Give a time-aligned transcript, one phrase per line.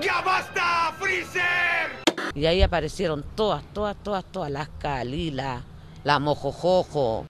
[0.00, 2.00] ¡Ya basta, Freezer!
[2.34, 5.62] Y ahí aparecieron todas, todas, todas, todas, las Kalila,
[6.04, 7.26] la Mojojojo.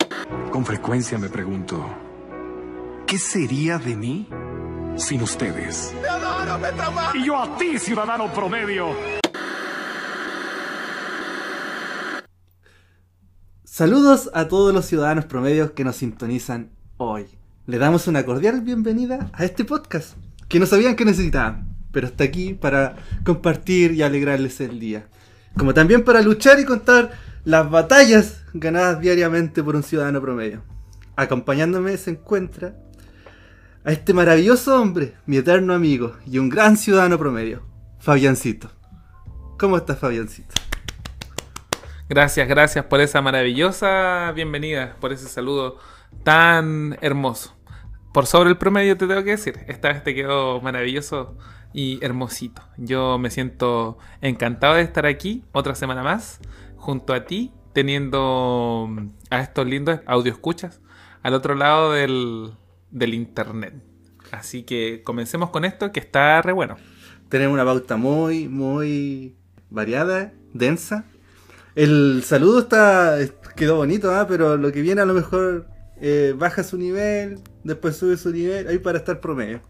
[0.52, 1.84] Con frecuencia me pregunto,
[3.06, 4.28] ¿qué sería de mí
[4.96, 5.94] sin ustedes?
[7.14, 8.94] Y yo a ti, ciudadano promedio.
[13.64, 17.26] Saludos a todos los ciudadanos promedios que nos sintonizan hoy.
[17.66, 20.16] Le damos una cordial bienvenida a este podcast
[20.48, 25.06] que no sabían que necesitaban, pero está aquí para compartir y alegrarles el día.
[25.56, 27.10] Como también para luchar y contar
[27.44, 30.62] las batallas ganadas diariamente por un ciudadano promedio.
[31.16, 32.76] Acompañándome se encuentra
[33.84, 37.62] a este maravilloso hombre, mi eterno amigo y un gran ciudadano promedio,
[37.98, 38.70] Fabiancito.
[39.58, 40.54] ¿Cómo estás, Fabiancito?
[42.08, 45.78] Gracias, gracias por esa maravillosa bienvenida, por ese saludo
[46.24, 47.56] tan hermoso.
[48.12, 51.38] Por sobre el promedio te tengo que decir, esta vez te quedó maravilloso
[51.72, 52.62] y hermosito.
[52.76, 56.40] Yo me siento encantado de estar aquí otra semana más
[56.76, 58.88] junto a ti, teniendo
[59.30, 60.80] a estos lindos audio escuchas
[61.22, 62.52] al otro lado del,
[62.90, 63.74] del internet.
[64.32, 66.76] Así que comencemos con esto que está re bueno.
[67.28, 69.36] Tenemos una pauta muy, muy
[69.70, 71.04] variada, densa.
[71.74, 73.18] El saludo está
[73.56, 74.26] quedó bonito, ¿ah?
[74.28, 75.66] pero lo que viene a lo mejor
[76.00, 79.60] eh, baja su nivel, después sube su nivel, ahí para estar promedio.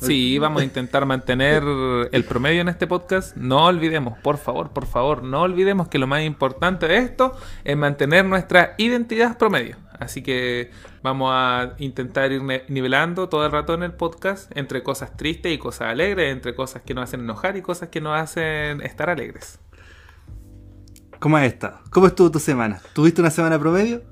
[0.00, 1.62] Sí, vamos a intentar mantener
[2.10, 3.36] el promedio en este podcast.
[3.36, 7.76] No olvidemos, por favor, por favor, no olvidemos que lo más importante de esto es
[7.76, 9.76] mantener nuestra identidad promedio.
[9.98, 10.70] Así que
[11.02, 15.58] vamos a intentar ir nivelando todo el rato en el podcast entre cosas tristes y
[15.58, 19.58] cosas alegres, entre cosas que nos hacen enojar y cosas que nos hacen estar alegres.
[21.18, 21.80] ¿Cómo has estado?
[21.90, 22.80] ¿Cómo estuvo tu semana?
[22.94, 24.02] ¿Tuviste una semana promedio?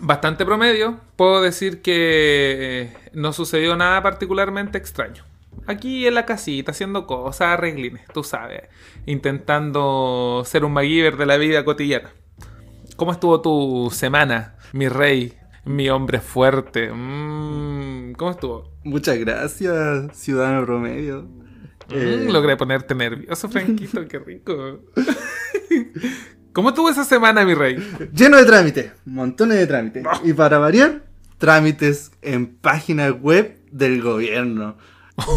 [0.00, 1.00] bastante promedio.
[1.16, 5.24] Puedo decir que eh, no sucedió nada particularmente extraño.
[5.66, 8.64] Aquí en la casita, haciendo cosas, arreglines, tú sabes.
[9.06, 12.10] Intentando ser un MacGyver de la vida cotidiana.
[12.96, 15.32] ¿Cómo estuvo tu semana, mi rey,
[15.64, 16.90] mi hombre fuerte?
[16.92, 18.70] Mm, ¿Cómo estuvo?
[18.84, 21.22] Muchas gracias, ciudadano promedio.
[21.88, 24.80] Mm, logré ponerte nervioso, Franquito, qué rico.
[26.52, 27.76] ¿Cómo tuvo esa semana, mi rey?
[28.12, 30.04] Lleno de trámites, montones de trámites.
[30.22, 31.05] Y para variar,
[31.38, 34.76] trámites en páginas web del gobierno.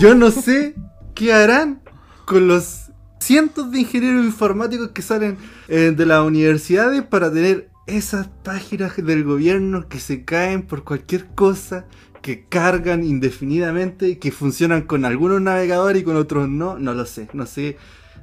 [0.02, 0.76] Yo no sé
[1.16, 1.82] qué harán
[2.26, 8.28] con los cientos de ingenieros informáticos que salen eh, de las universidades para tener esas
[8.44, 11.86] páginas del gobierno que se caen por cualquier cosa,
[12.22, 16.78] que cargan indefinidamente, que funcionan con algunos navegadores y con otros no.
[16.78, 17.78] No lo sé, no sé,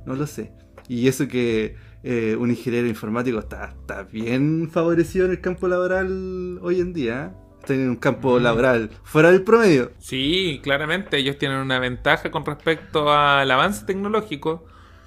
[0.06, 0.53] no lo sé.
[0.88, 6.59] Y eso que eh, un ingeniero informático está, está bien favorecido en el campo laboral
[6.62, 7.34] hoy en día.
[7.75, 8.43] En un campo mm.
[8.43, 9.93] laboral fuera del promedio.
[9.99, 14.65] Sí, claramente ellos tienen una ventaja con respecto al avance tecnológico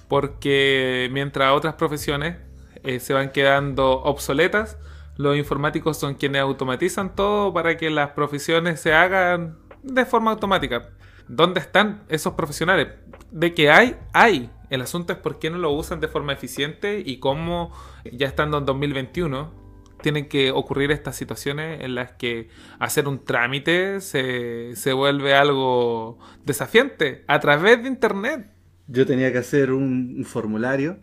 [0.08, 2.38] porque mientras otras profesiones
[2.84, 4.78] eh, se van quedando obsoletas,
[5.16, 10.90] los informáticos son quienes automatizan todo para que las profesiones se hagan de forma automática.
[11.28, 12.88] ¿Dónde están esos profesionales?
[13.30, 14.50] De que hay, hay.
[14.70, 17.72] El asunto es por qué no lo usan de forma eficiente y cómo,
[18.12, 19.52] ya estando en 2021,
[20.02, 22.50] tienen que ocurrir estas situaciones en las que
[22.80, 28.52] hacer un trámite se, vuelve algo desafiante a través de Internet.
[28.88, 31.00] Yo tenía que hacer un, formulario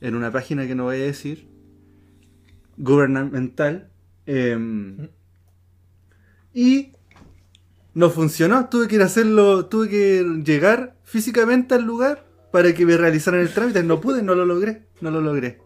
[0.00, 1.48] en una página que no voy a decir,
[2.76, 3.90] gubernamental,
[4.26, 5.08] em,
[6.54, 6.92] y
[7.94, 8.68] no funcionó.
[8.68, 13.40] Tuve que ir a hacerlo, tuve que llegar físicamente al lugar para que me realizaran
[13.40, 13.82] el trámite.
[13.82, 15.58] No pude, no lo logré, no lo logré.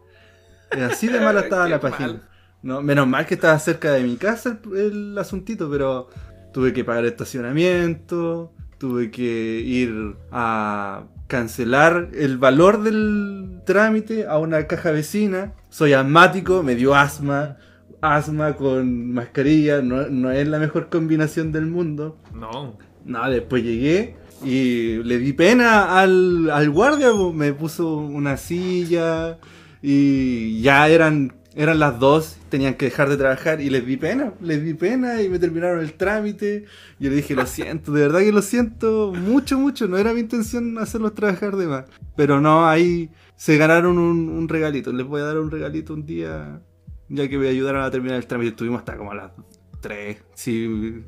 [0.71, 2.23] Así de mala estaba la página.
[2.65, 6.09] No, menos mal que estaba cerca de mi casa el, asuntito, pero
[6.51, 14.67] tuve que pagar estacionamiento, tuve que ir a cancelar el valor del trámite a una
[14.67, 15.53] caja vecina.
[15.69, 17.59] Soy asmático, me dio asma,
[18.01, 22.17] asma con mascarilla, no, no es la mejor combinación del mundo.
[22.33, 22.79] No.
[23.05, 29.37] No, después llegué y le di pena al, al guardia, me puso una silla
[29.83, 34.33] y ya eran, eran las dos, tenían que dejar de trabajar y les di pena,
[34.41, 36.67] les di pena y me terminaron el trámite.
[37.01, 40.21] Yo le dije, lo siento, de verdad que lo siento mucho, mucho, no era mi
[40.21, 41.87] intención hacerlos trabajar de más.
[42.15, 46.07] Pero no, ahí se ganaron un, un regalito, les voy a dar un regalito un
[46.07, 46.61] día,
[47.09, 49.33] ya que me ayudaron a terminar el trámite, estuvimos hasta como a las
[49.81, 51.03] 3, sí,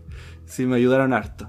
[0.47, 1.49] sí me ayudaron harto.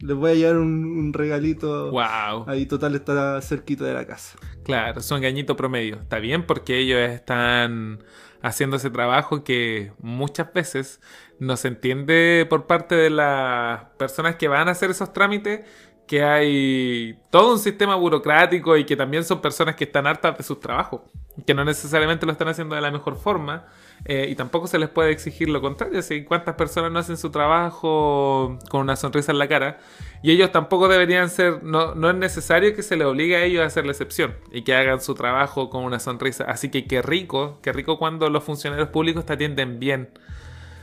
[0.00, 1.92] Les voy a llevar un, regalito.
[1.92, 2.44] Wow.
[2.48, 4.36] Ahí total está cerquita de la casa.
[4.64, 5.96] Claro, son gañito promedio.
[5.96, 8.00] Está bien porque ellos están
[8.42, 11.00] haciendo ese trabajo que muchas veces
[11.38, 15.60] no se entiende por parte de las personas que van a hacer esos trámites
[16.08, 20.42] que hay todo un sistema burocrático y que también son personas que están hartas de
[20.42, 21.02] sus trabajos,
[21.46, 23.66] que no necesariamente lo están haciendo de la mejor forma
[24.04, 25.98] eh, y tampoco se les puede exigir lo contrario.
[26.00, 29.78] Así, ¿Cuántas personas no hacen su trabajo con una sonrisa en la cara?
[30.22, 33.62] Y ellos tampoco deberían ser, no, no es necesario que se les obligue a ellos
[33.62, 36.44] a hacer la excepción y que hagan su trabajo con una sonrisa.
[36.44, 40.08] Así que qué rico, qué rico cuando los funcionarios públicos te atienden bien.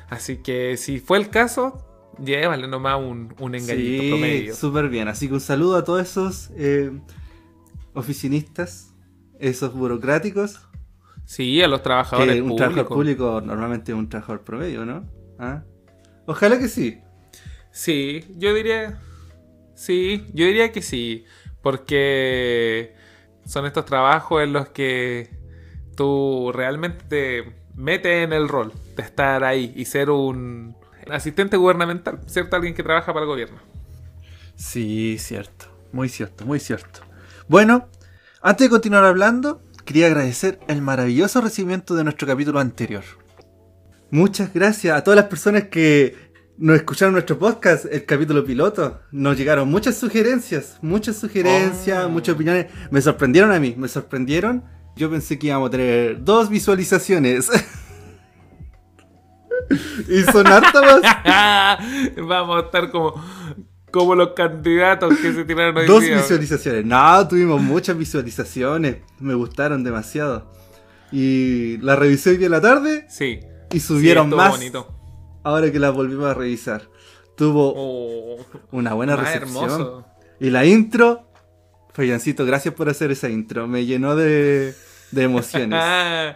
[0.09, 1.83] Así que si fue el caso,
[2.23, 4.55] llévale nomás un, un engañito Sí, promedio.
[4.55, 5.07] súper bien.
[5.07, 6.91] Así que un saludo a todos esos eh,
[7.93, 8.93] oficinistas,
[9.39, 10.61] esos burocráticos.
[11.25, 12.57] Sí, a los trabajadores Que un públicos.
[12.73, 15.05] trabajador público normalmente es un trabajador promedio, ¿no?
[15.39, 15.63] ¿Ah?
[16.27, 16.99] Ojalá que sí.
[17.71, 18.99] Sí, yo diría.
[19.75, 21.25] Sí, yo diría que sí.
[21.61, 22.93] Porque
[23.45, 25.29] son estos trabajos en los que
[25.97, 30.75] tú realmente te metes en el rol de estar ahí y ser un
[31.09, 32.55] asistente gubernamental, ¿cierto?
[32.55, 33.57] Alguien que trabaja para el gobierno.
[34.55, 35.65] Sí, cierto.
[35.91, 37.01] Muy cierto, muy cierto.
[37.47, 37.87] Bueno,
[38.41, 43.03] antes de continuar hablando, quería agradecer el maravilloso recibimiento de nuestro capítulo anterior.
[44.11, 46.15] Muchas gracias a todas las personas que
[46.57, 49.01] nos escucharon nuestro podcast, el capítulo piloto.
[49.11, 52.09] Nos llegaron muchas sugerencias, muchas sugerencias, Oh.
[52.09, 52.67] muchas opiniones.
[52.91, 54.63] Me sorprendieron a mí, me sorprendieron.
[54.95, 57.49] Yo pensé que íbamos a tener dos visualizaciones.
[60.07, 61.79] y son hartas más.
[62.17, 63.13] Vamos a estar como,
[63.91, 66.17] como los candidatos que se tiraron hoy Dos día.
[66.17, 66.85] visualizaciones.
[66.85, 68.97] No, tuvimos muchas visualizaciones.
[69.19, 70.51] Me gustaron demasiado.
[71.11, 73.39] Y la revisé hoy día en la tarde Sí.
[73.71, 74.93] y subieron sí, más bonito.
[75.43, 76.83] ahora que las volvimos a revisar.
[77.37, 78.37] Tuvo Oh,
[78.71, 79.63] una buena recepción.
[79.63, 80.05] hermoso.
[80.39, 81.29] Y la intro,
[81.93, 83.67] Fayancito, gracias por hacer esa intro.
[83.67, 84.73] Me llenó de,
[85.11, 85.81] de emociones.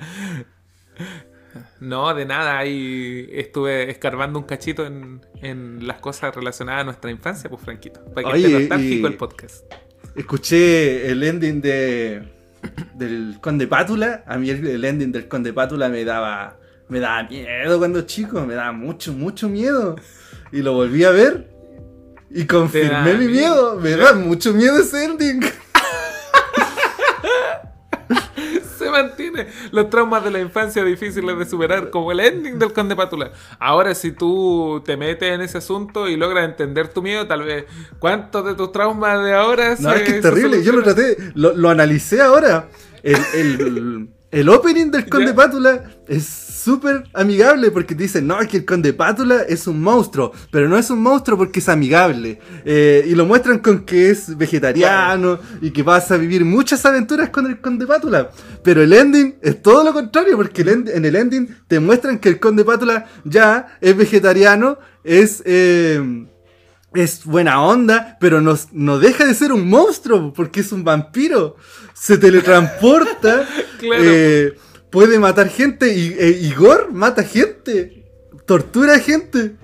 [1.79, 2.57] No, de nada.
[2.57, 8.03] Ahí estuve escarbando un cachito en, en las cosas relacionadas a nuestra infancia, pues Franquito.
[8.13, 9.65] Para que Oye, esté nostálgico el podcast.
[10.15, 12.23] Escuché el ending de
[12.95, 14.23] del Conde Pátula.
[14.27, 16.57] A mí el, el ending del Conde Pátula me daba
[16.89, 19.95] me daba miedo cuando chico, me daba mucho mucho miedo.
[20.51, 21.47] Y lo volví a ver
[22.29, 23.75] y confirmé mi miedo.
[23.75, 23.79] miedo.
[23.79, 25.41] Me da mucho miedo ese ending.
[28.89, 32.95] Se mantiene los traumas de la infancia difíciles de superar, como el ending del Conde
[32.95, 33.31] Pátula.
[33.59, 37.65] Ahora, si tú te metes en ese asunto y logras entender tu miedo, tal vez,
[37.99, 40.63] ¿cuántos de tus traumas de ahora No, se- es que es terrible.
[40.63, 42.67] Yo lo traté, lo, lo analicé ahora.
[43.03, 45.35] El, el, el opening del Conde Ya.
[45.35, 49.81] Pátula es súper amigable porque te dicen, no, es que el Conde Pátula es un
[49.81, 52.39] monstruo, pero no es un monstruo porque es amigable.
[52.65, 57.29] Eh, y lo muestran con que es vegetariano y que vas a vivir muchas aventuras
[57.29, 58.29] con el Conde Pátula.
[58.63, 62.29] Pero el ending es todo lo contrario, porque el en el ending te muestran que
[62.29, 65.41] el Conde Pátula ya es vegetariano, es...
[65.45, 66.27] eh,
[66.93, 71.55] es buena onda, pero no, no deja de ser un monstruo, porque es un vampiro.
[71.93, 73.47] Se teletransporta,
[73.79, 74.03] Claro.
[74.05, 74.55] eh,
[74.89, 78.05] puede matar gente, y e Igor mata gente,
[78.45, 79.55] tortura gente.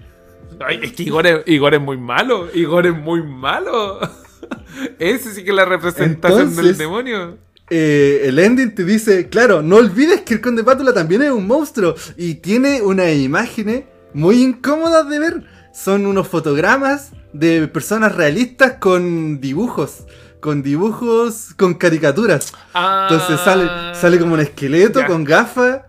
[0.65, 2.47] Ay, es que Igor es, Igor es muy malo.
[2.53, 3.99] Igor es muy malo.
[4.99, 7.37] Ese sí que es la representación del demonio.
[7.69, 11.47] Eh, el ending te dice, claro, no olvides que el conde Pátula también es un
[11.47, 15.43] monstruo y tiene unas imágenes muy incómodas de ver.
[15.75, 20.05] Son unos fotogramas de personas realistas con dibujos,
[20.39, 22.53] con dibujos, con caricaturas.
[22.73, 25.01] Entonces sale, sale como un esqueleto Ah.
[25.03, 25.07] Ya.
[25.07, 25.81] con gafas,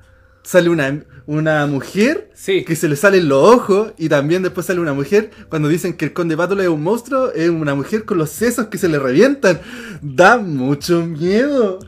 [0.42, 2.64] sale una, una mujer Sí.
[2.64, 6.04] que se le salen los ojos y también después sale una mujer cuando dicen que
[6.06, 8.98] el conde Pátula es un monstruo, es una mujer con los sesos que se le
[8.98, 9.60] revientan.
[10.02, 11.78] Da mucho miedo.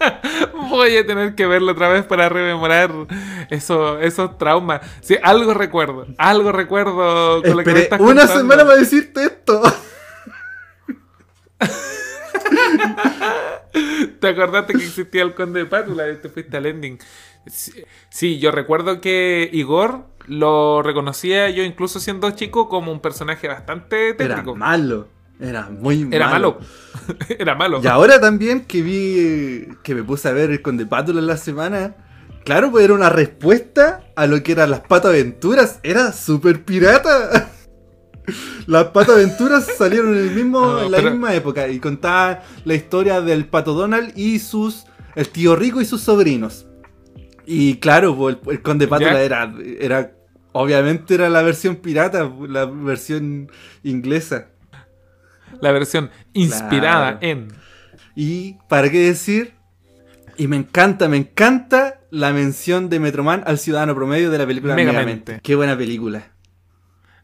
[0.70, 2.90] Voy a tener que verlo otra vez para rememorar
[3.50, 4.80] eso- esos traumas.
[5.00, 6.06] Sí, algo recuerdo.
[6.18, 8.34] Algo recuerdo con lo que me Esperé estás una contando.
[8.34, 9.62] semana para decirte esto.
[14.20, 16.98] Te acordaste que existía el conde de Pátula y te fuiste al ending.
[18.10, 24.08] Sí, yo recuerdo que Igor lo reconocía yo incluso siendo chico como un personaje bastante
[24.08, 24.56] Era tétrico.
[24.56, 25.08] malo.
[25.38, 26.58] Era muy Era malo.
[27.38, 27.80] Era malo.
[27.82, 31.36] Y ahora también que vi que me puse a ver el Conde Pátula en la
[31.36, 31.94] semana,
[32.44, 35.78] claro, pues era una respuesta a lo que eran las Pato Aventuras.
[35.82, 37.50] Era súper pirata.
[38.66, 42.42] Las Pato Aventuras salieron en, el mismo, No, en la pero- misma época y contaba
[42.64, 44.84] la historia del Pato Donald y sus.
[45.14, 46.66] el tío rico y sus sobrinos.
[47.46, 49.22] Y claro, pues, el, el Conde Pátula Ya.
[49.22, 50.12] era, era.
[50.50, 53.48] Obviamente era la versión pirata, la versión
[53.84, 54.48] inglesa.
[55.60, 57.18] La versión inspirada Claro.
[57.22, 57.48] en.
[58.14, 59.54] Y para qué decir,
[60.36, 64.74] y me encanta, me encanta la mención de Metroman al ciudadano promedio de la película
[64.74, 65.02] Megamente.
[65.04, 65.40] Megamente.
[65.42, 66.30] Qué buena película.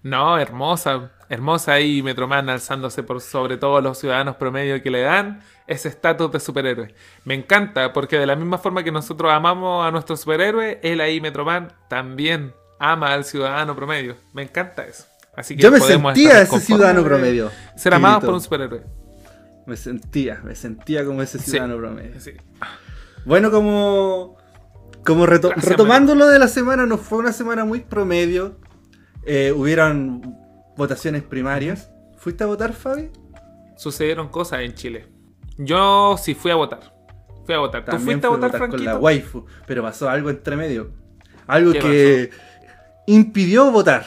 [0.03, 5.41] No, hermosa, hermosa ahí Metroman alzándose por sobre todos los ciudadanos promedio que le dan
[5.69, 6.95] ese estatus de superhéroe.
[7.25, 11.21] Me encanta porque de la misma forma que nosotros amamos a nuestro superhéroe, él ahí
[11.21, 14.17] Metroman también ama al ciudadano promedio.
[14.33, 15.07] Me encanta eso.
[15.35, 17.51] Así que Yo me sentía ese ciudadano promedio.
[17.77, 18.27] Ser amados Quirito.
[18.27, 18.83] por un superhéroe.
[19.67, 22.21] Me sentía, me sentía como ese ciudadano promedio.
[22.21, 22.33] Sí.
[23.25, 24.37] Bueno, como,
[25.05, 28.59] como reto- Gracias, retomando lo de la semana, no fue una semana muy promedio.
[29.25, 30.21] Eh, hubieron
[30.77, 31.91] votaciones primarias.
[32.19, 33.11] ¿Fuiste a votar, Fabi?
[33.77, 35.09] Sucedieron cosas en Chile.
[35.59, 36.93] Yo sí fui a votar.
[37.45, 37.85] Fui a votar.
[37.85, 40.91] ¿Tú También fuiste a votar, con la waifu, pero pasó algo entre medio.
[41.47, 42.31] Algo ¿Qué que
[43.07, 44.05] impidió votar.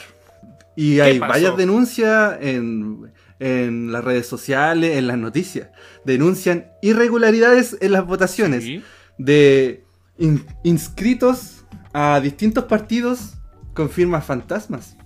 [0.76, 1.32] Y hay pasó?
[1.32, 5.68] varias denuncias en, en las redes sociales, en las noticias.
[6.04, 8.82] Denuncian irregularidades en las votaciones Sí.
[9.18, 9.84] de
[10.18, 13.34] in- inscritos a distintos partidos
[13.74, 14.96] con firmas fantasmas.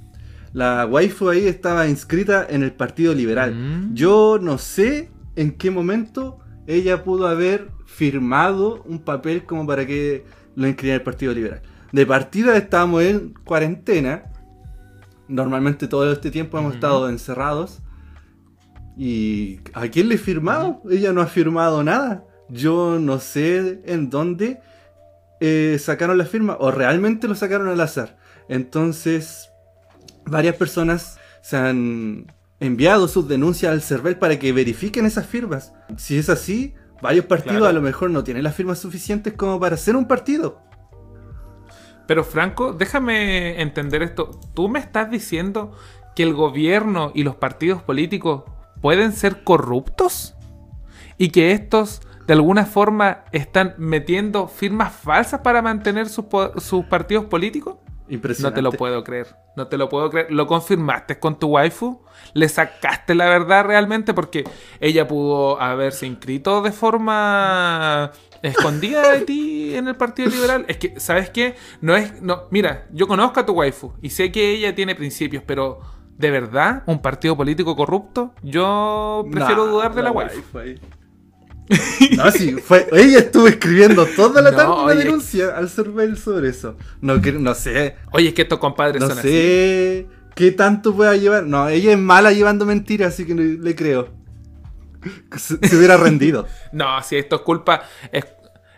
[0.53, 3.55] La waifu ahí estaba inscrita en el Partido Liberal.
[3.55, 3.95] Mm.
[3.95, 10.25] Yo no sé en qué momento ella pudo haber firmado un papel como para que
[10.57, 11.63] lo inscribiera el Partido Liberal.
[11.93, 14.25] De partida estábamos en cuarentena.
[15.31, 17.81] Normalmente todo este tiempo hemos estado encerrados.
[18.97, 20.83] ¿Y a quién le he firmado?
[20.91, 22.25] Ella no ha firmado nada.
[22.49, 24.61] Yo no sé en dónde
[25.41, 28.19] eh, sacaron la firma o realmente lo sacaron al azar.
[28.49, 29.49] Entonces,
[30.27, 32.27] varias personas se han
[32.59, 35.73] enviado sus denuncias al CERVEL para que verifiquen esas firmas.
[35.97, 37.71] Si es así, varios partidos Claro.
[37.71, 40.61] a lo mejor no tienen las firmas suficientes como para hacer un partido.
[42.11, 44.33] Pero Franco, déjame entender esto.
[44.53, 45.71] ¿Tú me estás diciendo
[46.17, 48.43] que el gobierno y los partidos políticos
[48.81, 50.35] pueden ser corruptos?
[51.19, 56.25] ¿Y que estos de alguna forma están metiendo firmas falsas para mantener sus,
[56.57, 57.77] sus partidos políticos?
[58.11, 58.57] No Impresionante.
[58.59, 59.29] te lo puedo creer.
[59.57, 60.33] No te lo puedo creer.
[60.33, 62.03] ¿Lo confirmaste con tu waifu?
[62.35, 64.13] ¿Le sacaste la verdad realmente?
[64.15, 64.45] Porque
[64.81, 68.11] ella pudo haberse inscrito de forma
[68.43, 70.65] escondida de ti en el Partido Liberal.
[70.69, 71.55] Es que, ¿sabes qué?
[71.81, 72.21] No es.
[72.21, 75.81] No, mira, yo conozco a tu waifu y sé que ella tiene principios, pero
[76.17, 76.83] ¿de verdad?
[76.87, 78.33] ¿Un partido político corrupto?
[78.43, 80.59] Yo prefiero No, dudar de la, waifu.
[80.59, 80.81] ahí.
[82.17, 86.49] No, sí, fue, ella estuvo escribiendo toda la No, tarde una denuncia al CERVEL sobre
[86.49, 86.77] eso.
[87.01, 87.21] No,
[87.55, 89.29] sé, Oye, es que estos compadres no son así.
[89.29, 91.45] sé qué tanto pueda llevar.
[91.45, 94.09] No, ella es mala llevando mentiras, así que no- le creo.
[95.37, 96.47] Se, se hubiera rendido.
[96.73, 97.83] No, si esto es culpa.
[98.13, 98.27] Es,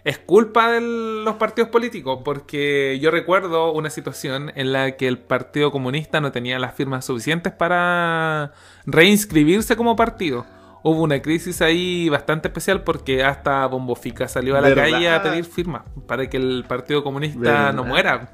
[0.04, 2.20] es culpa de los partidos políticos.
[2.24, 7.04] Porque yo recuerdo una situación en la que el Partido Comunista no tenía las firmas
[7.06, 8.52] suficientes para
[8.86, 10.46] reinscribirse como partido.
[10.84, 14.90] Hubo una crisis ahí bastante especial porque hasta Bombofica salió a la ¿Verdad?
[14.90, 17.72] calle a pedir firmas para que el Partido Comunista ¿Verdad?
[17.72, 18.32] no muera.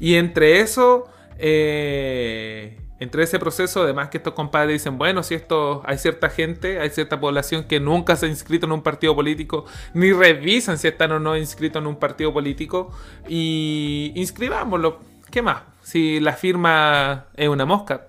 [0.00, 1.04] Y entre eso,
[1.38, 6.80] eh, entre ese proceso, además que estos compadres dicen, bueno, si esto hay cierta gente,
[6.80, 10.88] hay cierta población que nunca se ha inscrito en un partido político, ni revisan si
[10.88, 12.90] están o no inscritos en un partido político,
[13.28, 15.00] y inscribámoslo.
[15.30, 15.62] ¿Qué más?
[15.82, 18.08] Si la firma es una mosca,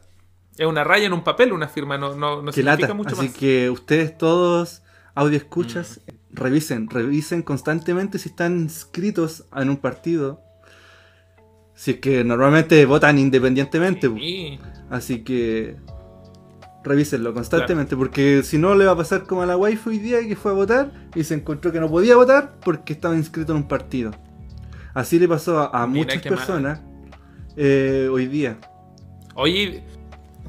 [0.58, 2.94] es una raya en un papel, una firma no, no, no significa lata.
[2.94, 3.36] mucho Así más.
[3.36, 3.40] Mm.
[3.40, 4.82] que ustedes todos,
[5.14, 10.42] audio escuchas, revisen, revisen constantemente si están inscritos en un partido.
[11.76, 14.10] Si es que normalmente votan independientemente.
[14.10, 14.60] Sí.
[14.90, 15.78] Así que
[16.84, 20.26] revísenlo constantemente, porque si no le va a pasar como a la waifu hoy día
[20.26, 23.60] que fue a votar y se encontró que no podía votar porque estaba inscrito en
[23.60, 24.12] un partido.
[24.94, 26.82] Así le pasó a, muchas personas
[27.56, 28.58] eh, hoy día.
[29.36, 29.84] Oye,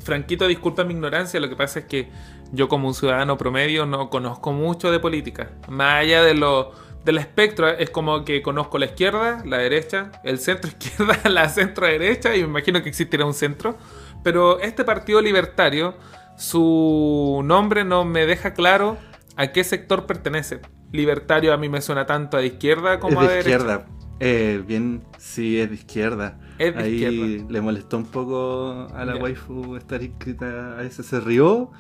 [0.00, 2.08] Franquito, disculpa mi ignorancia, lo que pasa es que
[2.52, 5.50] yo como un ciudadano promedio no conozco mucho de política.
[5.68, 6.72] Más allá de lo
[7.04, 11.86] del espectro, es como que conozco la izquierda, la derecha, el centro izquierda, la centro
[11.86, 13.76] derecha, y me imagino que existirá un centro.
[14.22, 15.94] Pero este partido libertario,
[16.36, 18.98] su nombre no me deja claro
[19.36, 20.60] a qué sector pertenece.
[20.92, 23.56] Libertario a mí me suena tanto a de izquierda como es a de derecha.
[23.56, 23.86] izquierda.
[24.20, 26.38] Eh, bien, sí, es de izquierda.
[26.58, 27.46] Es de Ahí izquierda.
[27.52, 29.22] le molestó un poco a la Ya.
[29.22, 31.02] waifu estar inscrita a ese.
[31.02, 31.70] Se rió.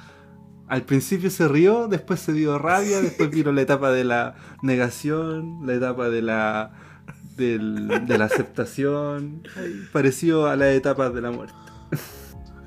[0.68, 5.60] Al principio se rió, después se dio rabia, después vino la etapa de la negación,
[5.66, 6.72] la etapa de la
[7.36, 9.42] del- de la aceptación,
[9.92, 11.54] pareció a las etapas de la muerte.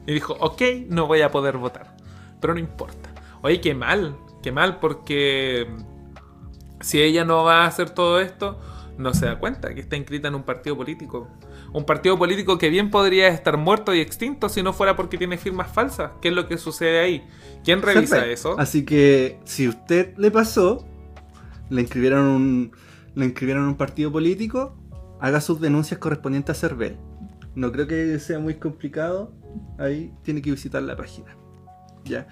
[0.08, 1.96] Y dijo, ok, no voy a poder votar.
[2.40, 3.14] Pero no importa.
[3.44, 5.68] Oye, qué mal, qué mal, porque
[6.80, 8.60] si ella no va a hacer todo esto,
[8.98, 11.28] no se da cuenta que está inscrita en un partido político.
[11.74, 15.38] Un partido político que bien podría estar muerto y extinto si no fuera porque tiene
[15.38, 16.12] firmas falsas.
[16.22, 17.24] ¿Qué es lo que sucede ahí?
[17.64, 18.60] ¿Quién revisa eso?
[18.60, 20.86] Así que si usted le pasó,
[21.70, 22.72] le inscribieron un,
[23.16, 24.76] le inscribieron un partido político,
[25.22, 26.98] haga sus denuncias correspondientes a CERVEL.
[27.56, 29.34] No creo que sea muy complicado.
[29.78, 31.36] Ahí tiene que visitar la página.
[32.04, 32.28] Ya.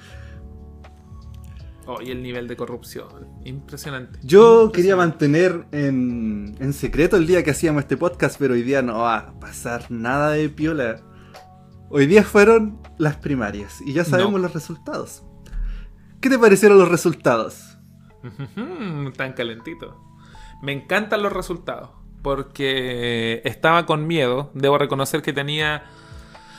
[1.92, 3.08] Oh, y el nivel de corrupción.
[3.46, 4.20] Impresionante.
[4.22, 8.84] Yo quería mantener en, en secreto el día que hacíamos este podcast, pero hoy día
[8.84, 11.02] no va a pasar nada de piola.
[11.90, 14.38] Hoy día fueron las primarias y ya sabemos No.
[14.38, 15.24] los resultados.
[16.22, 17.80] ¿Qué te parecieron los resultados?
[19.18, 20.00] Tan calentito.
[20.62, 21.90] Me encantan los resultados.
[22.22, 24.52] Porque estaba con miedo.
[24.54, 25.86] Debo reconocer que tenía.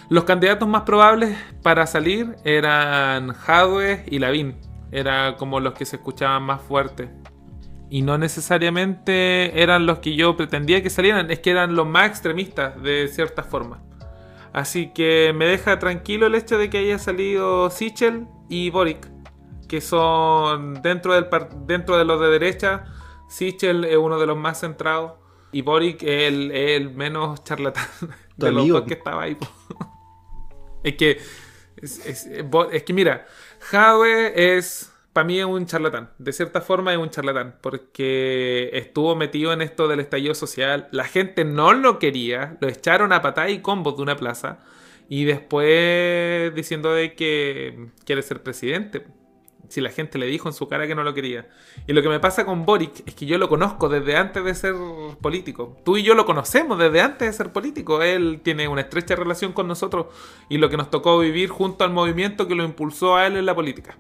[0.09, 4.57] Los candidatos más probables para salir eran Jadwe y Lavín.
[4.93, 7.11] Era como los que se escuchaban más fuerte.
[7.89, 11.31] Y no necesariamente eran los que yo pretendía que salieran.
[11.31, 13.83] Es que eran los más extremistas de cierta forma.
[14.53, 19.09] Así que me deja tranquilo el hecho de que haya salido Sichel y Boric
[19.69, 22.87] que son dentro, del par- dentro de los de derecha.
[23.29, 25.13] Sichel es uno de los más centrados
[25.53, 27.87] y Boric es el, menos charlatán
[28.37, 29.37] de los dos que estaba ahí.
[30.83, 31.19] es que,
[31.77, 33.27] es, es que mira,
[33.61, 36.11] Jadwe es, para mí un charlatán.
[36.19, 40.89] De cierta forma es un charlatán porque estuvo metido en esto del estallido social.
[40.91, 44.59] La gente no lo quería, lo echaron a patada y combos de una plaza.
[45.09, 49.05] Y después diciendo de que quiere ser presidente.
[49.71, 51.49] Si la gente le dijo en su cara que no lo quería.
[51.87, 54.55] Y lo que me pasa con Boric es que yo lo conozco desde antes de
[54.55, 54.75] ser
[55.23, 55.77] político.
[55.85, 58.03] Tú y yo lo conocemos desde antes de ser político.
[58.03, 60.07] Él tiene una estrecha relación con nosotros
[60.49, 63.47] y lo que nos tocó vivir junto al movimiento que lo impulsó a él en
[63.47, 63.97] la política.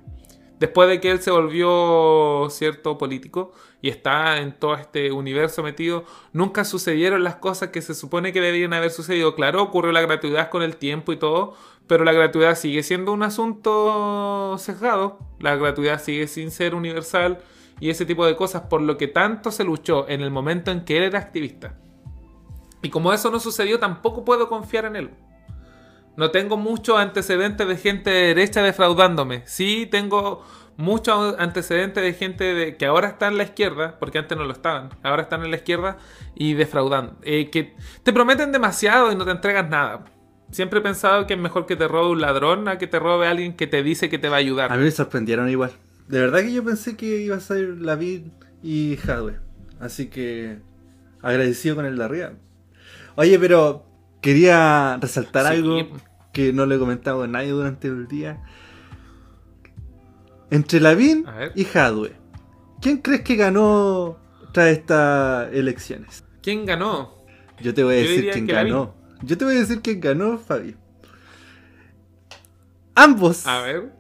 [0.60, 6.04] Después de que él se volvió cierto político y está en todo este universo metido,
[6.34, 9.34] nunca sucedieron las cosas que se supone que deberían haber sucedido.
[9.34, 11.54] Claro, ocurrió la gratuidad con el tiempo y todo,
[11.90, 15.18] pero la gratuidad sigue siendo un asunto sesgado.
[15.40, 17.40] La gratuidad sigue sin ser universal
[17.80, 20.84] y ese tipo de cosas, por lo que tanto se luchó en el momento en
[20.84, 21.74] que él era activista.
[22.80, 25.10] Y como eso no sucedió, tampoco puedo confiar en él.
[26.16, 29.42] No tengo muchos antecedentes de gente de derecha defraudándome.
[29.46, 30.44] Sí tengo
[30.76, 34.90] muchos antecedentes de gente que ahora está en la izquierda, porque antes no lo estaban,
[35.02, 35.98] ahora están en la izquierda
[36.36, 37.16] y defraudando.
[37.22, 40.04] Eh, que te prometen demasiado y no te entregas nada.
[40.50, 43.26] Siempre he pensado que es mejor que te robe un ladrón a que te robe
[43.28, 44.72] alguien que te dice que te va a ayudar.
[44.72, 45.70] A mí me sorprendieron igual.
[46.08, 48.22] De verdad que yo pensé que iba a ser Lavid
[48.62, 49.38] y Hadwe.
[49.78, 50.58] Así que
[51.22, 52.32] agradecido con el de arriba.
[53.14, 53.86] Oye, pero
[54.20, 55.52] quería resaltar Sí.
[55.58, 55.86] algo
[56.32, 58.42] que no le he comentado a nadie durante el día.
[60.50, 62.12] Entre Lavín y Hadwe,
[62.80, 64.18] ¿quién crees que ganó
[64.52, 66.24] tras estas elecciones?
[66.42, 67.14] ¿Quién ganó?
[67.60, 68.72] Yo te voy a Yo decir quién Lavín.
[68.72, 68.94] ganó.
[69.22, 70.76] Yo te voy a decir quién ganó, Fabi.
[72.94, 73.92] Ambos A ver,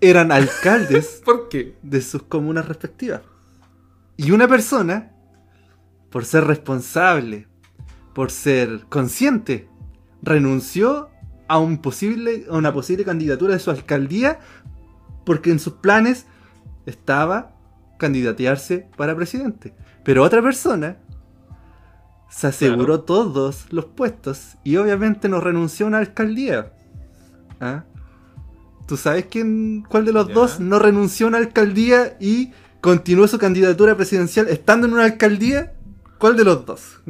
[0.00, 1.76] eran alcaldes ¿por qué?
[1.82, 3.22] de sus comunas respectivas.
[4.16, 5.12] Y una persona,
[6.10, 7.48] por ser responsable,
[8.12, 9.68] por ser consciente,
[10.22, 11.08] renunció
[11.48, 14.38] a, un posible, a una posible candidatura de su alcaldía
[15.24, 16.26] porque en sus planes
[16.84, 17.56] estaba
[17.98, 19.74] candidatearse para presidente.
[20.04, 20.98] Pero otra persona
[22.32, 26.72] se aseguró todos los puestos y obviamente no renunció a una alcaldía.
[27.60, 27.84] ¿Ah?
[28.86, 33.38] ¿Tú sabes quién, cuál de los dos no renunció a una alcaldía y continuó su
[33.38, 35.74] candidatura presidencial estando en una alcaldía?
[36.18, 37.00] ¿Cuál de los dos?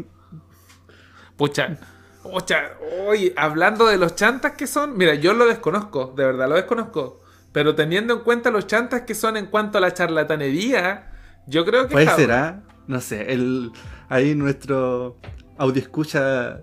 [1.36, 1.78] Pucha,
[2.24, 2.72] pucha,
[3.06, 7.20] oye, hablando de los chantas que son, mira, yo lo desconozco, de verdad lo desconozco.
[7.52, 11.12] Pero teniendo en cuenta los chantas que son en cuanto a la charlatanería,
[11.46, 12.71] yo creo que Puede Jadwe.
[12.92, 13.72] No sé, el,
[14.10, 15.16] ahí nuestro
[15.56, 16.62] audio escucha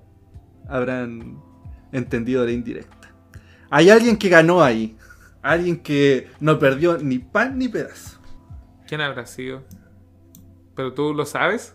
[0.67, 1.41] habrán
[1.91, 3.11] entendido la indirecta.
[3.71, 4.95] Hay alguien que ganó ahí.
[5.41, 8.19] Alguien que no perdió ni pan ni pedazo.
[8.87, 9.63] ¿Quién habrá sido?
[10.75, 11.73] ¿Pero tú lo sabes?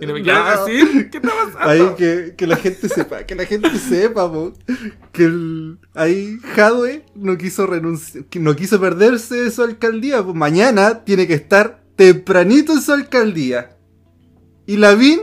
[0.00, 0.24] ¿Y no me No.
[0.24, 1.10] quieres decir?
[1.10, 1.58] ¿Qué está pasando?
[1.68, 4.52] Ahí que, que la gente sepa, que la gente sepa, po,
[5.10, 10.36] que el- ahí Jadwe no quiso renunciar, que no quiso perderse de su alcaldía, pues
[10.36, 13.76] mañana tiene que estar tempranito en su alcaldía.
[14.70, 15.18] Y Lavín,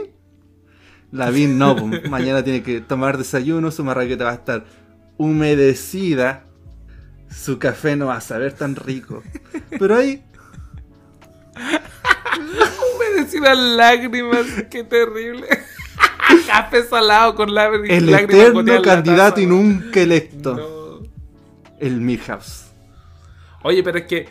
[1.10, 4.66] Lavín no, pues, mañana tiene que tomar desayuno, su marraqueta va a estar
[5.16, 6.44] humedecida,
[7.30, 9.22] su café no va a saber tan rico.
[9.70, 10.22] Pero ahí,
[11.56, 15.46] Me decís las lágrimas, qué terrible.
[16.46, 17.88] Café salado con lágrimas.
[17.88, 21.08] el eterno candidato taza, y nunca electo, No.
[21.80, 22.66] el Milhouse.
[23.62, 24.28] Oye, pero es que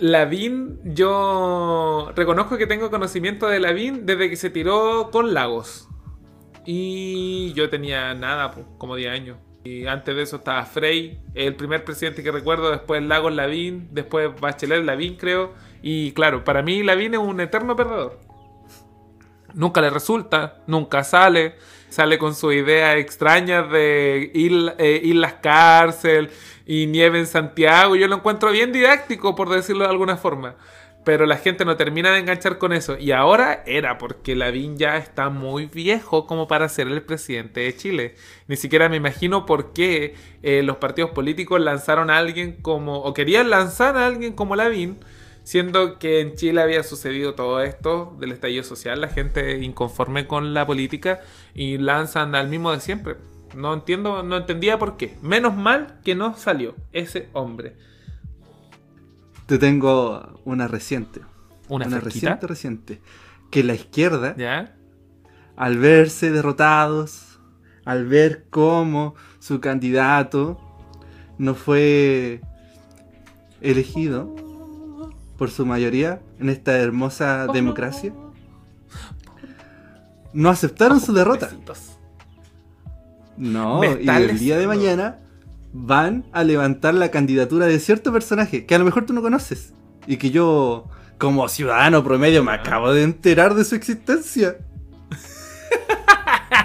[0.00, 5.88] Lavín, yo reconozco que tengo conocimiento de Lavín desde que se tiró con Lagos.
[6.66, 9.38] Y yo tenía nada, pues, como 10 años.
[9.64, 14.30] Y antes de eso estaba Frey, el primer presidente que recuerdo, después Lagos Lavín, después
[14.38, 15.54] Bachelet Lavín, creo.
[15.82, 18.20] Y claro, para mí Lavín es un eterno perdedor.
[19.54, 21.56] Nunca le resulta, nunca sale.
[21.88, 26.28] Sale con su idea extraña de ir, eh, ir las cárcel
[26.66, 27.96] y nieve en Santiago.
[27.96, 30.56] Yo lo encuentro bien didáctico, por decirlo de alguna forma.
[31.04, 32.96] Pero la gente no termina de enganchar con eso.
[32.98, 37.76] Y ahora era porque Lavín ya está muy viejo como para ser el presidente de
[37.76, 38.14] Chile.
[38.48, 43.00] Ni siquiera me imagino por qué eh, los partidos políticos lanzaron a alguien como.
[43.00, 44.98] o querían lanzar a alguien como Lavín.
[45.42, 50.54] Siendo que en Chile había sucedido todo esto del estallido social, la gente inconforme con
[50.54, 51.20] la política
[51.54, 53.16] y lanzan al mismo de siempre.
[53.54, 55.16] No entiendo, no entendía por qué.
[55.22, 57.76] Menos mal que no salió ese hombre.
[59.46, 61.20] Te tengo una reciente.
[61.68, 63.00] ¿Una, reciente, reciente.
[63.50, 64.76] Que la izquierda, ¿Ya?
[65.56, 67.38] al verse derrotados,
[67.84, 70.58] al ver cómo su candidato
[71.38, 72.40] no fue
[73.60, 74.34] elegido
[75.36, 78.12] por su mayoría en esta hermosa democracia,
[80.32, 81.46] no aceptaron su derrota.
[81.46, 81.93] Besitos.
[83.36, 85.18] No, y el día de mañana
[85.72, 89.74] van a levantar la candidatura de cierto personaje que a lo mejor tú no conoces
[90.06, 94.58] y que yo, como ciudadano promedio, me acabo de enterar de su existencia.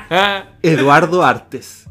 [0.61, 1.87] Eduardo Artes.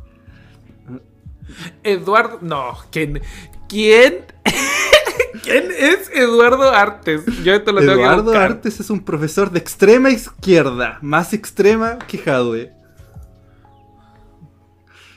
[1.83, 2.39] Eduardo.
[2.43, 3.21] No, ¿quién?
[3.69, 4.27] ¿Quién?
[5.43, 7.25] ¿Quién es Eduardo Artes?
[7.43, 8.33] Yo esto lo tengo Eduardo.
[8.33, 12.78] Artes es un profesor de extrema izquierda, más extrema que Jadwe.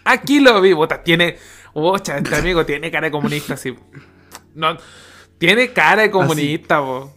[0.06, 1.04] Aquí lo vi, bota.
[1.04, 1.38] Tiene.
[1.74, 3.74] Bocha, este amigo tiene cara de comunista, sí.
[4.56, 4.78] No.
[5.38, 7.16] Tiene cara de comunista, bo.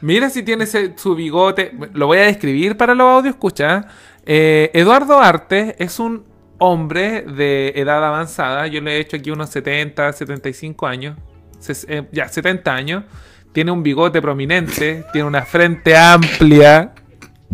[0.00, 1.72] Mira si tiene ese- su bigote.
[1.92, 3.86] Lo voy a describir para los audio escucha.
[4.26, 6.24] Eh, Eduardo Artes es un
[6.58, 8.66] hombre de edad avanzada.
[8.66, 11.16] Yo le he hecho aquí unos 70, 75 años.
[11.60, 13.04] Ses- eh, ya, 70 años.
[13.52, 15.04] Tiene un bigote prominente.
[15.12, 16.92] tiene una frente amplia.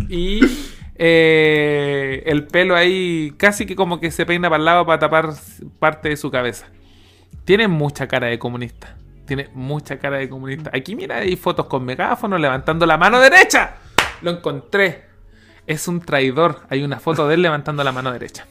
[0.09, 0.41] Y
[1.03, 5.31] eh, el pelo ahí casi que como que se peina para el lado para tapar
[5.79, 6.67] parte de su cabeza.
[7.47, 8.99] Tiene mucha cara de comunista.
[9.25, 10.71] Tiene mucha cara de comunista.
[10.75, 13.77] Aquí mira, hay fotos con megáfono levantando la mano derecha.
[14.21, 15.07] Lo encontré.
[15.67, 16.67] Es un traidor.
[16.69, 18.47] Hay una foto de él levantando la mano derecha.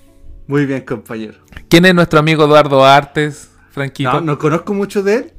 [0.48, 1.38] Muy bien, compañero.
[1.70, 4.14] ¿Quién es nuestro amigo Eduardo Artes, Franquito?
[4.14, 5.34] No, no conozco mucho de él.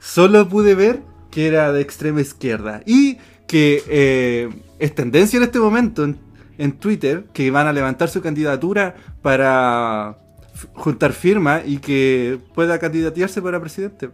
[0.00, 2.82] Solo pude ver que era de extrema izquierda.
[2.86, 4.48] Y que eh,
[4.80, 6.25] es tendencia en este momento en,
[6.58, 10.18] en Twitter que van a levantar su candidatura para
[10.74, 14.10] juntar firma y que pueda candidatearse para presidente.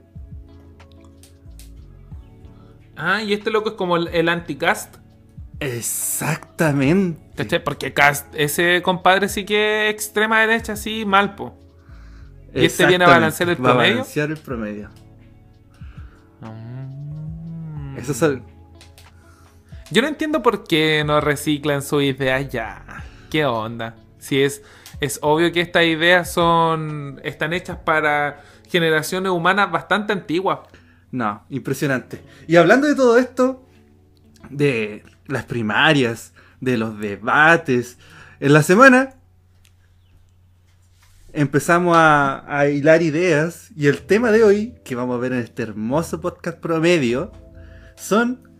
[2.97, 4.97] Ah, y este loco es como el, el anti-cast.
[5.61, 7.21] Exactamente.
[7.37, 7.63] ¿Cachai?
[7.63, 11.57] Porque Cast, ese compadre sí que es extrema derecha, sí, malpo.
[12.55, 13.93] ¿Y este viene a balancear el Va a promedio?
[13.99, 14.91] balancear el promedio.
[16.41, 17.97] Mm.
[17.97, 18.43] Eso es el-
[19.93, 23.05] Yo no entiendo por qué no reciclan sus ideas ya.
[23.31, 23.97] ¿Qué onda?
[24.19, 24.63] Si es,
[25.01, 30.61] es obvio que estas ideas son están hechas para generaciones humanas bastante antiguas.
[31.11, 32.23] No, impresionante.
[32.49, 33.67] Y hablando de todo esto,
[34.49, 37.99] de las primarias, de los debates,
[38.41, 39.17] en la semana
[41.35, 45.41] empezamos a, a hilar ideas y el tema de hoy, que vamos a ver en
[45.41, 47.31] este hermoso podcast promedio,
[47.95, 48.52] son.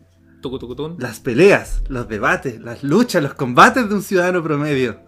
[0.99, 5.01] Las peleas, los debates, las luchas, los combates de un ciudadano promedio.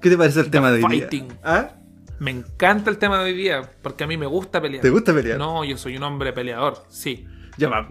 [0.00, 1.26] ¿Qué te parece el tema de hoy día?
[1.42, 1.70] ¿Ah?
[2.18, 4.82] Me encanta el tema de hoy día porque a mí me gusta pelear.
[4.82, 5.38] ¿Te gusta pelear?
[5.38, 7.26] No, yo soy un hombre peleador, sí.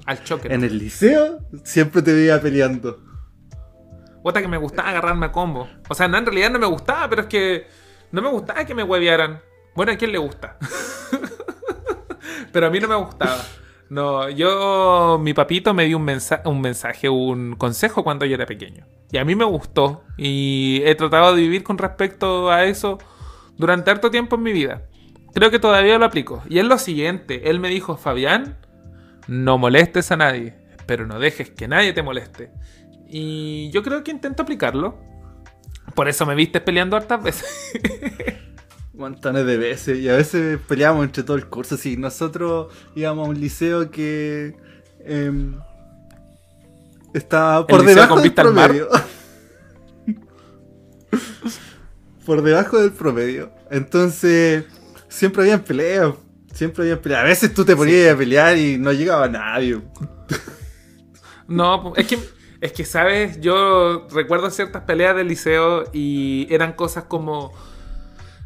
[0.06, 0.54] Al choque.
[0.54, 3.02] En el liceo siempre te veía peleando.
[4.24, 5.70] Otra que me gustaba agarrarme a combo.
[5.88, 7.68] O sea, no, en realidad no me gustaba, pero es que
[8.12, 9.42] no me gustaba que me huevearan.
[9.76, 10.58] Bueno, ¿a quién le gusta?
[12.52, 13.38] pero a mí no me gustaba.
[13.90, 16.10] No, yo, mi papito me dio un,
[16.46, 18.86] un mensaje, un consejo cuando yo era pequeño.
[19.12, 20.04] Y a mí me gustó.
[20.18, 22.98] Y he tratado de vivir con respecto a eso
[23.58, 24.84] durante harto tiempo en mi vida.
[25.34, 26.42] Creo que todavía lo aplico.
[26.50, 27.50] Y es lo siguiente.
[27.50, 28.58] Él me dijo, Fabián,
[29.28, 32.52] no molestes a nadie, pero no dejes que nadie te moleste.
[33.08, 34.98] Y yo creo que intento aplicarlo.
[35.94, 37.72] Por eso me viste peleando hartas veces.
[38.98, 40.00] Montones de veces.
[40.00, 41.78] Y a veces peleábamos entre todo el curso.
[41.78, 44.56] Sí, nosotros íbamos a un liceo que
[45.00, 45.60] em,
[47.14, 48.90] estaba por debajo del promedio.
[52.26, 53.52] por debajo del promedio.
[53.70, 54.66] Entonces,
[55.08, 56.14] siempre habían peleas.
[56.54, 57.22] Siempre habían peleas.
[57.22, 59.82] A veces tú te ponías a pelear y no llegaba nadie.
[61.48, 62.18] No, es que,
[62.60, 63.40] es que, ¿sabes?
[63.40, 67.54] Yo recuerdo ciertas peleas del liceo y eran cosas como...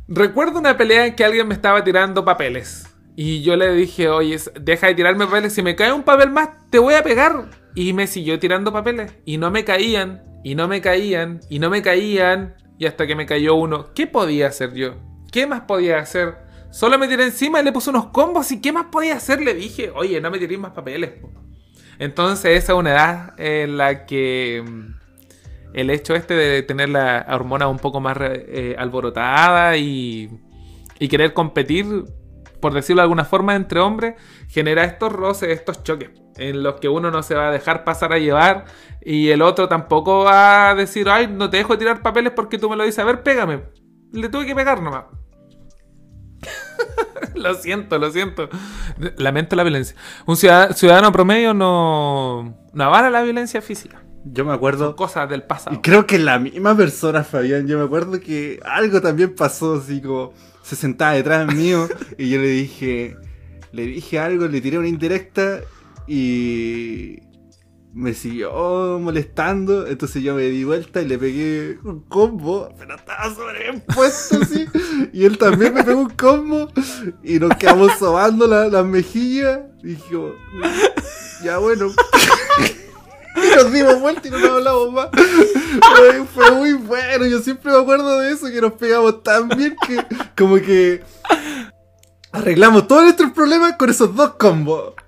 [0.10, 2.86] Recuerdo una pelea en que alguien me estaba tirando papeles.
[3.16, 5.54] Y yo le dije, oye, deja de tirarme papeles.
[5.54, 7.50] Si me cae un papel más, te voy a pegar.
[7.76, 9.14] Y me siguió tirando papeles.
[9.26, 10.24] Y no me caían.
[10.44, 13.94] Y no me caían, y no me caían, y hasta que me cayó uno.
[13.94, 14.96] ¿Qué podía hacer yo?
[15.32, 16.38] ¿Qué más podía hacer?
[16.72, 19.42] Solo me tiré encima y le puse unos combos y ¿qué más podía hacer?
[19.42, 21.12] Le dije, oye, no me tiré más papeles.
[21.12, 21.32] po".
[21.98, 24.99] Entonces esa es una edad en la que mm,
[25.74, 30.30] el hecho este de tener la hormona un poco más eh, alborotada y,
[31.10, 31.86] querer competir,
[32.60, 34.16] por decirlo de alguna forma, entre hombres,
[34.48, 38.14] genera estos roces, estos choques, en los que uno no se va a dejar pasar
[38.14, 38.66] a llevar
[39.02, 42.70] y el otro tampoco va a decir, ay, no te dejo tirar papeles porque tú
[42.70, 43.64] me lo dices, a ver, pégame.
[44.12, 45.06] Le tuve que pegar nomás.
[47.36, 48.50] lo siento, lo siento.
[49.18, 49.96] Lamento la violencia.
[50.26, 54.02] Un ciudad- ciudadano promedio no, no avala la violencia física.
[54.26, 54.96] Yo me Son acuerdo.
[54.96, 55.80] cosas del Y pasado.
[55.82, 57.68] creo que la misma persona, Fabián.
[57.68, 62.40] Yo me acuerdo que algo también pasó, así como se sentaba detrás mío y yo
[62.40, 63.16] le dije,
[63.72, 65.62] le dije algo, le tiré una indirecta
[66.08, 67.20] y
[67.94, 69.88] me siguió molestando.
[69.88, 74.68] Entonces yo me di vuelta y le pegué un combo, pero estaba sobrepuesto así.
[75.14, 76.70] Y él también me pegó un combo
[77.24, 79.62] y nos quedamos sobando la- las mejillas.
[79.82, 80.16] Y dije,
[81.44, 81.88] ya bueno.
[83.36, 85.10] Y nos dimos vuelta y no nos hablamos más.
[85.96, 87.26] Fue, fue muy bueno.
[87.26, 90.04] Yo siempre me acuerdo de eso, que nos pegamos tan bien que
[90.38, 91.04] como que
[92.32, 94.94] arreglamos todos nuestros problemas con esos dos combos.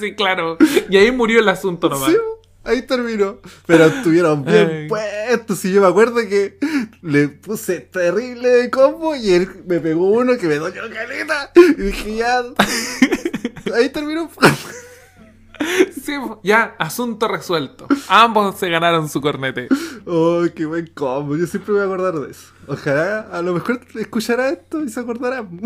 [0.00, 0.56] Sí, claro.
[0.88, 2.10] Y ahí murió el asunto nomás.
[2.10, 2.16] Sí,
[2.64, 3.40] ahí terminó.
[3.66, 4.88] Pero estuvieron bien Ay.
[4.88, 5.64] puestos.
[5.66, 6.56] Y yo me acuerdo que
[7.02, 11.52] le puse terrible de combo y él me pegó uno que me dolió caleta.
[11.54, 12.42] Y dije, ya.
[13.74, 14.30] Ahí terminó.
[16.02, 17.86] Sí, ya, asunto resuelto.
[18.08, 19.68] Ambos se ganaron su cornete.
[20.06, 21.36] Oh, qué buen combo.
[21.36, 22.52] Yo siempre me voy a acordar de eso.
[22.66, 25.46] Ojalá, a lo mejor escuchará esto y se acordará.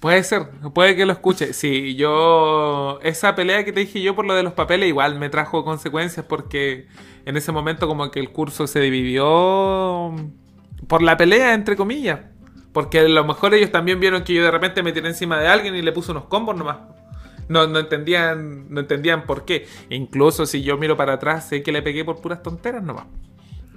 [0.00, 1.52] Puede ser, puede que lo escuche.
[1.52, 2.98] Sí, yo.
[3.02, 6.24] Esa pelea que te dije yo por lo de los papeles, igual me trajo consecuencias
[6.26, 6.88] porque
[7.26, 10.14] en ese momento, como que el curso se dividió
[10.88, 12.20] por la pelea, entre comillas.
[12.72, 15.48] Porque a lo mejor ellos también vieron que yo de repente me tiré encima de
[15.48, 16.78] alguien y le puse unos combos nomás.
[17.50, 19.66] No, no entendían, no entendían por qué.
[19.90, 23.06] Incluso si yo miro para atrás, sé que le pegué por puras tonteras nomás.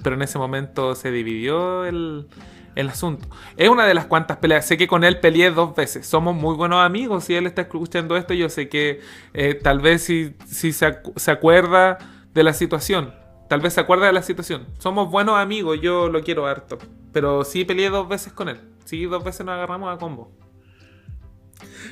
[0.03, 2.27] Pero en ese momento se dividió el,
[2.75, 3.27] el asunto.
[3.57, 4.65] Es una de las cuantas peleas.
[4.67, 6.05] Sé que con él peleé dos veces.
[6.05, 7.23] Somos muy buenos amigos.
[7.23, 9.01] Si él está escuchando esto, yo sé que
[9.33, 11.97] eh, tal vez si, si se, se acuerda
[12.33, 13.13] de la situación.
[13.49, 14.67] Tal vez se acuerda de la situación.
[14.77, 16.77] Somos buenos amigos, yo lo quiero harto.
[17.11, 18.59] Pero sí peleé dos veces con él.
[18.85, 20.31] Sí, dos veces nos agarramos a combo.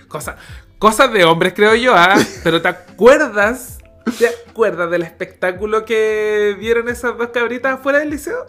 [0.08, 0.38] Cosa-
[0.82, 2.16] cosas de hombres, creo yo, ¿ah?
[2.44, 3.78] Pero ¿te acuerdas?
[4.18, 8.48] ¿Te acuerdas del espectáculo que dieron esas dos cabritas afuera del liceo?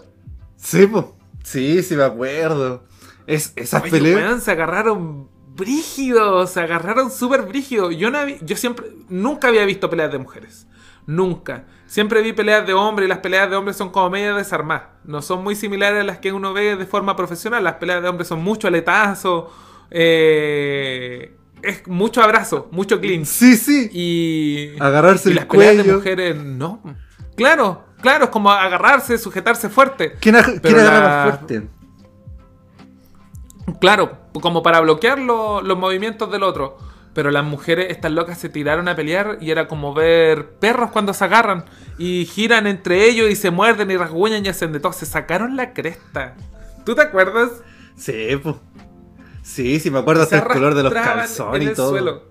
[0.56, 1.14] Sí, po.
[1.44, 2.84] Sí, sí me acuerdo.
[3.26, 4.42] Es, esas Oye, peleas.
[4.42, 7.94] se agarraron brígidos, se agarraron súper brígidos.
[7.96, 10.66] Yo, no había- yo siempre, nunca había visto peleas de mujeres.
[11.06, 11.66] Nunca.
[11.86, 14.84] Siempre vi peleas de hombres y las peleas de hombres son como medio desarmadas.
[15.04, 17.62] No son muy similares a las que uno ve de forma profesional.
[17.62, 19.52] Las peleas de hombres son mucho aletazo,
[19.90, 21.01] eh,
[21.62, 23.26] es mucho abrazo, mucho clinch.
[23.26, 23.88] Sí, sí.
[23.92, 25.96] Y, Agarrarse y el las peleas de cuello.
[25.98, 26.82] mujeres, no.
[27.36, 30.14] Claro, claro, es como agarrarse, sujetarse fuerte.
[30.20, 31.68] ¿Quién, ag- quién agarra la- más fuerte?
[33.80, 36.78] Claro, como para bloquear lo- los movimientos del otro.
[37.14, 41.12] Pero las mujeres, estas locas, se tiraron a pelear y era como ver perros cuando
[41.12, 41.66] se agarran
[41.98, 44.94] y giran entre ellos y se muerden y rasguñan y hacen de todo.
[44.94, 46.34] Se sacaron la cresta.
[46.86, 47.50] ¿Tú te acuerdas?
[47.96, 48.58] Sí, po.
[49.42, 51.90] Sí, sí, me acuerdo hasta el color de los calzones y todo.
[51.90, 52.22] suelo.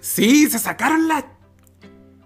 [0.00, 1.24] Sí, se sacaron la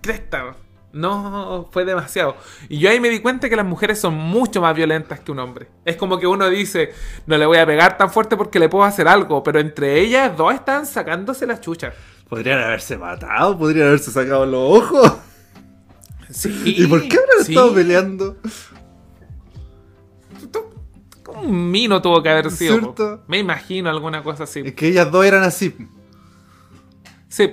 [0.00, 0.56] cresta.
[0.92, 2.36] No, fue demasiado.
[2.68, 5.38] Y yo ahí me di cuenta que las mujeres son mucho más violentas que un
[5.38, 5.68] hombre.
[5.84, 6.92] Es como que uno dice,
[7.26, 10.36] no le voy a pegar tan fuerte porque le puedo hacer algo, pero entre ellas
[10.36, 11.92] dos están sacándose la chucha.
[12.28, 15.12] Podrían haberse matado, podrían haberse sacado los ojos.
[16.30, 16.62] Sí.
[16.64, 17.52] ¿Y por qué habrán sí.
[17.52, 18.36] estado peleando?
[21.42, 22.78] Un mino tuvo que haber sido.
[22.78, 23.24] ¿Cierto?
[23.26, 24.60] Me imagino alguna cosa así.
[24.64, 25.74] Es que ellas dos eran así.
[27.28, 27.52] Sí,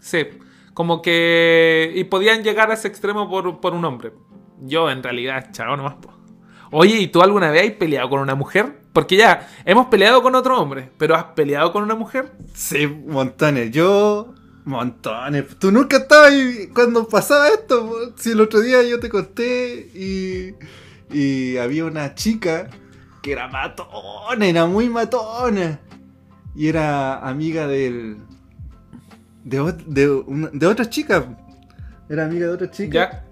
[0.00, 0.26] sí.
[0.72, 1.92] Como que.
[1.94, 4.12] Y podían llegar a ese extremo por, por un hombre.
[4.60, 5.94] Yo, en realidad, chao nomás.
[5.94, 6.12] po.
[6.70, 8.80] Oye, ¿y tú alguna vez has peleado con una mujer?
[8.92, 12.32] Porque ya, hemos peleado con otro hombre, pero ¿has peleado con una mujer?
[12.52, 13.70] Sí, montones.
[13.70, 15.56] Yo, montones.
[15.58, 18.12] Tú nunca estabas ahí cuando pasaba esto.
[18.16, 20.54] Si el otro día yo te conté y,
[21.16, 22.70] y había una chica
[23.24, 25.80] que era matona, era muy matona.
[26.54, 28.18] Y era amiga del.
[29.42, 31.24] de, ot- de, una- de otra chica.
[32.08, 33.10] Era amiga de otra chica.
[33.10, 33.24] Ya.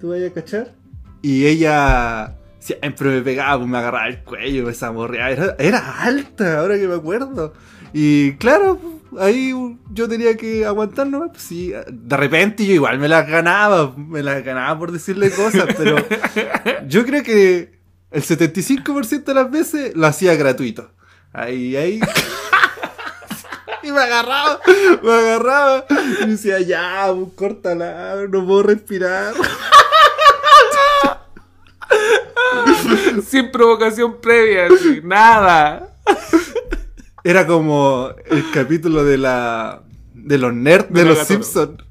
[0.00, 0.74] ¿Tú vayas a cachar?
[1.20, 5.30] Y ella siempre me pegaba, pues me agarraba el cuello, me zamorreaba.
[5.30, 7.52] Era, era alta, ahora que me acuerdo.
[7.92, 8.78] Y claro,
[9.18, 9.52] ahí
[9.92, 11.30] yo tenía que aguantar nomás.
[11.30, 15.66] Pues sí, de repente yo igual me las ganaba, me las ganaba por decirle cosas,
[15.76, 15.96] pero
[16.88, 17.77] yo creo que
[18.10, 20.90] el 75% de las veces lo hacía gratuito.
[21.32, 22.00] Ahí, ahí.
[23.82, 24.60] y me agarraba,
[25.02, 25.84] me agarraba.
[26.22, 29.34] Y decía, ya, pues, córtala, no puedo respirar.
[33.26, 35.94] Sin provocación previa, así, nada.
[37.24, 39.82] Era como el capítulo de la.
[40.14, 41.26] de los nerds de, De los.
[41.26, 41.82] Simpsons.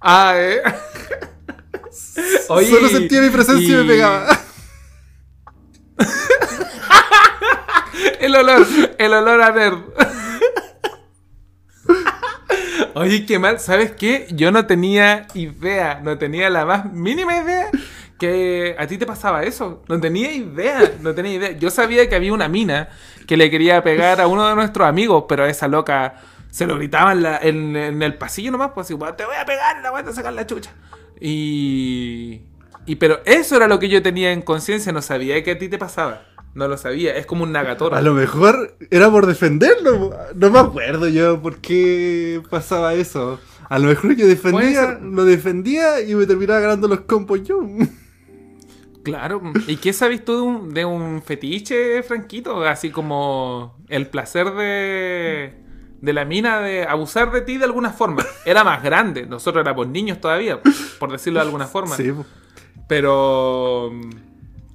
[0.00, 0.62] Ah, eh.
[2.48, 4.40] Oye, Solo sentía mi presencia y, me pegaba.
[8.20, 8.66] El olor,
[8.98, 9.78] el olor a nerd.
[12.94, 14.26] Oye, qué mal, ¿sabes qué?
[14.30, 17.70] Yo no tenía idea, no tenía la más mínima idea
[18.18, 19.82] que a ti te pasaba eso.
[19.88, 21.50] No tenía idea, no tenía idea.
[21.52, 22.88] Yo sabía que había una mina
[23.26, 26.14] que le quería pegar a uno de nuestros amigos, pero a esa loca
[26.50, 30.02] se lo gritaba en, el pasillo nomás, pues "Bueno, te voy a pegar, la voy
[30.02, 30.70] a sacar la chucha.
[31.20, 32.42] Y,
[32.86, 35.68] y pero eso era lo que yo tenía en conciencia, no sabía que a ti
[35.68, 36.22] te pasaba.
[36.54, 37.94] No lo sabía, es como un Nagatoro.
[37.94, 40.16] A lo mejor era por defenderlo.
[40.34, 43.38] No me acuerdo yo por qué pasaba eso.
[43.68, 47.60] A lo mejor yo defendía, lo defendía y me terminaba ganando los compos yo.
[49.02, 49.40] Claro.
[49.66, 52.64] ¿Y qué sabes tú de un, de un fetiche, Franquito?
[52.64, 55.54] Así como el placer de,
[56.00, 58.24] de la mina de abusar de ti de alguna forma.
[58.46, 59.26] Era más grande.
[59.26, 60.60] Nosotros éramos niños todavía,
[60.98, 61.96] por decirlo de alguna forma.
[61.96, 62.12] Sí.
[62.88, 64.10] Pero mm,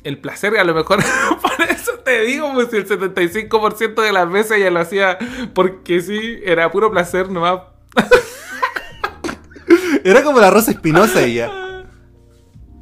[0.04, 1.00] el placer, a lo mejor,
[1.42, 5.18] por eso te digo, pues si el 75% de las veces ella lo hacía
[5.54, 7.62] porque sí, era puro placer nomás.
[10.04, 11.52] Era como la Rosa Espinosa ella.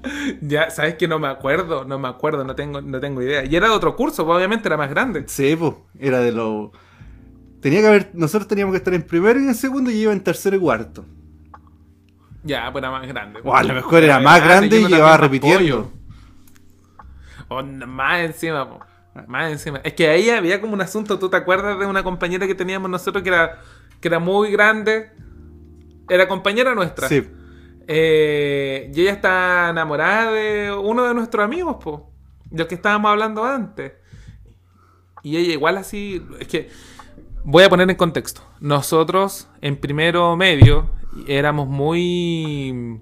[0.41, 3.43] Ya, sabes que no me acuerdo, no me acuerdo, no tengo, no tengo idea.
[3.43, 5.25] Y era de otro curso, pues, obviamente era más grande.
[5.27, 5.73] Sí, pues.
[5.99, 6.71] Era de lo.
[7.61, 8.11] Tenía que haber.
[8.13, 11.05] Nosotros teníamos que estar en primero y en segundo y iba en tercero y cuarto.
[12.43, 13.39] Ya, pues era más grande.
[13.43, 15.91] O a lo mejor era más grande y llevaba repitiendo.
[17.47, 18.79] O n- más encima, po.
[19.27, 19.79] más encima.
[19.83, 22.89] Es que ahí había como un asunto, ¿tú te acuerdas de una compañera que teníamos
[22.89, 23.59] nosotros que era,
[23.99, 25.11] que era muy grande?
[26.07, 27.07] Era compañera nuestra.
[27.07, 27.27] Sí.
[27.87, 32.11] Eh, y ella está enamorada de uno de nuestros amigos, po.
[32.45, 33.93] Del que estábamos hablando antes.
[35.23, 36.25] Y ella igual así.
[36.39, 36.69] Es que.
[37.43, 38.41] Voy a poner en contexto.
[38.59, 40.89] Nosotros, en primero medio,
[41.27, 42.99] éramos muy.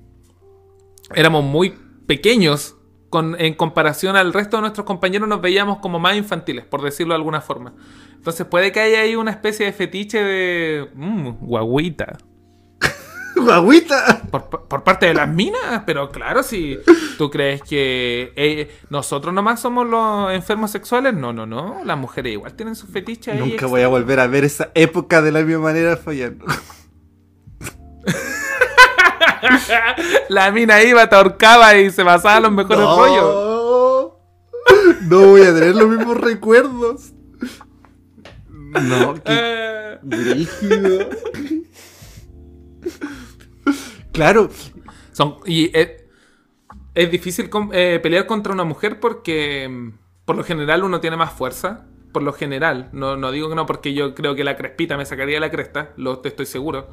[1.15, 1.74] Éramos muy
[2.06, 2.76] pequeños.
[3.10, 7.13] Con, en comparación al resto de nuestros compañeros, nos veíamos como más infantiles, por decirlo
[7.13, 7.74] de alguna forma.
[8.13, 10.89] Entonces, puede que haya ahí una especie de fetiche de.
[10.93, 12.17] Mmm, guaguita.
[13.38, 14.24] ¡Guaguita!
[14.30, 16.78] Por, por parte de las minas, pero claro, si
[17.17, 22.34] tú crees que eh, nosotros nomás somos los enfermos sexuales, no, no, no, las mujeres
[22.34, 23.36] igual tienen sus fetiches.
[23.36, 26.46] ahí Nunca voy a volver a ver esa época de la misma manera fallando.
[30.30, 34.13] La mina iba, te ahorcaba y se pasaba los mejores rollos.
[35.02, 37.13] No voy a tener los mismos recuerdos.
[38.50, 41.10] No, qué Eh, brígido.
[44.12, 44.50] Claro,
[45.12, 46.08] son, y eh,
[46.96, 49.91] es difícil eh, pelear contra una mujer porque mm,
[50.26, 51.86] por lo general uno tiene más fuerza.
[52.12, 55.06] Por lo general, no, no digo que no porque yo creo que la crespita me
[55.06, 56.88] sacaría la cresta, lo estoy seguro.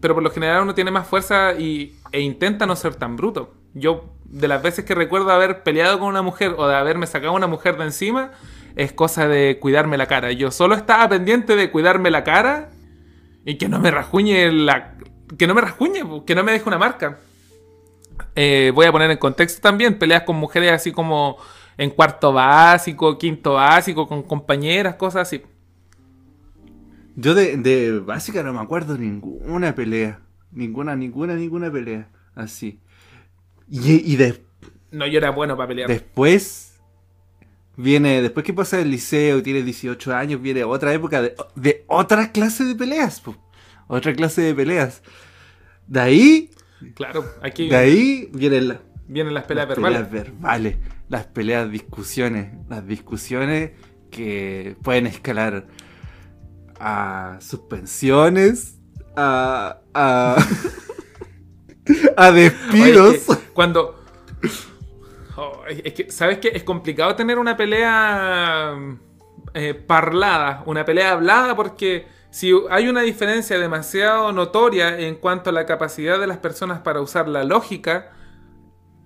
[0.00, 3.54] Pero por lo general uno tiene más fuerza y, e intenta no ser tan bruto.
[3.74, 7.32] Yo, de las veces que recuerdo haber peleado con una mujer o de haberme sacado
[7.32, 8.32] una mujer de encima,
[8.76, 10.32] es cosa de cuidarme la cara.
[10.32, 12.70] Yo solo estaba pendiente de cuidarme la cara
[13.44, 14.94] y que no me rasguñe la.
[15.38, 17.18] Que no me rasguñe, que no me deje una marca.
[18.34, 21.36] Eh, voy a poner en contexto también peleas con mujeres así como
[21.76, 25.42] en cuarto básico, quinto básico, con compañeras, cosas así.
[27.20, 30.20] Yo de, de básica no me acuerdo ninguna pelea.
[30.52, 32.08] Ninguna, ninguna, ninguna pelea.
[32.34, 32.80] Así.
[33.68, 34.42] Y, y de-
[34.90, 35.88] No, yo era bueno para pelear.
[35.88, 36.80] después
[37.76, 41.84] viene, después que pasa el liceo y tienes 18 años, viene otra época de, de
[41.86, 43.20] otra clase de peleas.
[43.20, 43.36] po.
[43.86, 45.02] Otra clase de peleas.
[45.86, 46.50] De ahí,
[46.94, 48.68] Claro, aquí de ahí vienen
[49.34, 50.06] las peleas las verbales.
[50.08, 50.76] peleas verbales,
[51.08, 53.72] las peleas discusiones, las discusiones
[54.10, 55.66] que pueden escalar
[56.80, 58.78] a suspensiones,
[59.16, 60.36] a a,
[62.16, 63.14] a Oye, despidos.
[63.14, 64.02] es que cuando.
[65.36, 66.48] Oh, es que, ¿sabes qué?
[66.48, 68.76] Es complicado tener una pelea
[69.54, 75.52] eh, parlada, una pelea hablada, porque si hay una diferencia demasiado notoria en cuanto a
[75.52, 78.12] la capacidad de las personas para usar la lógica,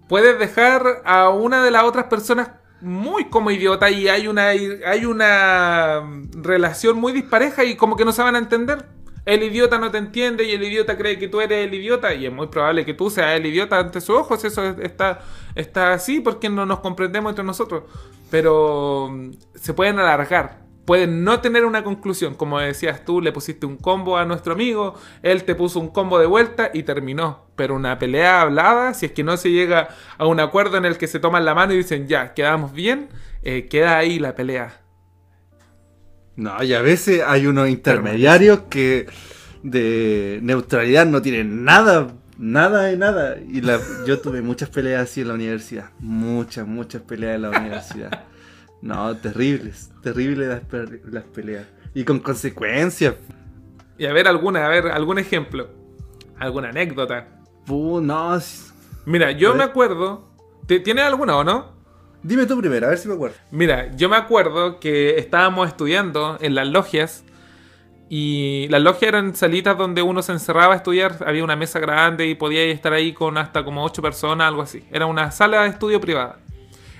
[0.08, 2.50] puedes dejar a una de las otras personas
[2.84, 6.02] muy como idiota y hay una, hay una
[6.34, 8.86] relación muy dispareja y como que no se van a entender.
[9.24, 12.26] El idiota no te entiende y el idiota cree que tú eres el idiota y
[12.26, 14.44] es muy probable que tú seas el idiota ante sus ojos.
[14.44, 15.20] Eso está,
[15.54, 17.84] está así porque no nos comprendemos entre nosotros.
[18.30, 22.34] Pero mm, se pueden alargar pueden no tener una conclusión.
[22.34, 26.18] Como decías tú, le pusiste un combo a nuestro amigo, él te puso un combo
[26.18, 27.46] de vuelta y terminó.
[27.56, 30.98] Pero una pelea hablada, si es que no se llega a un acuerdo en el
[30.98, 33.08] que se toman la mano y dicen, ya, quedamos bien,
[33.42, 34.80] eh, queda ahí la pelea.
[36.36, 39.06] No, y a veces hay unos intermediarios que
[39.62, 43.36] de neutralidad no tienen nada, nada de nada.
[43.38, 43.62] Y
[44.06, 45.90] yo tuve muchas peleas así en la universidad.
[46.00, 48.24] Muchas, muchas peleas en la universidad.
[48.84, 50.60] No, terribles, terribles
[51.10, 51.64] las, peleas.
[51.94, 53.14] Y con consecuencias.
[53.96, 55.70] Y a ver alguna, a ver, algún ejemplo.
[56.38, 57.26] Alguna anécdota.
[57.66, 58.38] no.
[59.06, 60.28] Mira, yo me acuerdo.
[60.66, 61.72] ¿Tienes alguna o no?
[62.22, 63.36] Dime tú primero, a ver si me acuerdo.
[63.50, 67.24] Mira, yo me acuerdo que estábamos estudiando en las logias.
[68.10, 71.24] Y las logias eran salitas donde uno se encerraba a estudiar.
[71.26, 74.84] Había una mesa grande y podía estar ahí con hasta como ocho personas, algo así.
[74.92, 76.43] Era una sala de estudio privada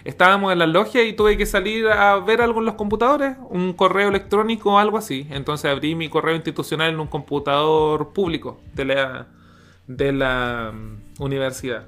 [0.05, 3.73] estábamos en la logia y tuve que salir a ver algo en los computadores, un
[3.73, 5.27] correo electrónico o algo así.
[5.31, 9.27] Entonces abrí mi correo institucional en un computador público de la,
[9.87, 11.87] de la mm, universidad.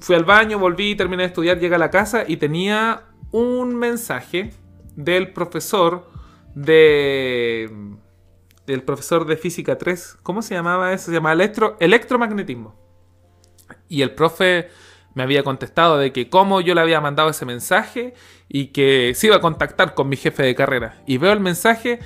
[0.00, 4.52] Fui al baño, volví, terminé de estudiar, llegué a la casa y tenía un mensaje
[4.96, 6.10] del profesor
[6.54, 7.70] de
[8.66, 10.18] del profesor de física 3.
[10.22, 11.06] ¿Cómo se llamaba eso?
[11.06, 12.74] Se llama electro, electromagnetismo.
[13.88, 14.68] Y el profe
[15.14, 18.14] me había contestado de que cómo yo le había mandado ese mensaje
[18.48, 21.02] y que se iba a contactar con mi jefe de carrera.
[21.06, 22.00] Y veo el mensaje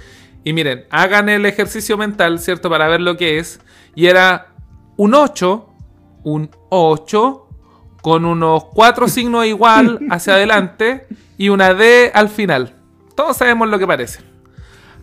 [0.44, 2.70] y miren, hagan el ejercicio mental, ¿cierto?
[2.70, 3.61] Para ver lo que es.
[3.94, 4.48] Y era
[4.96, 5.68] un 8,
[6.24, 7.48] un 8,
[8.02, 11.06] con unos cuatro signos igual hacia adelante
[11.36, 12.76] y una D al final.
[13.14, 14.28] Todos sabemos lo que parece.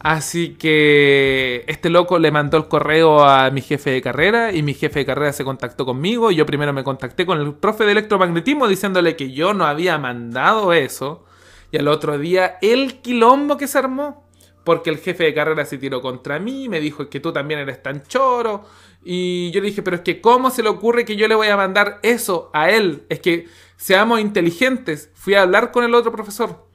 [0.06, 4.76] Así que este loco le mandó el correo a mi jefe de carrera y mi
[4.76, 6.30] jefe de carrera se contactó conmigo.
[6.30, 9.97] Y yo primero me contacté con el profe de electromagnetismo diciéndole que yo no había
[9.97, 11.26] mandado eso.
[11.72, 14.30] Y al otro día el quilombo que se armó.
[14.64, 17.82] Porque el jefe de carrera se tiró contra mí, me dijo que tú también eres
[17.82, 18.64] tan choro.
[19.03, 21.47] Y yo le dije, pero es que ¿cómo se le ocurre que yo le voy
[21.47, 23.06] a mandar eso a él?
[23.10, 25.10] Es que seamos inteligentes.
[25.16, 26.75] Fui a hablar con el otro profesor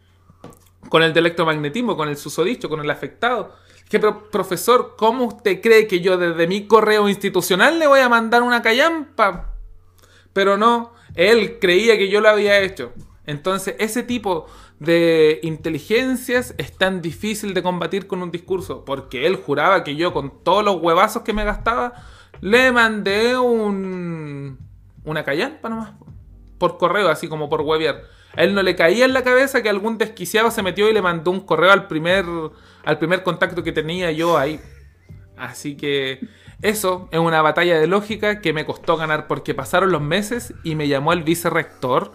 [0.91, 3.55] con el de electromagnetismo, con el susodicho, con el afectado.
[3.88, 8.43] Que, profesor, ¿cómo usted cree que yo desde mi correo institucional le voy a mandar
[8.43, 9.55] una callampa?
[10.32, 12.93] Pero no, él creía que yo lo había hecho.
[13.24, 14.47] Entonces, ese tipo
[14.80, 20.12] de inteligencias es tan difícil de combatir con un discurso, porque él juraba que yo,
[20.12, 21.93] con todos los huevazos que me gastaba,
[22.41, 24.59] le mandé un.
[25.05, 25.93] una callampa nomás.
[26.59, 28.03] Por correo, así como por webiar.
[28.37, 31.03] A él no le caía en la cabeza que algún desquiciado se metió y le
[31.03, 32.24] mandó un correo al primer,
[32.85, 34.61] al primer contacto que tenía yo ahí.
[35.37, 36.20] Así que
[36.62, 40.74] eso es una batalla de lógica que me costó ganar porque pasaron los meses y
[40.74, 42.12] me llamó el vicerrector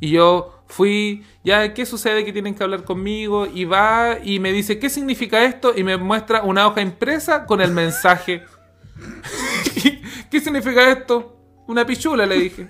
[0.00, 2.24] y yo fui, ya, ¿qué sucede?
[2.24, 5.72] Que tienen que hablar conmigo y va y me dice, ¿qué significa esto?
[5.74, 8.44] Y me muestra una hoja impresa con el mensaje.
[10.30, 11.36] ¿Qué significa esto?
[11.66, 12.68] Una pichula, le dije.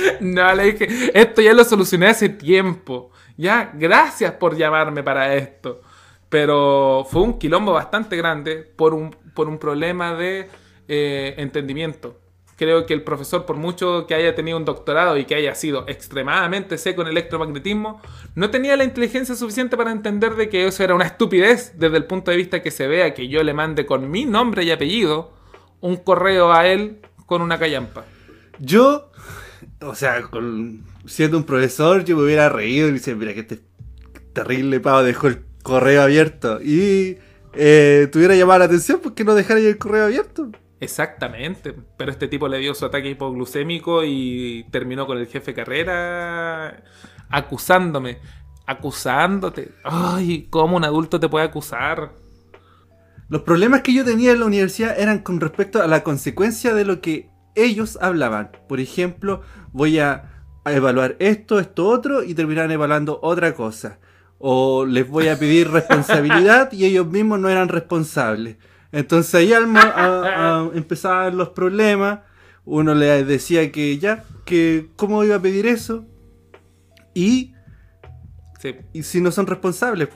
[0.20, 3.10] No, le dije, esto ya lo solucioné hace tiempo.
[3.36, 5.80] Ya, gracias por llamarme para esto.
[6.28, 10.48] Pero fue un quilombo bastante grande por un, por un problema de
[10.88, 12.18] eh, entendimiento.
[12.56, 15.86] Creo que el profesor, por mucho que haya tenido un doctorado y que haya sido
[15.88, 18.02] extremadamente seco en electromagnetismo,
[18.34, 22.04] no tenía la inteligencia suficiente para entender de que eso era una estupidez desde el
[22.04, 25.32] punto de vista que se vea que yo le mande con mi nombre y apellido
[25.80, 28.04] un correo a él con una callampa.
[28.58, 29.09] Yo
[29.82, 33.60] o sea, con, siendo un profesor, yo me hubiera reído y dice, mira que este
[34.32, 36.60] terrible pavo dejó el correo abierto.
[36.62, 37.18] Y
[37.54, 40.50] eh, tuviera llamado la atención porque no dejara el correo abierto.
[40.80, 46.82] Exactamente, pero este tipo le dio su ataque hipoglucémico y terminó con el jefe carrera
[47.28, 48.18] acusándome,
[48.66, 49.72] acusándote.
[49.84, 52.12] Ay, ¿cómo un adulto te puede acusar?
[53.28, 56.84] Los problemas que yo tenía en la universidad eran con respecto a la consecuencia de
[56.84, 58.50] lo que ellos hablaban.
[58.68, 59.42] Por ejemplo,
[59.72, 60.24] voy a,
[60.64, 63.98] evaluar esto, esto, otro, y terminan evaluando otra cosa.
[64.38, 68.56] O les voy a pedir responsabilidad y ellos mismos no eran responsables.
[68.92, 69.66] Entonces ahí al,
[70.74, 72.20] empezaban los problemas.
[72.64, 76.06] Uno le decía que ya, que cómo iba a pedir eso.
[77.14, 77.54] Y,
[78.92, 80.08] y si no son responsables.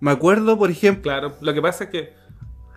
[0.00, 1.02] Me acuerdo, por ejemplo.
[1.04, 2.12] Claro, lo que pasa es que.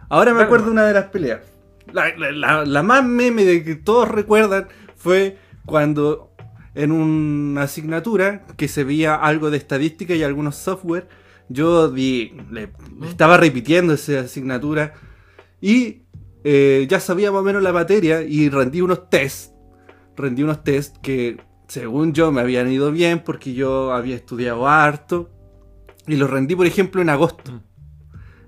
[0.09, 1.54] Ahora me acuerdo una de las peleas.
[1.93, 6.31] La, más meme de que todos recuerdan fue cuando
[6.73, 11.07] en una asignatura que se veía algo de estadística y algunos software,
[11.47, 12.71] yo di, le,
[13.07, 14.93] estaba repitiendo esa asignatura
[15.61, 16.01] y
[16.43, 19.53] eh, ya sabía más o menos la materia y rendí unos test.
[20.15, 25.31] Rendí unos test que, según yo, me habían ido bien porque yo había estudiado harto.
[26.07, 27.63] Y los rendí, por ejemplo, en agosto.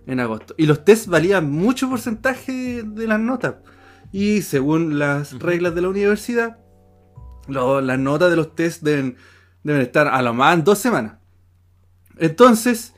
[0.08, 0.56] En agosto.
[0.58, 3.56] Y los test valían mucho porcentaje de las notas.
[4.12, 6.58] Y según las reglas de la universidad,
[7.48, 9.18] lo- las notas de los test deben,
[9.64, 11.18] deben estar a lo más en dos semanas.
[12.18, 12.94] Entonces,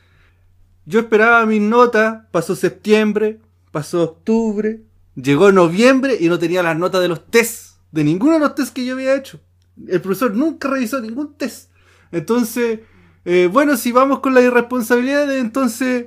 [0.86, 3.39] yo esperaba mis notas, pasó septiembre,
[3.72, 4.84] pasó octubre,
[5.16, 8.72] llegó noviembre y no tenía las notas de los tests, de ninguno de los tests
[8.72, 9.39] que yo había hecho.
[9.88, 11.72] El profesor nunca revisó ningún test.
[12.12, 12.82] Entonces,
[13.26, 16.05] eh, bueno, si vamos con la irresponsabilidad, entonces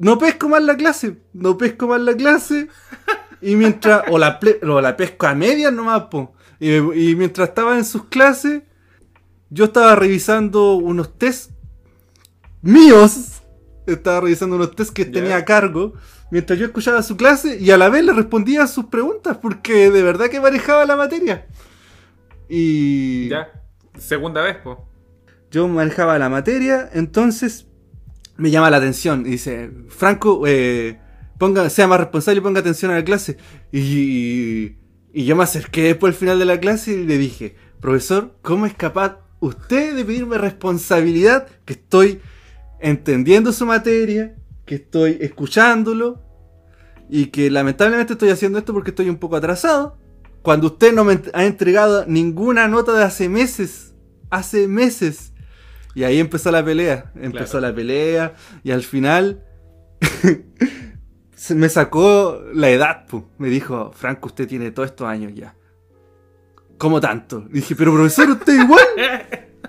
[0.00, 2.66] no pesco más la clase, no pesco más la clase.
[3.40, 6.34] Y mientras, o la, ple- o la pesco a medias nomás, po.
[6.58, 8.62] Y, y mientras estaba en sus clases,
[9.48, 11.54] yo estaba revisando unos tests
[12.62, 13.42] míos.
[13.86, 15.94] Estaba revisando unos tests que tenía a cargo.
[16.30, 19.38] Mientras yo escuchaba su clase y a la vez le respondía a sus preguntas.
[19.40, 21.46] Porque de verdad que manejaba la materia.
[22.48, 23.48] Y Ya.
[23.98, 24.86] Segunda vez, po.
[25.50, 27.66] yo manejaba la materia, entonces
[28.40, 29.26] me llama la atención.
[29.26, 30.98] Y dice, Franco, eh,
[31.38, 33.36] ponga, sea más responsable y ponga atención a la clase.
[33.70, 34.76] Y,
[35.12, 38.66] y yo me acerqué después al final de la clase y le dije, profesor, ¿cómo
[38.66, 42.20] es capaz usted de pedirme responsabilidad que estoy
[42.80, 46.22] entendiendo su materia, que estoy escuchándolo
[47.08, 49.98] y que lamentablemente estoy haciendo esto porque estoy un poco atrasado?
[50.42, 53.94] Cuando usted no me ha entregado ninguna nota de hace meses,
[54.30, 55.29] hace meses.
[56.00, 57.66] Y ahí empezó la pelea, empezó Claro.
[57.68, 58.32] la pelea
[58.62, 59.44] y al final
[61.50, 63.28] me sacó la edad, pu.
[63.36, 65.54] me dijo, Franco, usted tiene todos estos años ya.
[66.78, 67.44] ¿Cómo tanto?
[67.50, 68.82] Y dije, pero profesor, usted igual.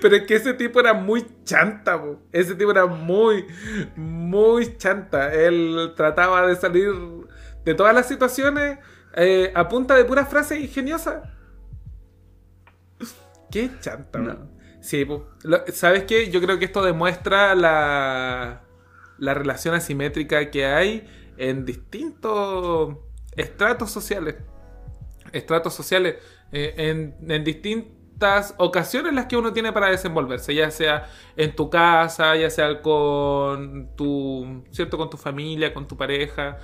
[0.00, 2.22] Pero es que ese tipo era muy chanta, po.
[2.32, 3.44] Ese tipo era muy,
[3.96, 5.34] muy chanta.
[5.34, 6.90] Él trataba de salir
[7.64, 8.78] de todas las situaciones
[9.14, 11.28] eh, a punta de puras frases ingeniosas.
[13.50, 14.48] Qué chanta, No.
[14.80, 15.04] Sí.
[15.42, 16.30] Lo- ¿sabes qué?
[16.30, 18.62] Yo creo que esto demuestra la,
[19.18, 22.96] la relación asimétrica que hay en distintos
[23.36, 24.36] estratos sociales.
[25.32, 26.16] Estratos sociales.
[26.52, 27.44] eh, en, en
[28.20, 32.82] distintas ocasiones las que uno tiene para desenvolverse, ya sea en tu casa, ya sea
[32.82, 34.98] con tu, ¿cierto?
[34.98, 36.58] Con tu familia, con tu pareja,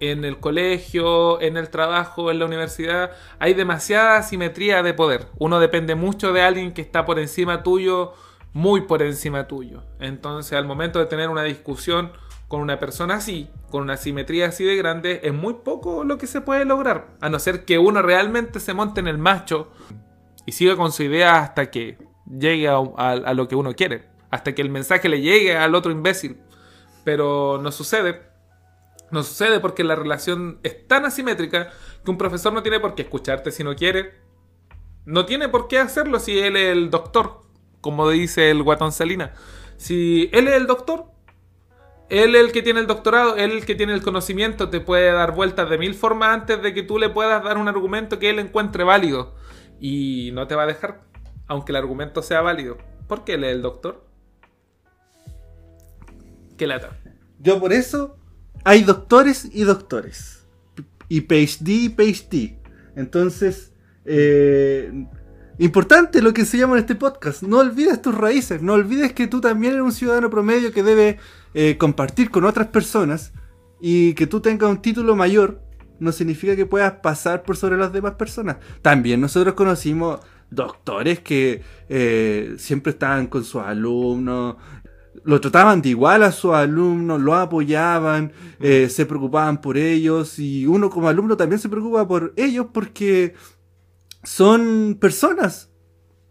[0.00, 3.12] en el colegio, en el trabajo, en la universidad.
[3.38, 5.28] Hay demasiada asimetría de poder.
[5.38, 8.12] Uno depende mucho de alguien que está por encima tuyo,
[8.52, 9.84] muy por encima tuyo.
[10.00, 12.10] Entonces, al momento de tener una discusión
[12.48, 16.26] con una persona así, con una simetría así de grande, es muy poco lo que
[16.26, 17.08] se puede lograr.
[17.20, 19.68] A no ser que uno realmente se monte en el macho
[20.46, 24.04] y siga con su idea hasta que llegue a, a- lo que uno quiere.
[24.30, 26.38] Hasta que el mensaje le llegue al otro imbécil.
[27.04, 28.22] Pero no sucede.
[29.10, 31.70] No sucede porque la relación es tan asimétrica
[32.04, 34.14] que un profesor no tiene por qué escucharte si no quiere.
[35.04, 37.42] No tiene por qué hacerlo si él es el doctor,
[37.80, 39.34] como dice el guatón Salina.
[39.76, 41.04] Si él es el doctor,
[42.08, 44.80] él es el que tiene el doctorado, él es el que tiene el conocimiento, te
[44.80, 48.18] puede dar vueltas de mil formas antes de que tú le puedas dar un argumento
[48.18, 49.34] que él encuentre válido.
[49.80, 51.02] Y no te va a dejar,
[51.46, 52.78] aunque el argumento sea válido.
[53.06, 54.06] ¿Por qué él es el doctor?
[56.56, 56.98] Qué lata.
[57.38, 58.16] Yo por eso
[58.64, 60.46] hay doctores y doctores.
[61.08, 62.58] Y PhD y PhD.
[62.96, 63.72] Entonces,
[64.04, 65.06] eh,
[65.58, 67.42] importante lo que se llama en este podcast.
[67.42, 68.62] No olvides tus raíces.
[68.62, 71.18] No olvides que tú también eres un ciudadano promedio que debe
[71.54, 73.32] eh, compartir con otras personas.
[73.80, 75.65] Y que tú tengas un título mayor
[75.98, 78.56] no significa que puedas pasar por sobre las demás personas.
[78.82, 80.20] También nosotros conocimos
[80.50, 84.56] doctores que eh, siempre estaban con sus alumnos,
[85.24, 90.66] lo trataban de igual a sus alumnos, lo apoyaban, eh, se preocupaban por ellos y
[90.66, 93.34] uno como alumno también se preocupa por ellos porque
[94.22, 95.70] son personas.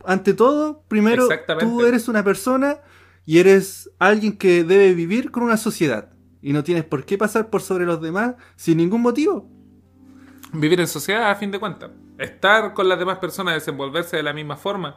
[0.06, 1.28] Ante todo, primero
[1.60, 2.78] tú eres una persona
[3.26, 7.50] y eres alguien que debe vivir con una sociedad y no tienes por qué pasar
[7.50, 9.50] por sobre los demás sin ningún motivo.
[10.58, 11.92] Vivir en sociedad a fin de cuentas.
[12.18, 14.96] Estar con las demás personas, desenvolverse de la misma forma.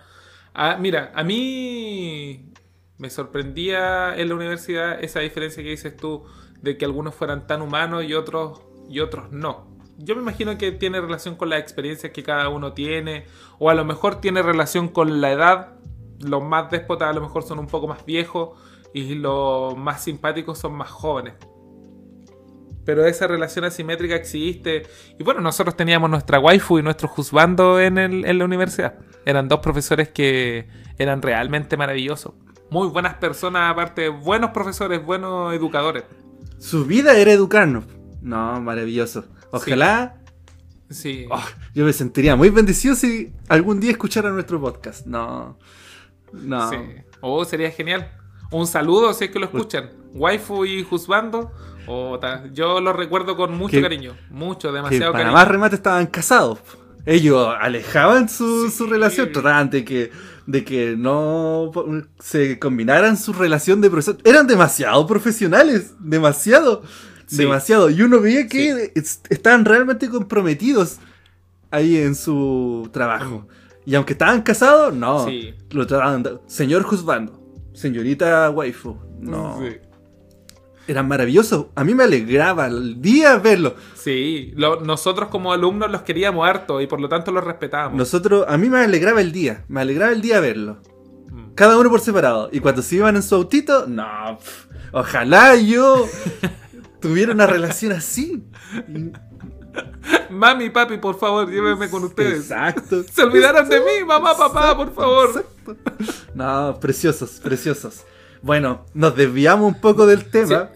[0.55, 2.53] Ah, mira, a mí
[2.97, 6.25] me sorprendía en la universidad esa diferencia que dices tú
[6.61, 9.67] de que algunos fueran tan humanos y otros y otros no.
[9.99, 13.27] Yo me imagino que tiene relación con las experiencias que cada uno tiene
[13.59, 15.75] o a lo mejor tiene relación con la edad.
[16.21, 18.51] Los más déspotas a lo mejor son un poco más viejos
[18.95, 21.35] y los más simpáticos son más jóvenes.
[22.89, 24.85] Pero esa relación asimétrica existe.
[25.19, 28.95] Y bueno, nosotros teníamos nuestra waifu y nuestro juzgando en, el- en la universidad.
[29.27, 30.67] Eran dos profesores que
[30.97, 32.33] eran realmente maravillosos.
[32.71, 36.05] Muy buenas personas, aparte, buenos profesores, buenos educadores.
[36.59, 37.85] Su vida era educarnos.
[38.23, 39.27] No, maravilloso.
[39.51, 40.23] Ojalá.
[40.89, 41.27] Sí.
[41.31, 45.05] Oh, yo me sentiría muy bendecido si algún día escuchara nuestro podcast.
[45.07, 45.59] No.
[46.33, 46.71] No.
[46.71, 46.77] Sí.
[47.21, 48.13] Oh, sería genial.
[48.51, 49.91] Un saludo si es que lo escuchan.
[50.15, 51.53] Waifu y Juzbando.
[51.89, 52.21] Oh,
[52.53, 54.17] yo lo recuerdo con mucho Que- cariño.
[54.31, 55.37] Mucho, Que demasiado para cariño.
[55.39, 56.59] más remate estaban casados.
[57.07, 58.77] Ellos alejaban su, Sí.
[58.77, 60.11] su relación, trataban de que,
[60.47, 61.71] de que no
[62.19, 64.19] se combinaran su relación de profesor.
[64.25, 66.83] Eran demasiado profesionales, demasiado,
[67.27, 67.37] Sí.
[67.39, 67.89] demasiado.
[67.91, 70.99] Y uno veía que es- estaban realmente comprometidos
[71.71, 73.47] ahí en su trabajo.
[73.87, 75.25] Y aunque estaban casados, no.
[75.27, 75.55] Sí.
[75.71, 77.41] Lo trataban de señor juzgando,
[77.73, 78.99] señorita waifu.
[79.21, 79.59] No.
[80.89, 80.93] Sí.
[80.93, 81.67] Eran maravillosos.
[81.75, 83.75] A mí me alegraba el día verlo.
[83.95, 87.97] Sí, lo- nosotros como alumnos los queríamos harto y por lo tanto los respetábamos.
[87.99, 90.79] Nosotros, a mí me alegraba el día, me alegraba el día verlo.
[91.31, 91.55] Mm.
[91.55, 92.49] Cada uno por separado.
[92.53, 96.07] Y cuando se iban en su autito, no, pf, ojalá yo
[97.01, 98.43] tuviera una relación así.
[100.31, 102.41] Mami, papi, por favor, llévenme con ustedes.
[102.51, 103.03] Exacto.
[103.13, 105.29] Se olvidaron de mí, mamá, papá, por favor.
[105.29, 105.77] Exacto.
[106.35, 108.05] No, preciosos, preciosos.
[108.43, 110.71] Bueno, nos desviamos un poco del tema.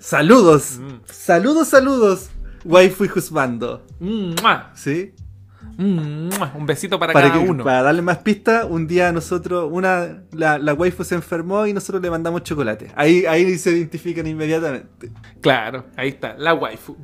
[0.00, 1.00] Saludos, Mm.
[1.04, 2.30] saludos, saludos,
[2.64, 3.86] waifu y juzbando.
[4.00, 5.14] Mua, ¿Sí?
[5.76, 6.52] mua.
[6.56, 7.64] Un besito para, para, cada que- uno.
[7.64, 12.02] para darle más pistas, un día nosotros, una, la, la waifu se enfermó y nosotros
[12.02, 12.90] le mandamos chocolate.
[12.96, 15.12] Ahí, ahí se identifican inmediatamente.
[15.42, 16.96] Claro, ahí está, la waifu.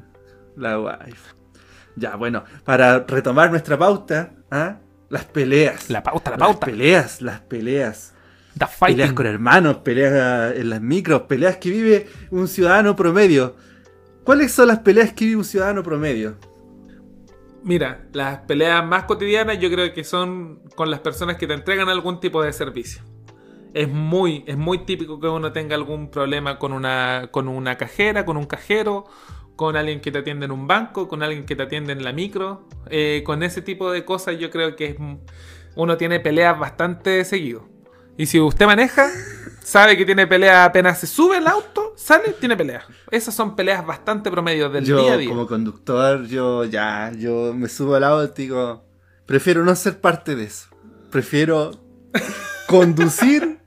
[0.57, 1.35] La waifu.
[1.97, 4.79] Ya, bueno, para retomar nuestra pauta, ¿ah?
[5.11, 5.91] las peleas.
[5.91, 6.67] La pauta, la Las pauta.
[6.67, 8.15] peleas, las peleas.
[8.59, 13.55] The Peleas con hermanos, peleas en las micros, peleas que vive un ciudadano promedio.
[14.25, 16.37] ¿Cuáles son las peleas que vive un ciudadano promedio?
[17.63, 21.89] Mira, las peleas más cotidianas yo creo que son con las personas que te entregan
[21.89, 23.03] algún tipo de servicio.
[23.75, 28.25] Es muy, es muy típico que uno tenga algún problema con una, con una cajera,
[28.25, 29.05] con un cajero,
[29.55, 32.13] con alguien que te atiende en un banco, con alguien que te atiende en la
[32.13, 32.69] micro.
[32.89, 34.97] Eh, con ese tipo de cosas yo creo que es,
[35.75, 37.76] uno tiene peleas bastante seguido.
[38.19, 39.11] Y si usted maneja,
[39.63, 42.87] sabe que tiene pelea apenas se sube el auto, sale, tiene pelea.
[43.11, 45.29] Esas son peleas bastante promedio del yo, día a día.
[45.29, 48.85] como conductor, yo ya, yo me subo al auto y digo,
[49.27, 50.69] prefiero no ser parte de eso.
[51.11, 51.73] Prefiero
[52.69, 53.59] conducir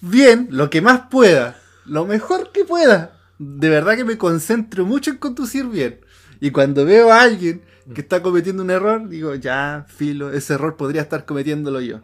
[0.00, 3.18] bien, lo que más pueda, lo mejor que pueda.
[3.38, 6.00] De verdad que me concentro mucho en conducir bien.
[6.40, 7.62] Y cuando veo a alguien
[7.94, 12.00] que está cometiendo un error, digo, ya, filo, ese error podría estar cometiéndolo yo.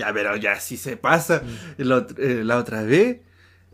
[0.00, 1.42] Ya, pero ya, si se pasa.
[1.78, 3.18] Ot- eh, la otra vez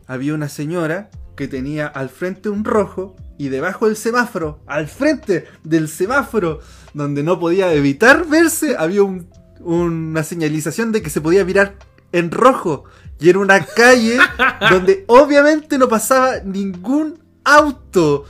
[0.07, 5.45] había una señora que tenía al frente un rojo y debajo del semáforo, al frente
[5.63, 6.59] del semáforo,
[6.93, 9.29] donde no podía evitar verse, había un-
[9.61, 11.75] una señalización de que se podía virar
[12.11, 12.83] en rojo.
[13.19, 14.17] Y era una calle
[14.71, 18.25] donde obviamente no pasaba ningún auto.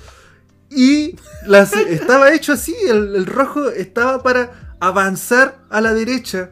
[0.69, 6.51] Y las- estaba hecho así, el, el rojo estaba para avanzar a la derecha.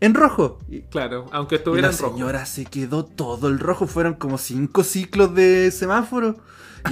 [0.00, 0.58] En rojo.
[0.68, 2.14] Y, Claro, aunque y estuviera la en rojo.
[2.14, 3.86] señora se quedó todo el rojo.
[3.86, 6.36] Fueron como cinco ciclos de semáforo.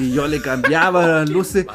[0.01, 1.67] Y yo le cambiaba las luces.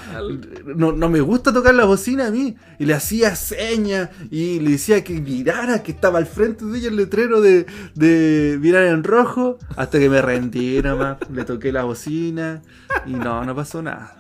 [0.66, 2.56] No, no me gusta tocar la bocina a mí.
[2.78, 4.10] Y le hacía señas.
[4.30, 7.66] Y le decía que mirara, que estaba al frente de ella el letrero de,
[7.96, 9.58] de mirar en rojo.
[9.78, 11.18] Hasta que me rendí nomás.
[11.32, 12.62] Le toqué la bocina.
[13.06, 14.18] Y no, no pasó nada.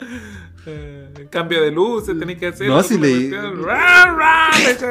[0.66, 2.70] Eh, cambio de luces, tenéis que hacer.
[2.70, 2.98] No, si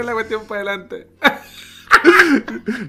[0.04, 1.08] la cuestión para adelante.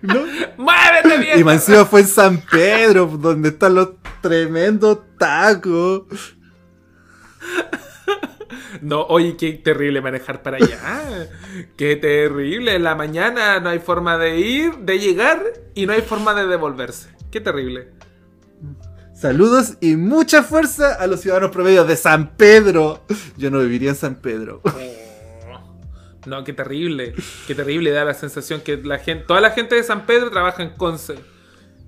[0.02, 0.24] ¿No?
[0.58, 1.40] ¡Muévete bien!
[1.40, 3.90] Y más encima fue en San Pedro, donde están los
[4.22, 6.04] tremendos tacos.
[8.82, 11.30] No, oye, qué terrible manejar para allá.
[11.78, 12.76] qué terrible.
[12.76, 15.44] En la mañana no hay forma de ir, de llegar
[15.76, 17.10] y no hay forma de devolverse.
[17.32, 17.90] Qué terrible.
[19.14, 23.06] Saludos y mucha fuerza a los ciudadanos promedios de San Pedro.
[23.38, 24.62] Yo no viviría en San Pedro.
[26.26, 27.14] No, qué terrible.
[27.48, 27.92] Qué terrible.
[27.92, 31.16] Da la sensación que la gente, toda la gente de San Pedro trabaja en Conce.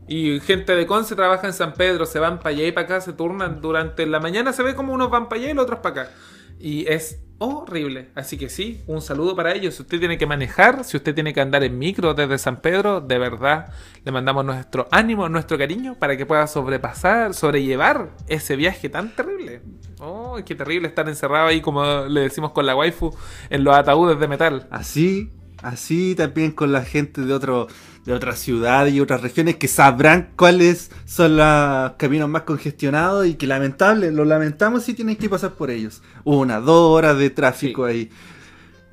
[0.07, 2.05] Y gente de Conce trabaja en San Pedro.
[2.05, 4.53] Se van para allá y para acá, se turnan durante la mañana.
[4.53, 6.11] Se ve como unos van para allá y los otros para acá.
[6.59, 8.09] Y es horrible.
[8.15, 9.75] Así que sí, un saludo para ellos.
[9.75, 13.01] Si usted tiene que manejar, si usted tiene que andar en micro desde San Pedro,
[13.01, 13.73] de verdad
[14.03, 19.61] le mandamos nuestro ánimo, nuestro cariño para que pueda sobrepasar, sobrellevar ese viaje tan terrible.
[20.05, 23.15] Oh, qué terrible estar encerrado ahí, como le decimos con la waifu,
[23.49, 24.67] en los ataúdes de metal.
[24.69, 25.31] Así
[25.63, 27.67] Así también con la gente de otro
[28.05, 33.35] de otras ciudades y otras regiones que sabrán cuáles son los caminos más congestionados y
[33.35, 36.01] que lamentable, lo lamentamos si tienen que pasar por ellos.
[36.25, 38.09] Una, dos horas de tráfico ahí.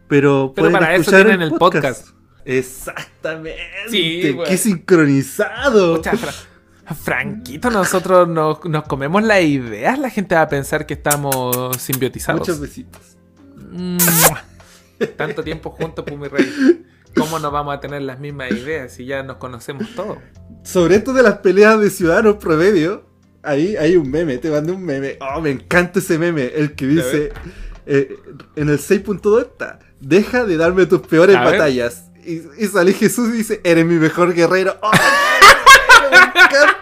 [0.06, 2.10] Pero, Pero para eso tienen el podcast.
[2.44, 3.58] Exactamente.
[3.88, 4.36] Sí.
[4.46, 5.96] Qué sincronizado.
[5.96, 6.32] Pucha, Fra-
[6.94, 9.98] Franquito, nosotros nos, nos comemos las ideas.
[9.98, 12.40] La gente va a pensar que estamos simbiotizados.
[12.40, 13.16] Muchos besitos.
[15.16, 16.84] Tanto tiempo juntos, Pumi Rey.
[17.16, 20.18] ¿Cómo no vamos a tener las mismas ideas si ya nos conocemos todos?
[20.62, 23.04] Sobre esto de las peleas de ciudadanos promedio,
[23.42, 25.18] ahí hay un meme, te mandé un meme.
[25.20, 27.32] Oh, me encanta ese meme, el que dice
[27.86, 28.16] eh,
[28.56, 32.04] en el 6.2 está, deja de darme tus peores A batallas.
[32.24, 34.76] Y, y sale Jesús y dice, eres mi mejor guerrero.
[34.82, 34.90] Oh,
[36.10, 36.79] me encanta.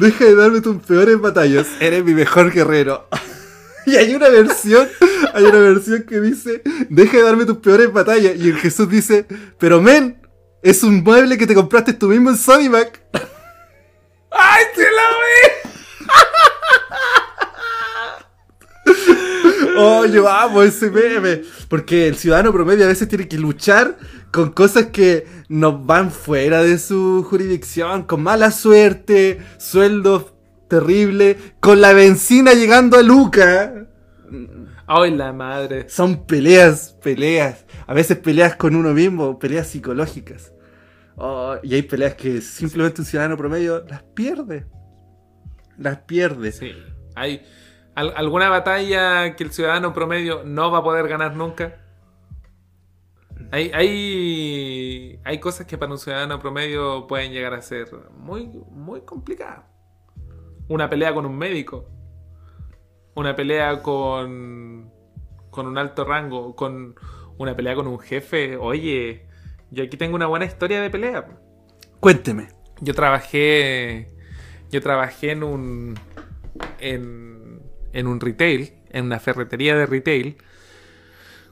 [0.00, 3.06] Deja de darme tus peores batallas, eres mi mejor guerrero.
[3.86, 4.88] Y hay una versión,
[5.32, 8.36] hay una versión que dice, deja de darme tus peores batallas.
[8.36, 9.26] Y el Jesús dice,
[9.58, 10.20] pero men,
[10.62, 13.00] es un mueble que te compraste tú mismo en Sodimac.
[14.30, 15.02] ¡Ay, se la
[19.82, 21.42] Oh, yo amo ese meme.
[21.68, 23.96] Porque el ciudadano promedio a veces tiene que luchar
[24.30, 30.34] con cosas que nos van fuera de su jurisdicción, con mala suerte, sueldos
[30.68, 33.86] terribles, con la benzina llegando a Luca.
[34.86, 35.88] ¡Ay, la madre!
[35.88, 37.64] Son peleas, peleas.
[37.86, 40.52] A veces peleas con uno mismo, peleas psicológicas.
[41.16, 44.66] Oh, y hay peleas que simplemente un ciudadano promedio las pierde.
[45.76, 46.52] Las pierde.
[46.52, 46.72] Sí.
[47.14, 47.42] ¿Hay
[48.00, 51.76] al- alguna batalla que el ciudadano promedio no va a poder ganar nunca?
[53.52, 59.00] Hay, hay, hay cosas que para un ciudadano promedio pueden llegar a ser muy, muy
[59.02, 59.64] complicadas.
[60.68, 61.88] Una pelea con un médico.
[63.14, 64.90] Una pelea con,
[65.50, 66.54] con un alto rango.
[66.54, 66.94] Con
[67.38, 68.56] una pelea con un jefe.
[68.56, 69.26] Oye,
[69.70, 71.26] yo aquí tengo una buena historia de pelea.
[71.98, 72.48] Cuénteme.
[72.80, 74.06] Yo trabajé.
[74.70, 75.98] Yo trabajé en un.
[76.78, 77.39] En,
[77.92, 80.36] en un retail, en una ferretería de retail,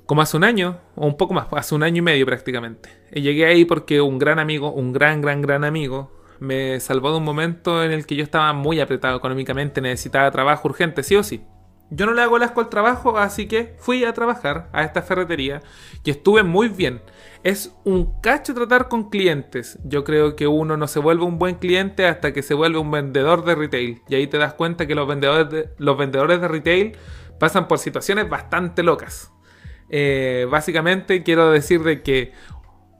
[0.07, 2.91] como hace un año, o un poco más, hace un año y medio prácticamente.
[3.13, 7.19] Y llegué ahí porque un gran amigo, un gran, gran, gran amigo, me salvó de
[7.19, 11.23] un momento en el que yo estaba muy apretado económicamente, necesitaba trabajo urgente, sí o
[11.23, 11.45] sí.
[11.91, 15.03] Yo no le hago el asco al trabajo, así que fui a trabajar a esta
[15.03, 15.63] ferretería
[16.05, 17.01] y estuve muy bien.
[17.45, 19.79] Es un cacho tratar con clientes.
[19.85, 22.91] Yo creo que uno no se vuelve un buen cliente hasta que se vuelve un
[22.91, 24.03] vendedor de retail.
[24.09, 26.97] Y ahí te das cuenta que los vendedores de, los vendedores de retail
[27.39, 29.33] pasan por situaciones bastante locas.
[29.89, 32.33] Eh, básicamente quiero decir de que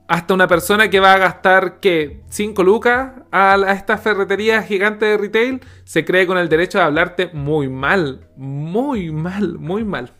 [0.07, 2.23] hasta una persona que va a gastar, ¿qué?
[2.29, 6.85] 5 lucas a, a esta ferretería gigante de retail, se cree con el derecho de
[6.85, 10.13] hablarte muy mal, muy mal, muy mal.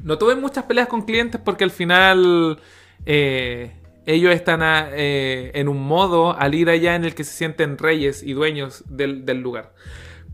[0.00, 2.60] No tuve muchas peleas con clientes porque al final
[3.06, 3.72] eh,
[4.04, 7.78] ellos están a- eh, en un modo al ir allá en el que se sienten
[7.78, 9.72] reyes y dueños del, del lugar.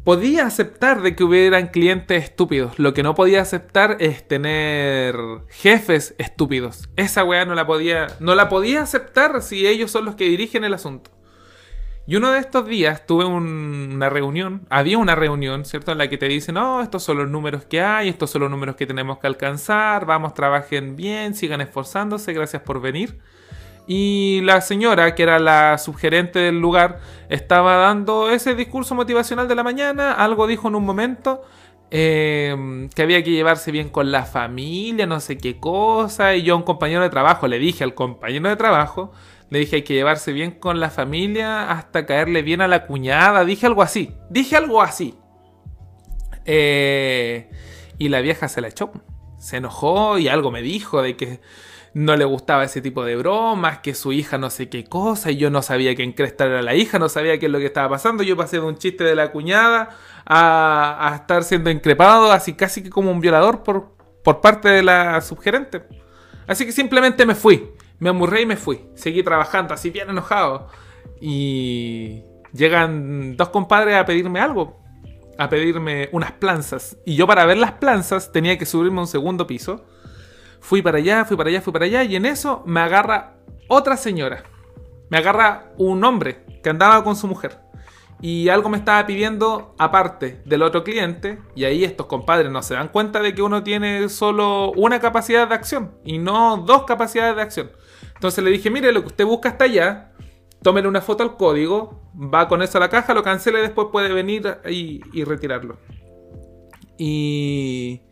[0.05, 2.77] Podía aceptar de que hubieran clientes estúpidos.
[2.81, 5.15] Lo que no podía aceptar es tener
[5.49, 6.89] jefes estúpidos.
[6.97, 8.09] Esa weá no la podía.
[8.19, 11.13] No la podía aceptar si ellos son los que dirigen el asunto.
[12.07, 15.93] Y uno de estos días tuve un- una reunión, había una reunión, ¿cierto?
[15.93, 18.51] En la que te dicen, no, estos son los números que hay, estos son los
[18.51, 23.19] números que tenemos que alcanzar, vamos, trabajen bien, sigan esforzándose, gracias por venir.
[23.87, 29.55] Y la señora, que era la subgerente del lugar, estaba dando ese discurso motivacional de
[29.55, 31.43] la mañana, algo dijo en un momento,
[31.91, 36.55] eh, que había que llevarse bien con la familia, no sé qué cosa, y yo
[36.55, 39.13] a un compañero de trabajo le dije al compañero de trabajo,
[39.53, 43.45] le dije hay que llevarse bien con la familia hasta caerle bien a la cuñada.
[43.45, 44.15] Dije algo así.
[44.31, 45.15] Dije algo así.
[46.47, 47.51] Eh,
[47.99, 48.91] y la vieja se la echó.
[49.39, 51.41] Se enojó y algo me dijo de que
[51.93, 55.37] no le gustaba ese tipo de bromas, que su hija no sé qué cosa, y
[55.37, 57.91] yo no sabía quién cresta era la hija, no sabía qué es lo que estaba
[57.91, 58.23] pasando.
[58.23, 59.91] Yo pasé de un chiste de la cuñada
[60.25, 64.83] a, a estar siendo increpado, así casi que como un violador por, por parte de
[64.83, 65.83] la subgerente.
[66.47, 67.69] Así que simplemente me fui.
[67.99, 68.87] Me amurré y me fui.
[68.95, 70.69] Seguí trabajando así bien enojado.
[71.21, 74.81] Y llegan dos compadres a pedirme algo.
[75.39, 76.97] A pedirme unas planzas.
[77.05, 79.85] Y yo para ver las planzas tenía que subirme a un segundo piso.
[80.61, 82.05] Fui para allá, fui para allá, fui para allá.
[82.05, 83.37] Y en eso me agarra
[83.69, 84.45] otra señora.
[85.09, 87.59] Me agarra un hombre que andaba con su mujer.
[88.21, 91.41] Y algo me estaba pidiendo aparte del otro cliente.
[91.57, 95.49] Y ahí estos compadres no se dan cuenta de que uno tiene solo una capacidad
[95.49, 95.97] de acción.
[96.05, 97.73] Y no dos capacidades de acción.
[98.23, 100.13] Entonces le dije, mire, lo que usted busca está allá.
[100.63, 102.09] Tómele una foto al código.
[102.15, 105.77] Va con eso a la caja, lo cancele y después puede venir y, retirarlo.
[106.97, 108.03] Y,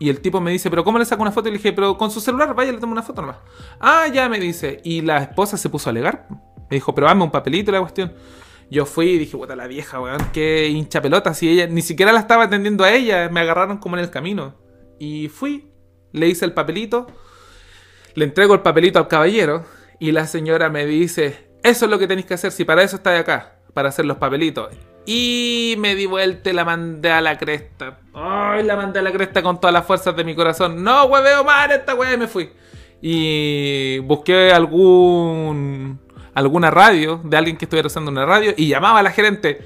[0.00, 1.48] Y el tipo me dice, pero ¿cómo le saco una foto?
[1.48, 3.36] Y le dije, pero con su celular, vaya, le tomo una foto nomás.
[3.78, 4.80] Ah, ya me dice.
[4.82, 6.26] Y la esposa se puso a alegar.
[6.68, 8.12] Me dijo, pero hazme un papelito la cuestión.
[8.68, 11.34] Yo fui y dije, puta la vieja, weón, qué hincha pelota.
[11.34, 14.56] Si ella ni siquiera la estaba atendiendo a ella, me agarraron como en el camino.
[14.98, 15.70] Y fui,
[16.10, 17.06] le hice el papelito,
[18.14, 19.64] le entrego el papelito al caballero
[19.98, 22.96] y la señora me dice, eso es lo que tenéis que hacer, si para eso
[22.96, 24.68] estáis acá, para hacer los papelitos.
[25.06, 27.98] Y me di vuelta y la mandé a la cresta.
[28.14, 30.82] Ay, la mandé a la cresta con todas las fuerzas de mi corazón.
[30.82, 32.50] No, hueveo mal esta weá y me fui.
[33.00, 36.00] Y busqué algún
[36.34, 39.60] alguna radio de alguien que estuviera usando una radio y llamaba a la gerente.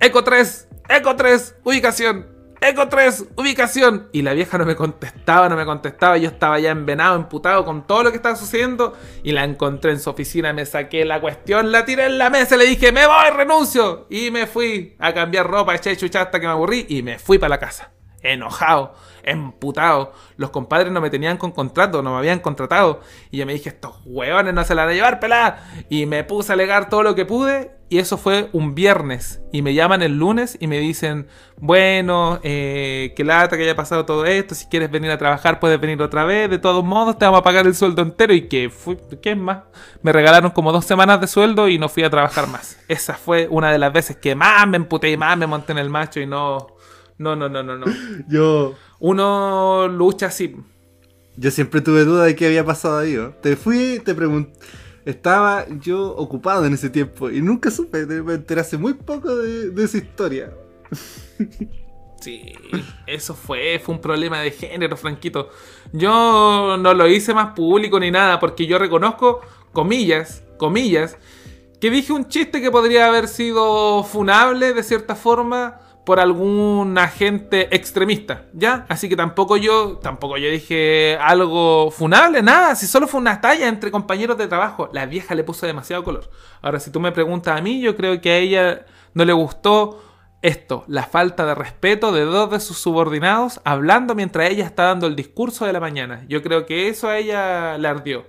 [0.00, 2.37] Eco 3, Eco 3, ubicación.
[2.60, 4.08] Eco 3, ubicación.
[4.12, 6.16] Y la vieja no me contestaba, no me contestaba.
[6.18, 8.96] Yo estaba ya envenado, emputado con todo lo que estaba sucediendo.
[9.22, 12.56] Y la encontré en su oficina, me saqué la cuestión, la tiré en la mesa,
[12.56, 14.06] le dije, me voy, renuncio.
[14.10, 17.38] Y me fui a cambiar ropa, eché chucha hasta que me aburrí y me fui
[17.38, 17.92] para la casa.
[18.20, 20.12] Enojado, emputado.
[20.36, 23.00] Los compadres no me tenían con contrato, no me habían contratado.
[23.30, 25.64] Y yo me dije, estos huevones no se la van a llevar, pelada.
[25.88, 27.77] Y me puse a alegar todo lo que pude.
[27.90, 29.40] Y eso fue un viernes.
[29.50, 31.26] Y me llaman el lunes y me dicen,
[31.56, 34.54] bueno, eh, que lata que haya pasado todo esto.
[34.54, 36.50] Si quieres venir a trabajar, puedes venir otra vez.
[36.50, 38.34] De todos modos, te vamos a pagar el sueldo entero.
[38.34, 39.60] Y que fui, ¿qué es más?
[40.02, 42.78] Me regalaron como dos semanas de sueldo y no fui a trabajar más.
[42.88, 45.78] Esa fue una de las veces que más me emputé y más me monté en
[45.78, 46.66] el macho y no...
[47.16, 47.86] No, no, no, no, no.
[48.28, 50.54] Yo, Uno lucha así.
[51.36, 53.14] yo siempre tuve duda de qué había pasado ahí.
[53.14, 53.30] ¿no?
[53.30, 54.52] Te fui, te pregunté.
[55.08, 59.70] Estaba yo ocupado en ese tiempo y nunca supe, me enteré hace muy poco de,
[59.70, 60.52] de esa historia.
[62.20, 62.52] Sí,
[63.06, 65.50] eso fue, fue un problema de género, Franquito.
[65.92, 69.40] Yo no lo hice más público ni nada, porque yo reconozco,
[69.72, 71.16] comillas, comillas,
[71.80, 75.78] que dije un chiste que podría haber sido funable de cierta forma
[76.08, 78.86] por algún agente extremista, ¿ya?
[78.88, 83.68] Así que tampoco yo, tampoco yo dije algo funable, nada, si solo fue una talla
[83.68, 84.88] entre compañeros de trabajo.
[84.94, 86.30] La vieja le puso demasiado color.
[86.62, 90.02] Ahora, si tú me preguntas a mí, yo creo que a ella no le gustó
[90.40, 95.08] esto, la falta de respeto de dos de sus subordinados hablando mientras ella está dando
[95.08, 96.24] el discurso de la mañana.
[96.26, 98.24] Yo creo que eso a ella le ardió.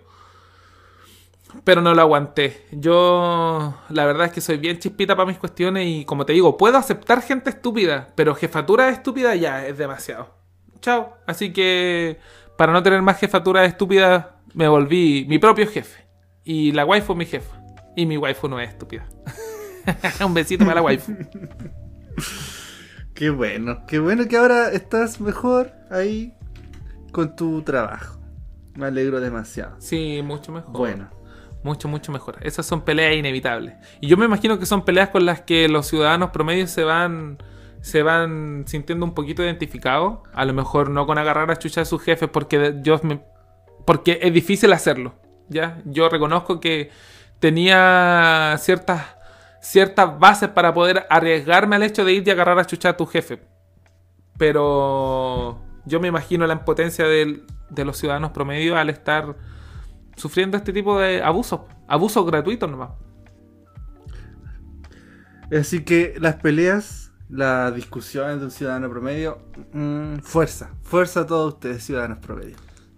[1.63, 2.65] Pero no lo aguanté.
[2.71, 6.57] Yo, la verdad es que soy bien chispita para mis cuestiones y como te digo,
[6.57, 10.35] puedo aceptar gente estúpida, pero jefatura estúpida ya es demasiado.
[10.81, 11.17] Chao.
[11.25, 12.19] Así que,
[12.57, 16.07] para no tener más jefatura estúpida, me volví mi propio jefe.
[16.43, 17.61] Y la waifu mi jefa.
[17.95, 19.07] Y mi waifu no es estúpida.
[20.25, 21.15] Un besito para la waifu.
[23.13, 26.33] Qué bueno, qué bueno que ahora estás mejor ahí
[27.11, 28.17] con tu trabajo.
[28.75, 29.75] Me alegro demasiado.
[29.79, 30.71] Sí, mucho mejor.
[30.71, 31.09] Bueno,
[31.63, 32.37] Mucho, mucho mejor.
[32.41, 33.75] Esas son peleas inevitables.
[33.99, 37.37] Y yo me imagino que son peleas con las que los ciudadanos promedios se van
[37.81, 40.19] se van sintiendo un poquito identificados.
[40.33, 42.99] A lo mejor no con agarrar a chucha a sus jefes porque yo
[43.85, 45.15] porque es difícil hacerlo.
[45.49, 45.81] ¿ya?
[45.85, 46.91] Yo reconozco que
[47.39, 49.03] tenía ciertas,
[49.61, 53.05] ciertas bases para poder arriesgarme al hecho de ir y agarrar a chucha a tu
[53.05, 53.41] jefe.
[54.37, 59.35] Pero yo me imagino la impotencia de los ciudadanos promedios al estar
[60.19, 61.61] sufriendo este tipo de abusos.
[61.87, 62.91] Abusos gratuitos nomás.
[65.57, 69.39] así que las peleas, las discusiones de un ciudadano promedio,
[69.73, 72.55] mm, fuerza, fuerza a todos ustedes, ciudadanos promedio.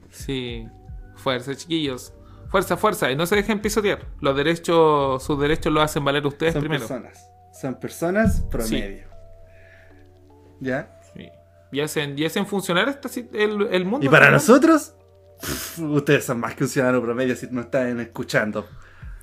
[0.10, 0.68] Sí,
[1.16, 2.14] fuerza, chiquillos.
[2.50, 3.10] Fuerza, fuerza.
[3.10, 4.06] Y no se dejen pisotear.
[4.20, 6.82] Los derechos, sus derechos los hacen valer ustedes Son primero.
[6.86, 7.26] personas,
[7.62, 9.08] son personas promedio.
[10.60, 11.00] ¿Ya?
[11.16, 11.30] Sí.
[11.72, 14.06] Y hacen, y hacen funcionar esta el, el mundo.
[14.06, 14.34] Y para ¿no?
[14.34, 14.96] nosotros,
[15.42, 18.66] pff, ustedes son más que un ciudadano promedio si nos están escuchando.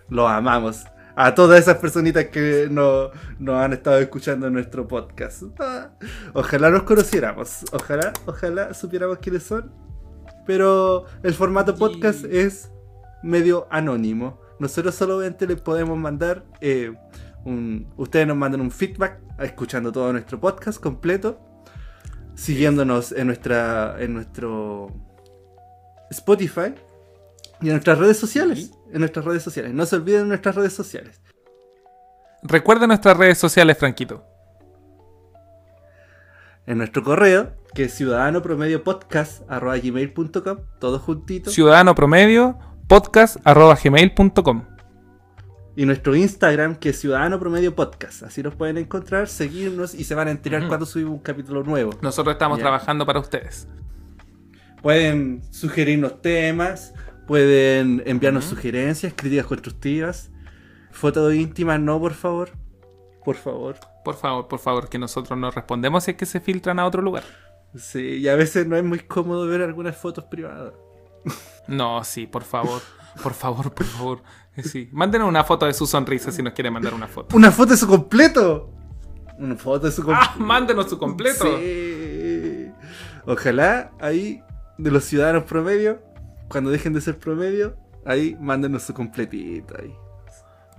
[0.08, 0.84] Los amamos.
[1.20, 3.10] A todas esas personitas que no-
[3.40, 5.42] nos han estado escuchando en nuestro podcast.
[5.58, 5.90] Ah,
[6.32, 7.64] Ojalá nos conociéramos.
[7.72, 9.72] Ojalá, ojalá supiéramos quiénes son.
[10.46, 12.70] Pero el formato podcast Y- es
[13.22, 14.40] medio anónimo.
[14.60, 16.94] Nosotros solamente les podemos mandar eh,
[17.44, 17.92] un.
[17.96, 21.40] Ustedes nos mandan un feedback escuchando todo nuestro podcast completo.
[22.34, 23.96] Siguiéndonos en nuestra.
[24.00, 24.92] en nuestro
[26.10, 26.74] Spotify.
[27.60, 28.70] Y en nuestras redes sociales.
[28.92, 29.72] En nuestras redes sociales.
[29.74, 31.20] No se olviden de nuestras redes sociales.
[32.42, 34.24] Recuerda nuestras redes sociales, Franquito.
[36.66, 41.50] En nuestro correo, que es ciudadano promedio podcast gmail.com, todo juntito.
[41.50, 44.64] Ciudadano promedio, podcast arroba gmail.com.
[45.76, 48.24] Y nuestro Instagram, que es Ciudadano Promedio Podcast.
[48.24, 51.92] Así nos pueden encontrar, seguirnos y se van a enterar cuando subimos un capítulo nuevo.
[52.02, 52.62] Nosotros estamos Ya.
[52.64, 53.68] trabajando para ustedes.
[54.82, 56.94] Pueden sugerirnos temas,
[57.26, 60.30] pueden enviarnos sugerencias, críticas constructivas.
[60.90, 62.50] Fotos íntimas, no, por favor.
[63.24, 63.76] Por favor.
[64.04, 67.02] Por favor, por favor, que nosotros nos respondemos si es que se filtran a otro
[67.02, 67.24] lugar.
[67.76, 70.72] Sí, y a veces no es muy cómodo ver algunas fotos privadas.
[71.66, 72.80] No, sí, por favor.
[73.22, 74.22] Por favor, por favor.
[74.62, 74.88] Sí.
[74.92, 77.36] Mándenos una foto de su sonrisa si nos quiere mandar una foto.
[77.36, 78.72] ¿Una foto de su completo?
[79.38, 80.30] Una foto de su completo.
[80.34, 80.36] ¡Ah!
[80.38, 81.44] Mándenos su completo.
[81.58, 82.70] Sí.
[83.26, 84.42] Ojalá ahí,
[84.78, 86.00] de los ciudadanos promedio,
[86.48, 87.76] cuando dejen de ser promedio,
[88.06, 89.94] ahí mándenos su completito ahí.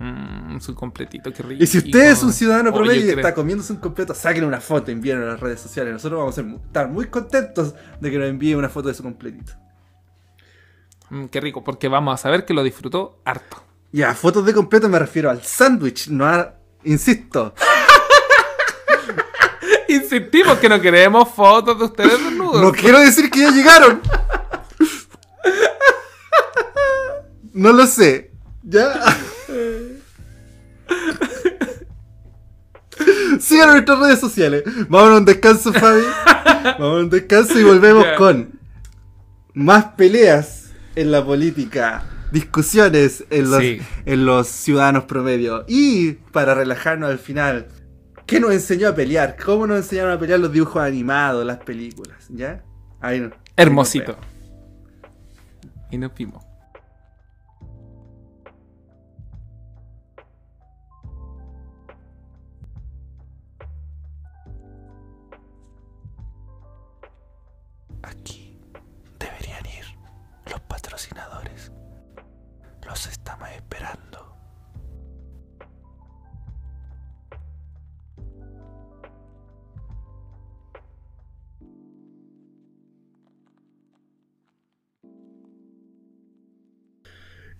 [0.00, 1.62] Mm, su completito, qué rico.
[1.62, 4.90] Y si usted es un ciudadano promedio y está comiéndose un completo, saquen una foto,
[4.90, 5.92] envíenla a las redes sociales.
[5.92, 9.52] Nosotros vamos a estar muy contentos de que nos envíe una foto de su completito.
[11.10, 13.62] Mm, qué rico, porque vamos a saber que lo disfrutó harto.
[13.92, 16.54] Y a fotos de completo me refiero al sándwich, no a.
[16.84, 17.52] Insisto.
[19.94, 22.62] Insistimos que no queremos fotos de ustedes desnudos.
[22.62, 24.00] No quiero decir que ya llegaron.
[27.52, 28.30] No lo sé.
[28.62, 29.00] Ya.
[33.40, 34.62] Sigan nuestras redes sociales.
[34.88, 36.02] Vamos a un descanso, Fabi.
[36.78, 38.58] Vamos a un descanso y volvemos con
[39.54, 43.80] más peleas en la política, discusiones en los, Sí.
[44.04, 45.64] en los ciudadanos promedio.
[45.68, 47.68] Y para relajarnos al final,
[48.30, 49.36] ¿qué nos enseñó a pelear?
[49.44, 52.16] ¿Cómo nos enseñaron a pelear los dibujos animados, las películas?
[52.28, 52.62] ¿Ya?
[53.00, 54.16] Ahí no- ahí nos Hermosito.
[55.90, 56.44] Y nos vimos.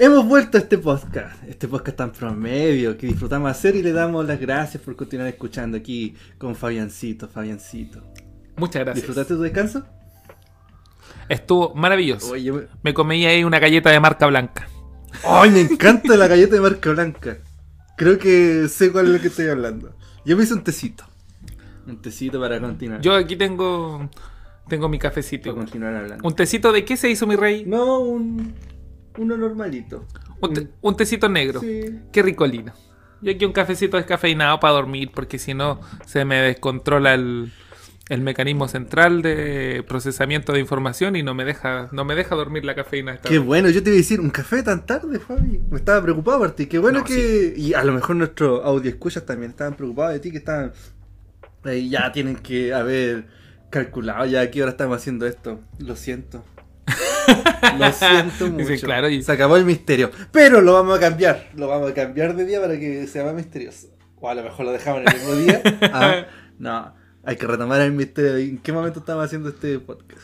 [0.03, 4.27] Hemos vuelto a este podcast, este podcast tan promedio que disfrutamos hacer y le damos
[4.27, 8.03] las gracias por continuar escuchando aquí con Fabiancito, Fabiancito.
[8.57, 8.97] Muchas gracias.
[8.97, 9.85] ¿Disfrutaste tu descanso?
[11.29, 12.33] Estuvo maravilloso.
[12.33, 14.67] Oye, me- Me comí ahí una galleta de marca blanca.
[15.23, 17.37] ¡Ay, me encanta la galleta de marca blanca!
[17.99, 19.95] Creo que sé cuál es lo que estoy hablando.
[20.25, 21.05] Yo me hice un tecito.
[21.87, 23.03] Un tecito para continuar.
[23.03, 24.09] Yo aquí tengo
[24.67, 25.51] tengo mi cafecito.
[25.51, 26.27] para continuar hablando.
[26.27, 27.65] ¿Un tecito de qué se hizo mi rey?
[27.67, 28.55] No, un.
[29.19, 30.07] Uno normalito.
[30.41, 31.61] Un, te- un tecito negro.
[31.61, 31.83] Sí.
[32.13, 32.73] Qué ricolino.
[33.23, 37.53] Yo aquí un cafecito descafeinado para dormir porque si no se me descontrola el,
[38.09, 42.65] el mecanismo central de procesamiento de información y no me deja no me deja dormir
[42.65, 43.13] la cafeína.
[43.13, 43.47] esta Qué vez.
[43.47, 45.61] bueno, yo te iba a decir, un café tan tarde, Fabi.
[45.71, 46.65] Me estaba preocupado por ti.
[46.67, 47.53] Qué bueno No, que.
[47.57, 50.73] Y a lo mejor nuestros audio escuchas también estaban preocupados de ti, que estaban.
[51.65, 53.27] ahí ya tienen que haber
[53.69, 55.61] calculado ya a qué hora estamos haciendo esto.
[55.79, 56.43] Lo siento.
[57.79, 58.69] Lo siento mucho.
[58.69, 60.11] Dice, claro, y- Se acabó el misterio.
[60.33, 61.49] Pero lo vamos a cambiar.
[61.55, 63.89] Lo vamos a cambiar de día para que sea más misterioso.
[64.21, 65.63] O a lo mejor lo dejamos en el mismo día.
[65.93, 66.27] Ah,
[66.59, 66.95] no.
[67.25, 70.23] Hay que retomar el misterio de en qué momento estamos haciendo este podcast.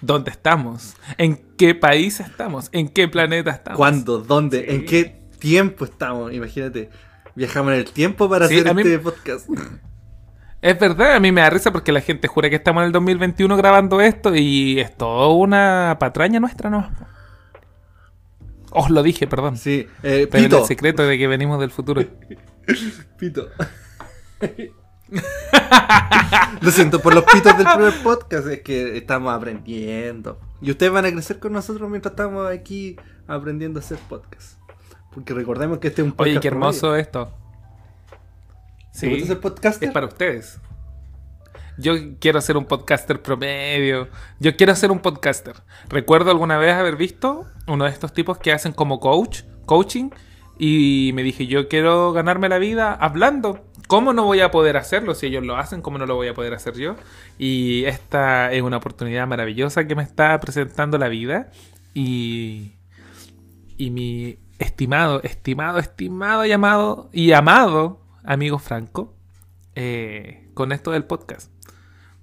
[0.00, 0.94] ¿Dónde estamos?
[1.18, 2.70] ¿En qué país estamos?
[2.72, 3.76] ¿En qué planeta estamos?
[3.76, 4.18] ¿Cuándo?
[4.20, 4.60] ¿Dónde?
[4.60, 4.74] Sí.
[4.74, 6.32] ¿En qué tiempo estamos?
[6.32, 6.88] Imagínate.
[7.34, 9.46] Viajamos en el tiempo para Sí, hacer mí- este podcast.
[10.62, 12.92] Es verdad, a mí me da risa porque la gente jura que estamos en el
[12.92, 16.90] 2021 grabando esto y es todo una patraña nuestra, ¿no?
[18.72, 19.56] Os lo dije, perdón.
[19.56, 19.86] Sí.
[20.02, 20.58] Eh, Pero pito.
[20.58, 22.04] el secreto de que venimos del futuro.
[23.18, 23.48] Pito.
[26.60, 30.38] Lo siento por los pitos del primer podcast, es que estamos aprendiendo.
[30.60, 32.96] Y ustedes van a crecer con nosotros mientras estamos aquí
[33.26, 34.58] aprendiendo a hacer podcast.
[35.12, 36.30] Porque recordemos que este es un podcast.
[36.30, 37.02] Oye, qué hermoso promedio.
[37.02, 37.32] esto.
[38.98, 39.88] ¿Te gusta Sí, ser podcaster?
[39.88, 40.60] es para ustedes.
[41.78, 44.08] Yo quiero ser un podcaster promedio.
[44.38, 45.56] Yo quiero ser un podcaster.
[45.88, 50.10] Recuerdo alguna vez haber visto uno de estos tipos que hacen como coach, coaching,
[50.58, 53.64] y me dije, yo quiero ganarme la vida hablando.
[53.86, 55.14] ¿Cómo no voy a poder hacerlo?
[55.14, 56.96] Si ellos lo hacen, ¿cómo no lo voy a poder hacer yo?
[57.38, 61.50] Y esta es una oportunidad maravillosa que me está presentando la vida.
[61.94, 62.74] Y,
[63.78, 68.00] y mi estimado, estimado, estimado, llamado y amado
[68.32, 69.14] amigo Franco,
[69.74, 71.50] eh, con esto del podcast.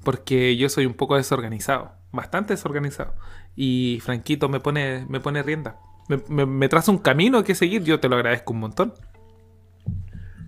[0.04, 3.14] Porque yo soy un poco desorganizado, bastante desorganizado.
[3.56, 5.80] Y Franquito me pone, me pone rienda.
[6.08, 8.94] Me, me- me traza un camino que seguir, yo te lo agradezco un montón.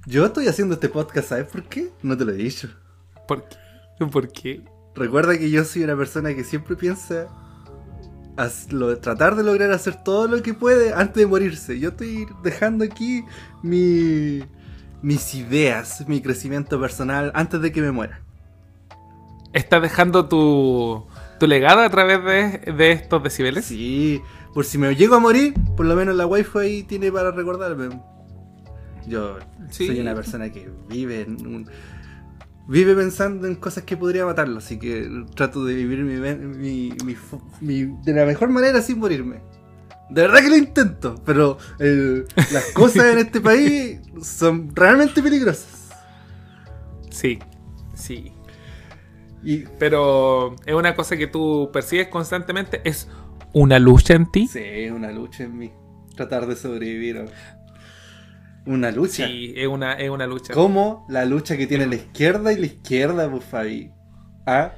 [0.05, 1.89] Yo estoy haciendo este podcast, ¿sabes por qué?
[2.01, 2.69] No te lo he dicho.
[3.27, 4.05] ¿Por qué?
[4.05, 4.63] ¿Por qué?
[4.95, 7.27] Recuerda que yo soy una persona que siempre piensa
[8.71, 11.79] lo- tratar de lograr hacer todo lo que puede antes de morirse.
[11.79, 13.23] Yo estoy dejando aquí
[13.61, 14.39] mi,
[15.01, 18.21] mis ideas, mi crecimiento personal antes de que me muera.
[19.53, 21.05] ¿Estás dejando tu,
[21.39, 23.65] tu legado a través de, de estos decibeles?
[23.65, 24.21] Sí,
[24.53, 27.99] por si me llego a morir, por lo menos la wifi ahí tiene para recordarme.
[29.07, 29.37] Yo
[29.69, 29.87] Sí.
[29.87, 31.69] soy una persona que vive en un...
[32.67, 36.17] vive pensando en cosas que podría matarlo, así que trato de vivir mi,
[36.99, 37.15] mi-
[37.61, 39.41] mi- de la mejor manera sin morirme.
[40.09, 45.89] De verdad que lo intento, pero el- las cosas en este país son realmente peligrosas.
[47.11, 47.39] Sí,
[47.93, 48.33] sí.
[49.43, 52.81] Y Pero es una cosa que tú persigues constantemente.
[52.83, 53.07] Es
[53.53, 54.47] una lucha en ti.
[54.47, 55.71] sí, es una lucha en mí.
[56.15, 57.25] Tratar de sobrevivir.
[58.65, 59.25] Una lucha.
[59.27, 60.53] Sí, es una, es una lucha.
[60.53, 63.91] Como la lucha que tiene la izquierda y la izquierda, pues Fabi.
[64.45, 64.73] ¿Ah?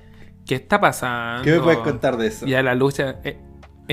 [0.46, 1.44] ¿Qué está pasando?
[1.44, 2.46] ¿Qué me puedes contar de eso?
[2.46, 3.38] Ya la lucha eh,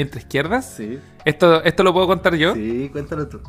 [0.00, 0.74] entre izquierdas.
[0.76, 2.54] Sí, ¿Esto, ¿Esto lo puedo contar yo?
[2.54, 3.40] sí, cuéntalo tú.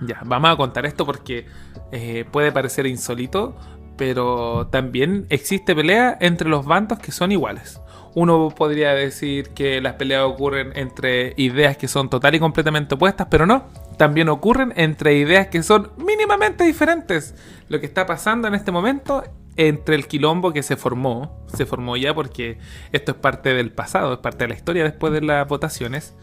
[0.00, 1.46] Ya, vamos a contar esto porque
[1.90, 3.56] eh, puede parecer insólito,
[3.96, 7.80] pero también existe pelea entre los bandos que son iguales.
[8.14, 13.26] Uno podría decir que las peleas ocurren entre ideas que son total y completamente opuestas,
[13.30, 13.64] pero no.
[13.96, 17.34] También ocurren entre ideas que son mínimamente diferentes.
[17.68, 19.24] Lo que está pasando en este momento
[19.58, 22.58] entre el quilombo que se formó, se formó ya porque
[22.92, 26.14] esto es parte del pasado, es parte de la historia después de las votaciones.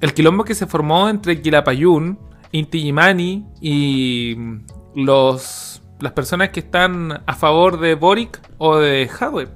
[0.00, 2.18] El quilombo que se formó entre Quilapayún,
[2.52, 4.36] Inti Illimani y
[4.94, 9.48] los, las personas que están a favor de Boric o de Jadwe.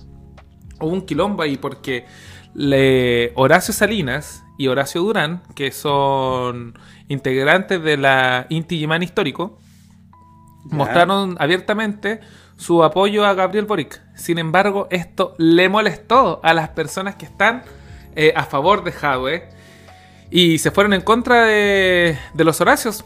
[0.81, 2.07] Hubo un quilombo ahí porque
[2.55, 6.79] le- Horacio Salinas y Horacio Durán, que son
[7.09, 9.59] integrantes de la Inti Illimani histórico,
[10.71, 10.77] Ya.
[10.79, 12.21] mostraron abiertamente
[12.57, 14.01] su apoyo a Gabriel Boric.
[14.15, 17.63] Sin embargo, esto le molestó a las personas que están
[18.15, 19.49] eh, a favor de Jadwe
[20.31, 23.05] y se fueron en contra de, de los Horacios.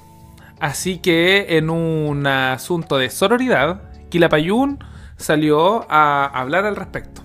[0.61, 4.79] Así que en un asunto de sororidad, Quilapayún
[5.17, 7.23] salió a hablar al respecto.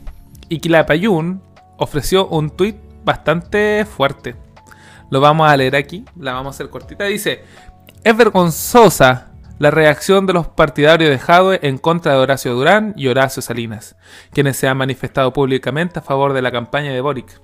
[0.50, 1.42] Y Quilapayún
[1.78, 4.36] ofreció un tuit bastante fuerte.
[5.12, 7.06] Lo vamos a leer aquí, la vamos a hacer cortita.
[7.06, 7.44] Dice,
[8.04, 13.08] es vergonzosa la reacción de los partidarios de Jadwe en contra de Horacio Durán y
[13.08, 13.96] Horacio Salinas,
[14.32, 17.42] quienes se han manifestado públicamente a favor de la campaña de Boric.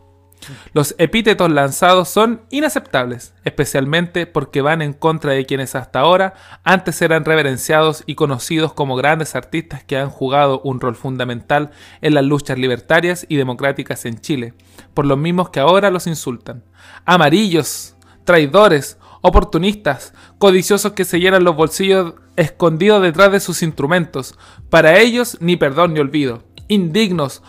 [0.74, 6.34] Los epítetos lanzados son inaceptables, especialmente porque van en contra de quienes hasta ahora
[6.64, 12.16] antes eran reverenciados y conocidos como grandes artistas que han jugado un rol fundamental en
[12.16, 14.54] las luchas libertarias y democráticas en Chile,
[14.94, 16.64] por los mismos que ahora los insultan.
[17.06, 24.38] Amarillos, traidores, oportunistas, codiciosos que se llenan los bolsillos escondidos detrás de sus instrumentos.
[24.70, 26.44] Para ellos ni perdón ni olvido.
[26.68, 27.42] Indignos,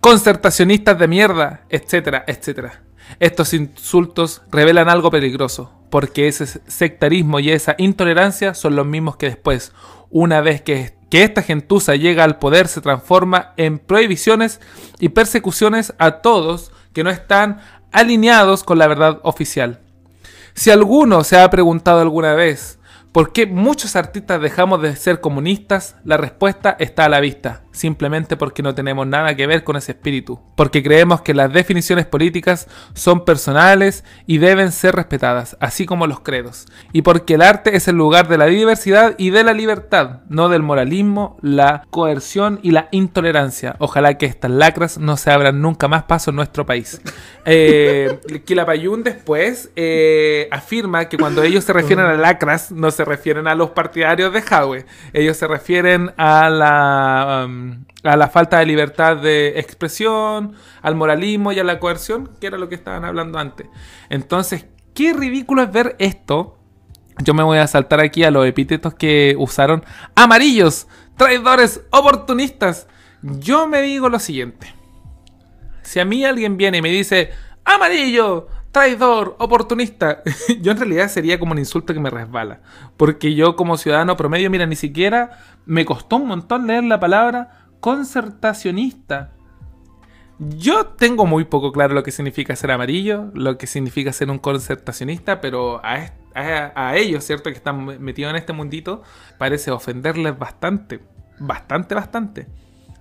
[0.00, 2.82] concertacionistas de mierda, etcétera, etcétera.
[3.20, 9.26] Estos insultos revelan algo peligroso, porque ese sectarismo y esa intolerancia son los mismos que
[9.26, 9.72] después,
[10.10, 14.60] una vez que, que esta gentuza llega al poder, se transforma en prohibiciones
[14.98, 17.60] y persecuciones a todos que no están
[17.92, 19.83] alineados con la verdad oficial.
[20.54, 22.78] Si alguno se ha preguntado alguna vez
[23.14, 28.36] por qué muchos artistas dejamos de ser comunistas, la respuesta está a la vista, simplemente
[28.36, 32.66] porque no tenemos nada que ver con ese espíritu, porque creemos que las definiciones políticas
[32.92, 37.86] son personales y deben ser respetadas, así como los credos, y porque el arte es
[37.86, 42.72] el lugar de la diversidad y de la libertad, no del moralismo, la coerción y
[42.72, 43.76] la intolerancia.
[43.78, 47.00] Ojalá que estas lacras no se abran nunca más paso en nuestro país.
[47.46, 53.46] Eh, Quilapayún después eh, afirma que cuando ellos se refieren a lacras, no se refieren
[53.46, 54.86] a los partidarios de Jadwe.
[55.12, 61.52] Ellos se refieren a la, um, a la falta de libertad de expresión, al moralismo
[61.52, 63.66] y a la coerción, que era lo que estaban hablando antes.
[64.10, 66.58] Entonces, qué ridículo es ver esto.
[67.18, 69.84] Yo me voy a saltar aquí a los epítetos que usaron.
[70.14, 72.88] Amarillos, traidores, oportunistas.
[73.22, 74.74] Yo me digo lo siguiente.
[75.82, 77.30] Si a mí alguien viene y me dice,
[77.64, 80.22] amarillo, traidor, oportunista,
[80.60, 82.60] yo en realidad sería como un insulto que me resbala.
[82.98, 87.68] Porque yo como ciudadano promedio, mira, ni siquiera me costó un montón leer la palabra
[87.80, 89.30] concertacionista.
[90.38, 94.38] Yo tengo muy poco claro lo que significa ser amarillo, lo que significa ser un
[94.38, 97.50] concertacionista, pero a, est- a- a ellos, ¿cierto?
[97.50, 99.02] Que están metidos en este mundito,
[99.38, 101.00] parece ofenderles bastante.
[101.38, 102.48] Bastante, bastante.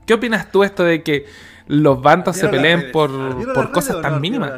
[0.06, 1.26] ¿Qué opinas tú esto de que
[1.66, 2.94] los bandos se ¿Abrieron las peleen redes?
[2.94, 4.52] por, ¿Abrieron por cosas tan mínimas?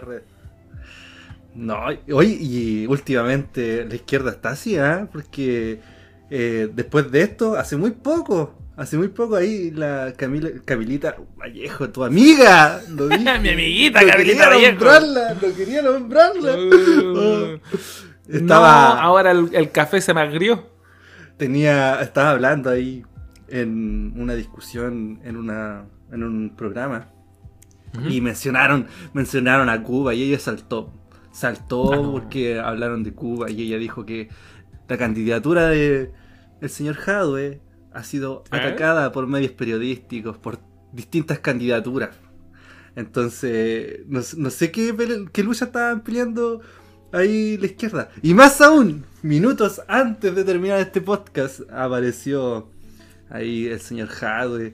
[1.55, 5.07] No, hoy y últimamente la izquierda está así, ¿ah?
[5.11, 5.79] Porque
[6.29, 11.89] eh, después de esto, hace muy poco, hace muy poco ahí la Camila, Camilita Vallejo,
[11.89, 13.39] tu amiga, lo dije.
[13.39, 14.71] Mi amiguita, No Camilita quería Vallejo.
[14.73, 16.55] nombrarla, no quería nombrarla.
[16.55, 17.59] Uh,
[18.27, 20.67] Estaba, No, ahora el, el café se me agrió.
[21.37, 23.03] tenía, estaba hablando ahí
[23.47, 27.09] en una discusión en una, en un programa
[28.09, 30.91] y mencionaron, mencionaron a Cuba y ella saltó,
[31.35, 32.11] saltó Ah, no.
[32.13, 34.29] porque hablaron de Cuba y ella dijo que
[34.87, 36.11] la candidatura de
[36.61, 37.59] el señor Jadwe
[37.93, 38.55] ha sido ¿Eh?
[38.57, 40.59] atacada por medios periodísticos, por
[40.93, 42.11] distintas candidaturas.
[42.95, 44.95] Entonces, no, no sé qué,
[45.33, 46.61] qué lucha estaban peleando
[47.11, 48.09] ahí la izquierda.
[48.21, 52.69] Y más aún, minutos antes de terminar este podcast, apareció
[53.29, 54.73] ahí el señor Jadwe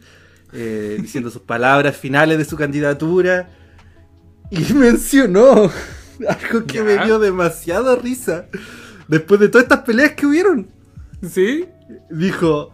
[0.54, 3.50] eh, diciendo sus palabras finales de su candidatura.
[4.52, 5.72] Y mencionó
[6.30, 6.84] algo que Ya.
[6.84, 8.46] me dio demasiada risa.
[9.08, 10.70] Después de todas estas peleas que hubieron
[11.30, 11.68] ¿Sí?
[12.10, 12.74] dijo,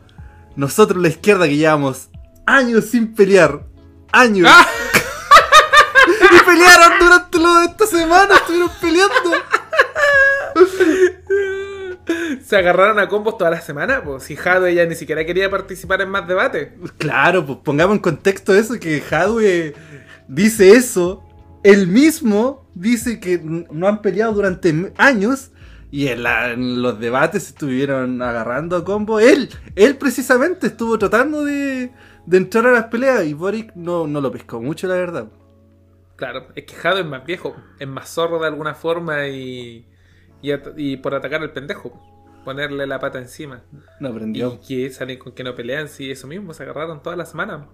[0.55, 2.09] nosotros la izquierda que llevamos
[2.45, 3.63] años sin pelear,
[4.11, 4.47] años.
[4.49, 4.65] ¡Ah!
[6.31, 9.31] y pelearon durante lo de esta semana, estuvieron peleando.
[12.45, 16.01] Se agarraron a combos toda la semana, pues si Jado ya ni siquiera quería participar
[16.01, 16.69] en más debates.
[16.97, 19.73] Claro, pues pongamos en contexto eso, que Hadwe
[20.29, 21.26] dice eso,
[21.63, 25.51] él mismo dice que no han peleado durante años.
[25.89, 29.19] Y en, la- en los debates estuvieron agarrando a combo.
[29.21, 31.91] Él, él precisamente estuvo tratando de,
[32.25, 35.27] de entrar a las peleas y Boric no, no lo pescó mucho, la verdad.
[36.15, 39.87] Claro, es que Jado es más viejo, es más zorro de alguna forma y,
[40.41, 42.01] y por atacar al pendejo,
[42.43, 43.63] ponerle la pata encima.
[43.99, 44.47] No aprendió.
[44.49, 47.69] Y que salen con que no pelean, sí, eso mismo, se agarraron toda la semana.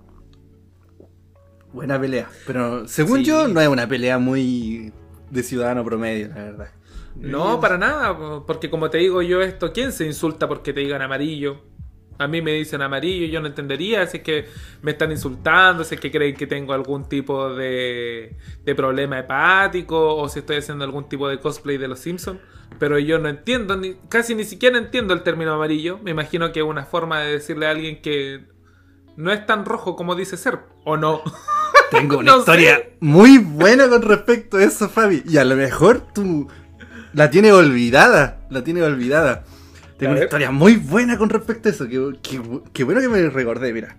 [1.73, 2.29] Buena pelea.
[2.47, 3.25] Pero según Sí.
[3.25, 4.93] yo, no es una pelea muy
[5.29, 6.71] de ciudadano promedio, la verdad.
[7.15, 10.79] No, para nada, po, porque como te digo yo esto, ¿quién se insulta porque te
[10.79, 11.61] digan amarillo?
[12.19, 14.45] A mí me dicen amarillo, yo no entendería si es que
[14.83, 20.15] me están insultando, si es que creen que tengo algún tipo de, de problema hepático
[20.15, 22.39] o si estoy haciendo algún tipo de cosplay de los Simpsons.
[22.79, 25.99] Pero yo no entiendo, ni, casi ni siquiera entiendo el término amarillo.
[26.03, 28.45] Me imagino que es una forma de decirle a alguien que
[29.17, 31.21] no es tan rojo como dice ser, ¿o no?
[31.94, 32.94] Tengo una No historia sé.
[32.99, 35.24] muy buena con respecto a eso, Fabi.
[35.28, 36.48] Y a lo mejor tú
[37.14, 38.40] la tienes olvidada.
[38.49, 39.44] La tienes olvidada.
[39.98, 41.86] Tengo una historia muy buena con respecto a eso.
[41.88, 43.95] Qué, qué bu- qué bueno que me recordé, mira.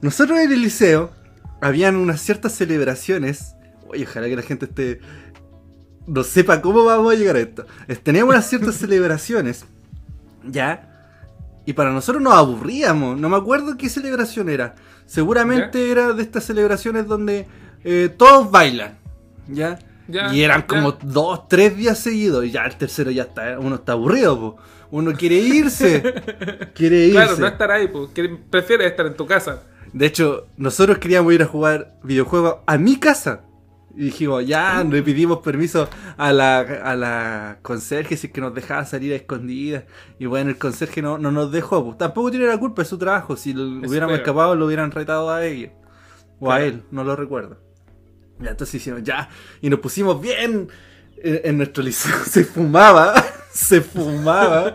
[0.00, 1.12] Nosotros en el liceo
[1.60, 3.54] habían unas ciertas celebraciones.
[3.88, 5.00] Oye, ojalá que la gente esté.
[6.06, 7.66] No sepa cómo vamos a llegar a esto.
[7.88, 9.64] Es- Teníamos unas ciertas celebraciones.
[10.44, 10.88] ¿Ya?
[11.64, 13.18] Y para nosotros nos aburríamos.
[13.18, 14.74] No me acuerdo qué celebración era.
[15.06, 17.46] Seguramente era de estas celebraciones donde
[17.84, 18.98] eh, todos bailan.
[19.48, 19.78] ¿Ya?
[20.08, 20.66] Ya, y eran ya.
[20.66, 22.44] como dos, tres días seguidos.
[22.44, 23.58] Y ya el tercero ya está.
[23.58, 24.56] Uno está aburrido, po.
[24.90, 26.02] Uno quiere irse.
[26.74, 27.12] quiere irse.
[27.12, 29.62] Claro, no estar ahí, que prefieres estar en tu casa.
[29.92, 33.42] De hecho, nosotros queríamos ir a jugar videojuegos a mi casa.
[33.94, 38.54] Y dijimos, ya, le pedimos permiso a la, a la conserje si es que nos
[38.54, 39.84] dejaba salir a escondidas.
[40.18, 41.84] Y bueno, el conserje no, no nos dejó.
[41.84, 41.98] pues.
[41.98, 43.36] Tampoco tiene la culpa de su trabajo.
[43.36, 45.72] Si lo Es hubiéramos escapado, lo hubieran retado a ella.
[46.40, 47.58] O a él, no lo recuerdo.
[48.40, 49.28] Ya, entonces hicimos, ya.
[49.60, 50.68] Y nos pusimos bien.
[51.24, 53.14] En, en nuestro liceo se fumaba.
[53.52, 54.74] se fumaba.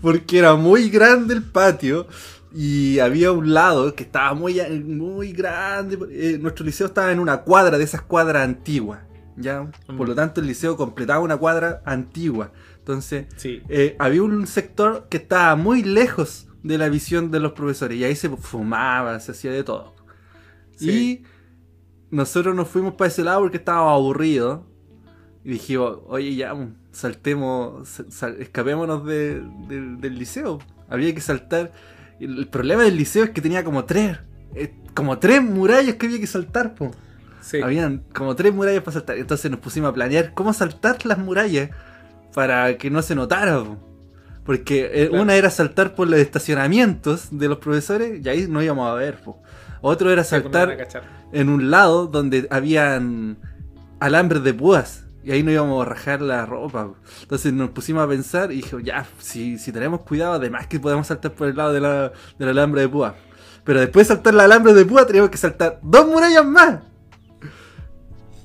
[0.00, 2.06] Porque era muy grande el patio.
[2.52, 5.98] Y había un lado que estaba muy, muy grande.
[6.10, 9.00] eh, nuestro liceo estaba en una cuadra de esas cuadras antiguas.
[9.36, 9.70] ¿ya?
[9.96, 12.52] Por lo tanto, el liceo completaba una cuadra antigua.
[12.78, 13.62] Entonces, Sí.
[13.68, 17.96] eh, había un sector que estaba muy lejos de la visión de los profesores.
[17.96, 19.94] Y ahí se fumaba, se hacía de todo.
[20.76, 20.90] Sí.
[20.90, 24.60] Y nosotros nos fuimos para ese lado porque estábamos aburridos.
[25.44, 26.54] Y dijimos, oye, ya,
[26.92, 30.58] saltemos, sal- sal- escapémonos de- de- del liceo.
[30.88, 31.72] Había que saltar.
[32.20, 34.18] El, problema del liceo es que tenía como tres,
[34.54, 36.90] eh, como tres murallas que había que saltar, po.
[37.40, 37.60] Sí.
[37.62, 39.16] Habían como tres murallas para saltar.
[39.16, 41.70] Entonces nos pusimos a planear cómo saltar las murallas
[42.34, 43.78] para que no se notara, po.
[44.44, 45.22] Porque eh, Claro.
[45.22, 49.16] una era saltar por los estacionamientos de los profesores y ahí no íbamos a ver,
[49.22, 49.42] po.
[49.80, 50.76] Otro era pues, saltar
[51.32, 53.38] en un lado donde habían
[53.98, 55.04] alambres de púas.
[55.22, 56.92] Y ahí no íbamos a rajar la ropa.
[57.22, 61.06] Entonces nos pusimos a pensar y dije, ya, si, si tenemos cuidado, además que podemos
[61.06, 63.14] saltar por el lado de la, del alambre de púa.
[63.64, 66.80] Pero después de saltar el alambre de púa, teníamos que saltar dos murallas más.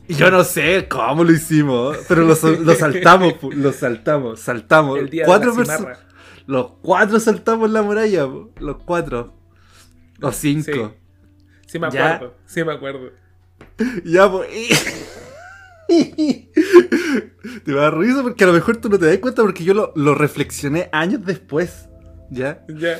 [0.07, 4.99] Y yo no sé cómo lo hicimos, pero lo, lo saltamos, lo saltamos, saltamos.
[4.99, 5.99] El día de cuatro la perso- cimarra.
[6.45, 9.33] Los cuatro saltamos la muralla, pu, los cuatro.
[10.21, 10.93] O cinco.
[11.65, 12.15] Sí me Ya.
[12.15, 13.09] acuerdo, sí me acuerdo.
[14.05, 14.47] Ya, pues.
[17.65, 19.63] te va a dar risa porque a lo mejor tú no te das cuenta porque
[19.63, 21.87] yo lo, lo reflexioné años después.
[22.31, 22.63] ¿Ya?
[22.67, 22.99] Ya.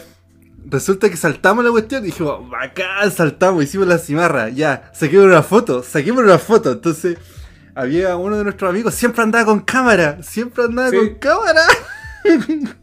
[0.68, 5.44] Resulta que saltamos la cuestión y dijimos, bacán, saltamos, hicimos la cimarra, ya, saquemos una
[5.44, 6.72] foto, saquemos una foto.
[6.72, 7.18] Entonces,
[7.76, 10.98] había uno de nuestros amigos, siempre andaba con cámara, siempre andaba Sí.
[10.98, 11.62] con cámara.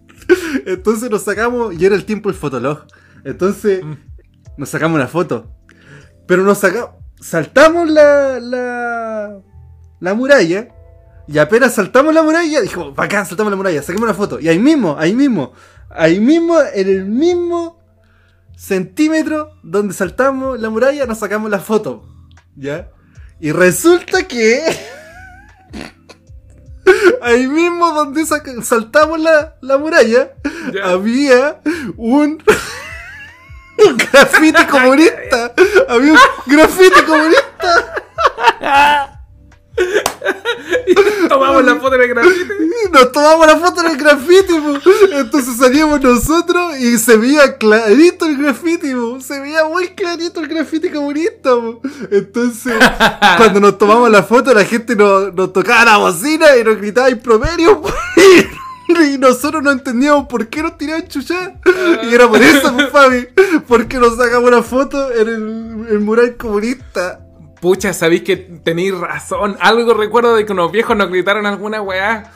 [0.67, 2.87] Entonces nos sacamos, y era el tiempo del fotolog.
[3.25, 3.95] Entonces, Mm.
[4.59, 5.53] nos sacamos una foto.
[6.29, 6.91] Pero nos sacamos,
[7.21, 9.39] saltamos la, la,
[10.03, 10.69] la muralla.
[11.29, 14.41] Y apenas saltamos la muralla, dijo, bacán, saltamos la muralla, saquemos una foto.
[14.41, 15.53] Y ahí mismo, ahí mismo,
[15.89, 17.81] ahí mismo, en el mismo
[18.57, 22.05] centímetros donde saltamos la muralla, nos sacamos la foto.
[22.57, 22.91] ¿Ya?
[23.41, 24.63] Y resulta que.
[27.23, 30.33] Ahí mismo donde saltamos la, la muralla,
[30.83, 31.61] había
[31.97, 32.43] un.
[33.79, 35.55] un grafiti comunista.
[35.89, 39.12] había un grafiti comunista.
[41.29, 42.55] Tomamos la foto en el grafite.
[42.93, 44.79] Nos tomamos la foto en el graffiti, po.
[45.13, 49.21] entonces salíamos nosotros y se veía clarito el graffiti, po.
[49.21, 51.55] se veía muy clarito el graffiti comunista.
[51.55, 51.81] po.
[52.11, 52.75] Entonces,
[53.37, 57.11] cuando nos tomamos la foto, la gente nos, nos tocaba la bocina y nos gritaba
[57.11, 57.81] improperio.
[57.81, 57.89] po.
[58.89, 61.55] Y nosotros no entendíamos por qué nos tiraban chuchá.
[62.03, 63.27] Y era por eso, Fabi.
[63.67, 67.21] Porque nos sacamos la foto en el, el mural comunista.
[67.63, 69.57] Pucha, sabéis que tenéis razón.
[69.61, 72.33] Algo recuerdo de que unos viejos nos gritaron alguna weá.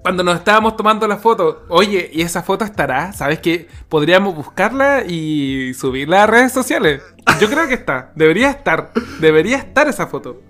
[0.00, 1.64] Cuando nos estábamos tomando la foto.
[1.68, 3.12] Oye, ¿y esa foto estará?
[3.12, 7.02] ¿Sabes que podríamos buscarla y subirla a redes sociales?
[7.40, 8.12] Yo creo que está.
[8.14, 8.92] Debería estar.
[9.18, 10.40] Debería estar esa foto.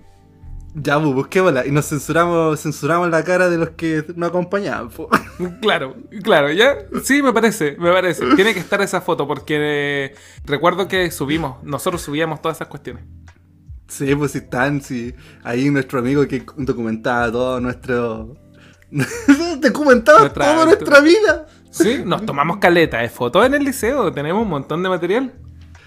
[0.75, 1.67] Ya, pues, busquémosla.
[1.67, 4.91] Y nos censuramos, censuramos la cara de los que nos acompañaban.
[4.91, 5.09] po.
[5.63, 6.77] Claro, claro, ya.
[7.03, 8.35] Sí, me parece, me parece.
[8.37, 13.05] Tiene que estar esa foto porque eh, recuerdo que subimos, nosotros subíamos todas esas cuestiones.
[13.89, 15.15] Sí, pues si están, sí.
[15.43, 18.37] Ahí nuestro amigo que documentaba todo nuestro.
[19.61, 21.47] documentaba Nuestra toda nuestra vida.
[21.71, 25.33] Sí, nos tomamos caleta de fotos en el liceo, tenemos un montón de material.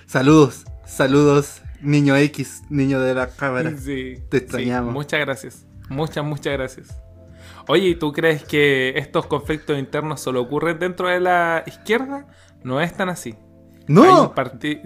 [0.08, 3.70] Saludos, saludos, niño X, niño de la cámara.
[3.78, 4.94] Sí, Te sí, extrañamos.
[4.94, 5.68] muchas gracias.
[5.90, 7.00] Muchas, muchas gracias.
[7.68, 12.28] Oye, ¿y tú crees que estos conflictos internos solo ocurren dentro de la izquierda?
[12.64, 13.36] No es tan así.
[13.88, 14.34] ¡No!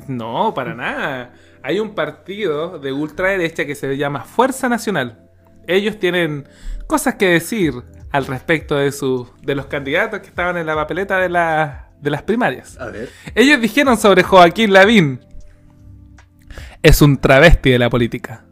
[0.08, 1.34] no, para nada.
[1.64, 5.30] Hay un partido de ultraderecha que se llama Fuerza Nacional.
[5.68, 6.48] Ellos tienen
[6.88, 7.74] cosas que decir
[8.12, 12.10] al respecto de, sus de los candidatos que estaban en la papeleta de, la- de
[12.10, 12.78] las primarias.
[12.80, 13.10] A ver.
[13.36, 15.20] Ellos dijeron sobre Joaquín Lavín.
[16.82, 18.46] Es un travesti de la política.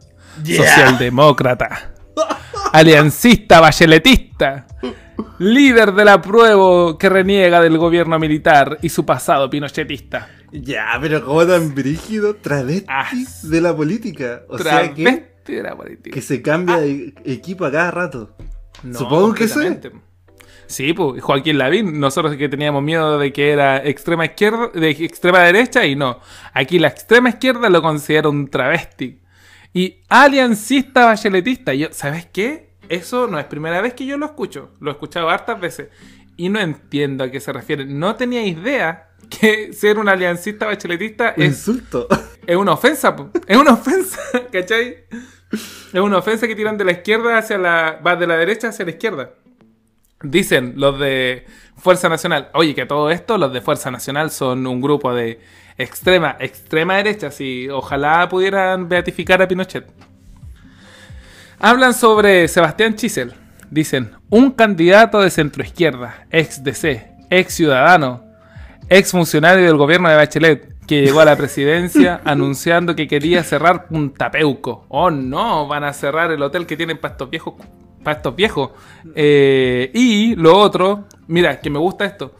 [0.44, 1.92] Socialdemócrata.
[2.72, 4.66] Aliancista, bacheletista.
[5.38, 10.28] Líder del apruebo que reniega del gobierno militar y su pasado pinochetista.
[10.52, 13.08] Ya, pero como tan brígido, travesti Ah.
[13.42, 14.42] de la política.
[14.48, 16.14] O sea que, Travesti de la política.
[16.14, 18.36] que se cambia de equipo a cada rato.
[18.82, 19.60] No, Supongo que sí.
[20.66, 25.40] Sí, pues Joaquín Lavín, nosotros que teníamos miedo de que era extrema izquierda, de extrema
[25.40, 26.20] derecha, y no.
[26.52, 29.20] Aquí la extrema izquierda lo considera un travesti.
[29.72, 31.72] Y aliancista bacheletista.
[31.74, 32.67] Yo, ¿sabes qué?
[32.88, 34.70] Eso no es primera vez que yo lo escucho.
[34.80, 35.88] Lo he escuchado hartas veces.
[36.36, 37.84] Y no entiendo a qué se refiere.
[37.84, 42.08] No tenía idea que ser un aliancista bacheletista Un es insulto.
[42.46, 43.30] es una ofensa, po.
[43.46, 44.20] es una ofensa,
[44.52, 45.04] ¿cachai?
[45.50, 48.00] Es una ofensa que tiran de la izquierda hacia la.
[48.06, 49.30] va de la derecha hacia la izquierda.
[50.22, 51.46] Dicen los de
[51.76, 52.50] Fuerza Nacional.
[52.54, 55.40] Oye, que todo esto, los de Fuerza Nacional son un grupo de
[55.78, 57.30] extrema, extrema derecha.
[57.30, 59.86] Si ojalá pudieran beatificar a Pinochet.
[61.60, 63.34] Hablan sobre Sebastián Chisel.
[63.68, 68.22] Dicen, un candidato de centroizquierda, ex DC, ex ciudadano,
[68.88, 73.88] ex funcionario del gobierno de Bachelet, que llegó a la presidencia anunciando que quería cerrar
[73.88, 74.86] Punta Peuco.
[74.88, 77.54] Oh no, van a cerrar el hotel que tienen para estos viejos.
[78.04, 78.70] Para estos viejos.
[79.16, 82.36] Eh, y lo otro, mira, que me gusta esto.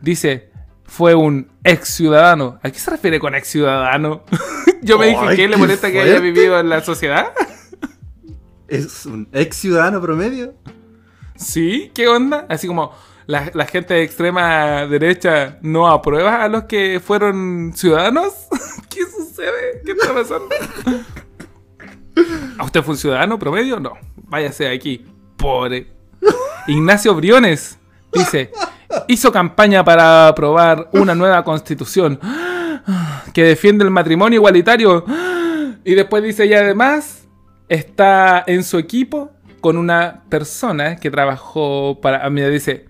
[0.00, 0.48] Dice,
[0.84, 2.58] fue un ex ciudadano.
[2.62, 4.24] ¿A qué se refiere con ex ciudadano?
[4.82, 7.26] Yo me dije que le qué molesta que haya vivido en la sociedad.
[8.68, 10.54] ¿Es un ex ciudadano promedio?
[11.36, 12.46] Sí, ¿qué onda?
[12.48, 12.92] Así como
[13.26, 18.32] la, gente de extrema derecha no aprueba a los que fueron ciudadanos.
[18.88, 19.82] ¿Qué sucede?
[19.84, 20.48] ¿Qué está pasando?
[22.58, 23.80] ¿A usted fue un ciudadano promedio?
[23.80, 23.92] No.
[24.16, 25.04] Váyase aquí.
[25.36, 25.92] Pobre.
[26.66, 27.78] Ignacio Briones
[28.12, 28.50] dice:
[29.08, 32.18] hizo campaña para aprobar una nueva constitución
[33.34, 35.04] que defiende el matrimonio igualitario.
[35.86, 37.23] Y después dice: y además
[37.68, 39.30] está en su equipo
[39.60, 42.24] con una persona que trabajó para.
[42.24, 42.86] ah, Mira, dice.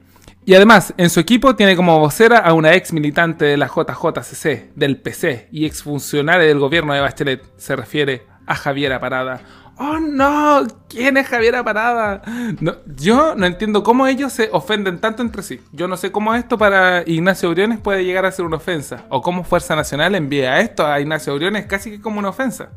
[0.46, 4.74] Y además, en su equipo tiene como vocera a una ex militante de la JJCC,
[4.74, 7.42] del PC, y ex funcionaria del gobierno de Bachelet.
[7.56, 9.40] Se refiere a Javiera Parada.
[9.76, 10.66] ¡Oh no!
[10.88, 12.22] ¿Quién es Javiera Parada?
[12.60, 15.60] No, yo no entiendo cómo ellos se ofenden tanto entre sí.
[15.72, 19.04] Yo no sé cómo esto para Ignacio Briones puede llegar a ser una ofensa.
[19.08, 22.70] O cómo Fuerza Nacional envía esto a Ignacio Briones casi que como una ofensa.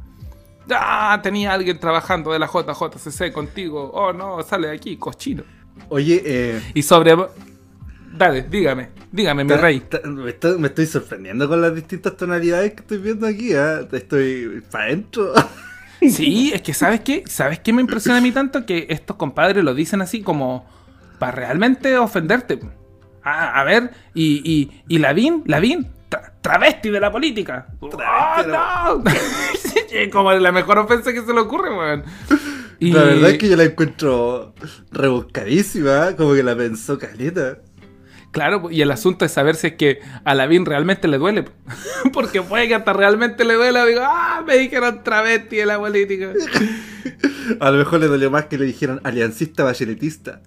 [0.71, 3.91] Ah, tenía alguien trabajando de la JJCC contigo.
[3.93, 5.43] Oh no, sale de aquí, cochino.
[5.89, 6.61] Oye, eh.
[6.73, 7.15] Y sobre.
[8.17, 9.83] Dale, dígame, dígame, mi rey.
[10.05, 13.81] me, estoy, me estoy sorprendiendo con las distintas tonalidades que estoy viendo aquí, ¿ah?
[13.91, 15.33] Estoy para adentro.
[15.99, 17.23] Sí, es que ¿sabes qué?
[17.25, 18.67] ¿Sabes qué me impresiona a mí tanto?
[18.67, 20.63] Que estos compadres lo dicen así como
[21.17, 22.59] para realmente ofenderte.
[23.23, 27.65] Ah, a ver, y, y, y Lavín, Lavín, tra- travesti de la política.
[28.05, 29.03] ¡Ah, no!
[30.11, 32.03] Como la mejor ofensa que se le ocurre, weón.
[32.79, 34.53] Y- La verdad es que yo la encuentro
[34.91, 37.59] rebuscadísima, como que la pensó caleta.
[38.31, 41.45] Claro, pues, y el asunto es saber si es que a Lavín realmente le duele.
[42.13, 43.85] Porque puede que hasta realmente le duela.
[43.85, 46.31] Digo, ah, me dijeron travesti de la política.
[47.61, 50.41] A lo mejor le dolió más que le dijeron aliancista bacheletista.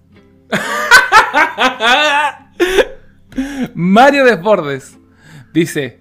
[3.73, 4.97] Mario Desbordes
[5.53, 5.99] dice: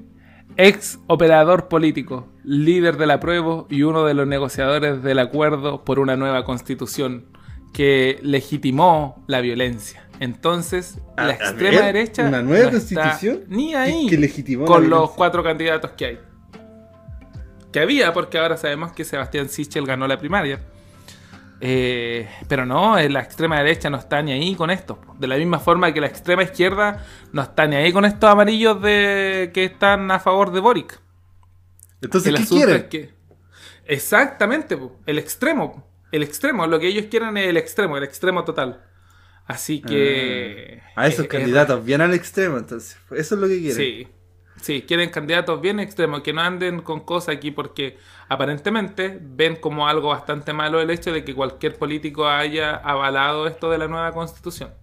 [0.57, 6.17] ex operador político, líder del apruebo y uno de los negociadores del acuerdo por una
[6.17, 7.27] nueva constitución
[7.73, 10.07] que legitimó la violencia.
[10.21, 13.45] Entonces, A- la a extrema ver, derecha ¿una nueva no está constitución?
[13.49, 15.17] ni ¿Qué- ahí qué legitimó con los violencia?
[15.17, 16.19] cuatro candidatos que hay.
[17.73, 20.59] Que había, porque ahora sabemos que Sebastián Sichel ganó la primaria.
[21.63, 24.99] Eh, pero no, eh, la extrema derecha no está ni ahí con esto.
[25.19, 28.81] De la misma forma que la extrema izquierda no está ni ahí con estos amarillos
[28.83, 30.99] de que están a favor de Boric.
[32.03, 32.77] Entonces, el ¿qué quieren?
[32.77, 33.11] es que.
[33.87, 35.87] Exactamente, po, el extremo.
[36.13, 36.67] El extremo.
[36.67, 38.85] Lo que ellos quieren es el extremo, el extremo total.
[39.47, 40.83] Así que.
[40.97, 42.97] A esos eh, candidatos, bien al extremo, entonces.
[43.11, 43.77] Eso es lo que eh, quieren.
[43.77, 44.09] Sí.
[44.61, 47.97] Sí, quieren candidatos bien extremos, que no anden con cosas aquí porque
[48.29, 53.71] aparentemente ven como algo bastante malo el hecho de que cualquier político haya avalado esto
[53.71, 54.75] de la nueva constitución.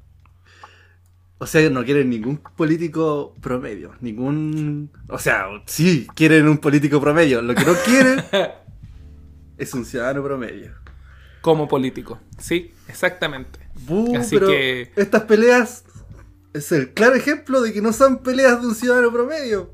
[1.39, 3.93] O sea, no quieren ningún político promedio.
[4.01, 4.89] Ningún.
[5.07, 7.41] O sea, sí, quieren un político promedio.
[7.43, 8.23] Lo que no quieren
[9.57, 10.72] es un ciudadano promedio.
[11.41, 12.19] Como político.
[12.39, 13.59] Sí, exactamente.
[14.18, 15.84] Así pero que- estas peleas
[16.53, 19.72] es el claro ejemplo de que no son peleas de un ciudadano promedio.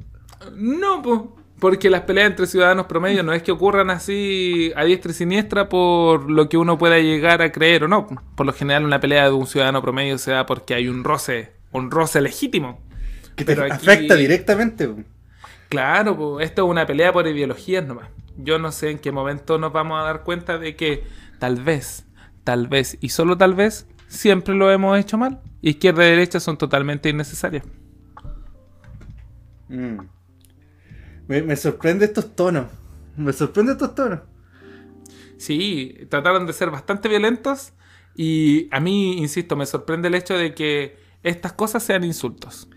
[0.56, 1.22] No, pues.
[1.64, 5.70] Porque las peleas entre ciudadanos promedio no es que ocurran así a diestra y siniestra
[5.70, 8.06] por lo que uno pueda llegar a creer o no.
[8.36, 11.54] Por lo general, una pelea de un ciudadano promedio se da porque hay un roce,
[11.72, 12.82] un roce legítimo.
[13.38, 14.94] Que te Pero aquí- afecta directamente.
[15.70, 18.10] Claro, esto es una pelea por ideologías nomás.
[18.36, 21.06] Yo no sé en qué momento nos vamos a dar cuenta de que
[21.40, 22.06] tal vez,
[22.44, 25.40] tal vez y solo tal vez siempre lo hemos hecho mal.
[25.62, 27.64] Izquierda y derecha son totalmente innecesarias.
[29.70, 30.00] Mm.
[31.28, 32.68] Me, me sorprende estos tonos.
[33.16, 34.20] Me sorprende estos tonos.
[35.38, 37.74] Sí, trataron de ser bastante violentos
[38.16, 42.70] y a mí, insisto, me sorprende el hecho de que estas cosas sean insultos.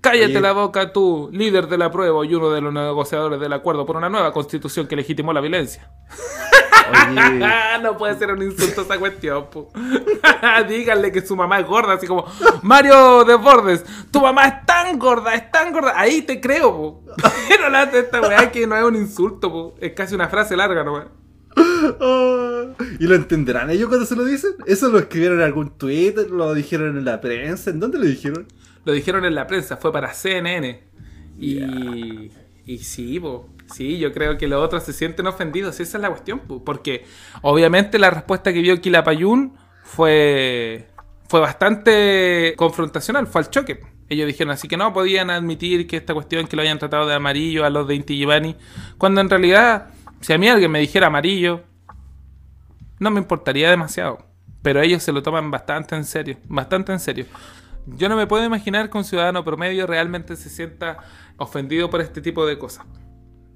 [0.00, 0.40] Cállate Oye.
[0.40, 4.08] la boca tú, líder del apruebo y uno de los negociadores del acuerdo por una
[4.08, 5.90] nueva constitución que legitimó la violencia.
[6.88, 7.46] Oye,
[7.82, 9.70] no puede ser un insulto esa cuestión, po.
[10.68, 12.24] Díganle que su mamá es gorda, así como
[12.62, 17.04] Mario Desbordes, tu mamá es tan gorda, es tan gorda, ahí te creo, po.
[17.48, 19.74] Pero la de esta weá que no es un insulto, po.
[19.80, 20.94] es casi una frase larga, ¿no?
[20.94, 21.08] weá?
[22.00, 22.64] ah,
[22.98, 24.52] ¿Y lo entenderán ellos cuando se lo dicen?
[24.66, 26.30] ¿Eso lo escribieron en algún Twitter?
[26.30, 27.70] ¿Lo dijeron en la prensa?
[27.70, 28.46] ¿En dónde lo dijeron?
[28.84, 30.82] Lo dijeron en la prensa, fue para CNN.
[31.38, 32.30] Y,
[32.64, 35.80] y sí, po, sí, yo creo que los otros se sienten ofendidos.
[35.80, 37.04] Esa es la cuestión, po, porque
[37.42, 40.88] obviamente la respuesta que vio Quilapayún fue,
[41.28, 43.80] fue bastante confrontacional, fue al choque.
[44.08, 47.14] Ellos dijeron así que no podían admitir que esta cuestión que lo hayan tratado de
[47.14, 48.56] amarillo a los de Inti Givani,
[48.96, 49.88] cuando en realidad,
[50.20, 51.62] si a mí alguien me dijera amarillo,
[52.98, 54.18] no me importaría demasiado.
[54.62, 57.26] Pero ellos se lo toman bastante en serio, bastante en serio.
[57.86, 60.98] Yo no me puedo imaginar que un ciudadano promedio realmente se sienta
[61.36, 62.84] ofendido por este tipo de cosas.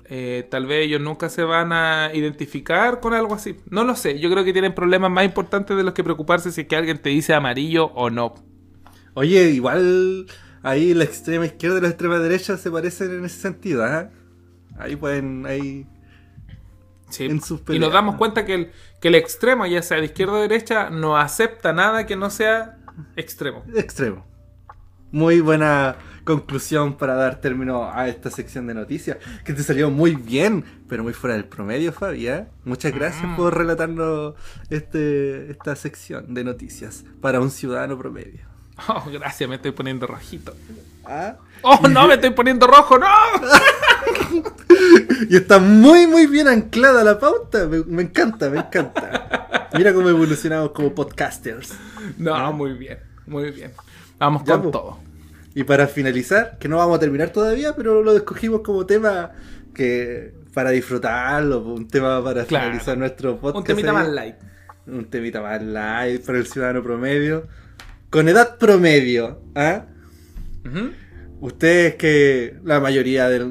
[0.07, 3.57] Eh, tal vez ellos nunca se van a identificar con algo así.
[3.71, 4.19] No lo sé.
[4.19, 6.99] Yo creo que tienen problemas más importantes de los que preocuparse si es que alguien
[6.99, 8.35] te dice amarillo o no.
[9.15, 10.27] Oye, igual
[10.63, 14.11] ahí la extrema izquierda y la extrema derecha se parecen en ese sentido, ¿ah?
[14.79, 15.87] Ahí pueden, ahí...
[17.11, 17.27] Sí.
[17.27, 20.33] En sus Y nos damos cuenta que el, que el extremo, ya sea de izquierda
[20.33, 22.79] o derecha, no acepta nada que no sea
[23.17, 23.63] extremo.
[23.77, 24.27] Extremo.
[25.11, 29.19] Muy buena conclusión para dar término a esta sección de noticias.
[29.45, 32.29] Que te salió muy bien, pero muy fuera del promedio, Fabi.
[32.29, 32.47] ¿eh?
[32.65, 33.37] Muchas gracias Mm.
[33.37, 34.35] por relatarnos
[34.71, 38.41] este, esta sección de noticias para un ciudadano promedio.
[38.89, 40.55] Oh, gracias, me estoy poniendo rojito.
[41.05, 41.37] ¿Ah?
[41.63, 43.07] Oh, no, me estoy poniendo rojo, no.
[45.29, 47.67] Y está muy, muy bien anclada la pauta.
[47.67, 49.69] Me, me encanta, me encanta.
[49.75, 51.73] Mira cómo evolucionamos como podcasters.
[52.19, 53.73] No, muy bien, muy bien.
[54.19, 54.71] Vamos Ya, con po.
[54.71, 54.99] todo.
[55.55, 59.33] Y para finalizar, que no vamos a terminar todavía, pero lo escogimos como tema
[59.75, 62.67] que para disfrutarlo, un tema para Claro.
[62.67, 63.57] finalizar nuestro podcast.
[63.57, 64.37] Un temita más light.
[64.87, 67.47] Un temita más light para el ciudadano promedio.
[68.11, 69.87] Con edad promedio, ¿ah?
[71.41, 73.45] Ustedes que la mayoría de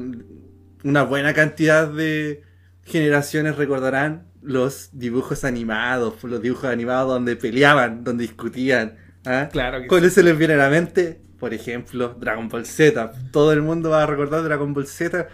[0.84, 2.42] una buena cantidad de
[2.84, 8.96] generaciones recordarán los dibujos animados, los dibujos animados donde peleaban, donde discutían.
[9.24, 9.48] ¿ah?
[9.52, 13.14] Claro que ¿Cuáles se les viene a la mente por ejemplo, Dragon Ball Z.
[13.32, 15.26] Todo el mundo va a recordar Dragon Ball Z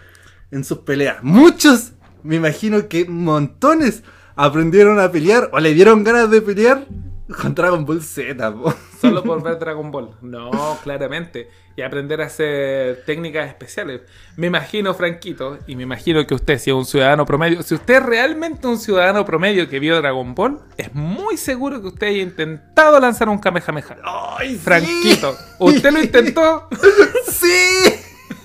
[0.49, 1.17] en sus peleas.
[1.21, 1.91] Muchos,
[2.23, 4.01] me imagino que montones,
[4.35, 6.87] aprendieron a pelear o le dieron ganas de pelear
[7.35, 8.51] con Dragon Ball Z.
[8.53, 8.73] po.
[9.01, 10.11] Solo por ver Dragon Ball.
[10.21, 11.49] No, claramente.
[11.75, 14.01] Y aprender a hacer técnicas especiales.
[14.35, 17.95] Me imagino, Franquito, y me imagino que usted, si es un ciudadano promedio, si usted
[17.95, 22.23] es realmente un ciudadano promedio que vio Dragon Ball, es muy seguro que usted haya
[22.23, 23.97] intentado lanzar un Kamehameha.
[24.03, 24.57] ¡Ay, sí!
[24.57, 26.67] Franquito, ¿usted lo intentó?
[27.27, 27.93] ¡Sí!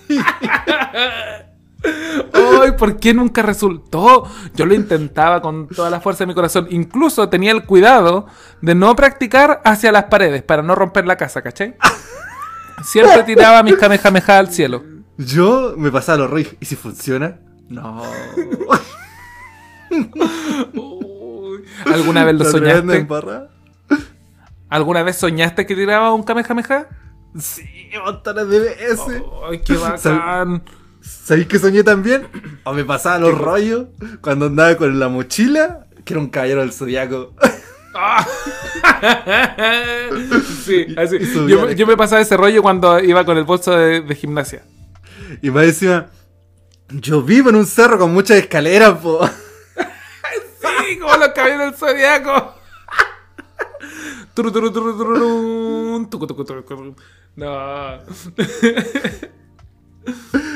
[2.33, 4.27] Ay, ¿por qué nunca resultó?
[4.55, 6.67] Yo lo intentaba con toda la fuerza de mi corazón.
[6.71, 8.27] Incluso tenía el cuidado
[8.61, 11.77] de no practicar hacia las paredes para no romper la casa, ¿cachai?
[12.83, 14.83] Siempre tiraba mis kamehameha al cielo.
[15.17, 16.55] Yo me pasaba los rollos.
[16.61, 17.39] ¿Y si funciona?
[17.69, 18.03] No.
[21.87, 23.49] ¿Alguna vez lo ¿La tremenda soñaste?
[24.69, 26.89] ¿Alguna vez soñaste que tiraba un kamehameha?
[27.39, 29.01] Sí, montones de veces.
[29.49, 30.63] Ay, qué bacán.
[31.05, 32.27] ¿Sabéis que soñé también?
[32.65, 33.87] O me pasaba los rollos
[34.21, 37.35] cuando andaba con la mochila, que era un caballero del zodiaco.
[37.95, 38.27] Ah.
[40.65, 41.19] sí, así.
[41.77, 44.65] Yo, me pasaba ese rollo cuando iba con el bolso de, de gimnasia.
[45.43, 46.09] Y más encima,
[46.89, 49.29] yo vivo en un cerro con muchas escaleras, po.
[50.61, 52.55] Sí, como los caballeros del zodiaco.
[57.37, 58.01] No.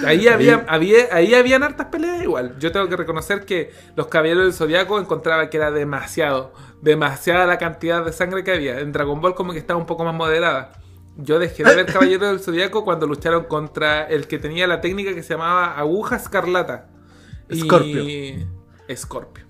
[0.04, 2.56] Ahí había, había, ahí habían hartas peleas igual.
[2.58, 6.52] Yo tengo que reconocer que los caballeros del zodiaco encontraba que era demasiado,
[6.82, 8.80] demasiada la cantidad de sangre que había.
[8.80, 10.72] En Dragon Ball como que estaba un poco más moderada.
[11.16, 15.14] Yo dejé de ver Caballeros del Zodiaco cuando lucharon contra el que tenía la técnica
[15.14, 16.90] que se llamaba Aguja Escarlata.
[17.48, 18.48] Y- Escorpio.
[18.86, 19.44] Escorpio.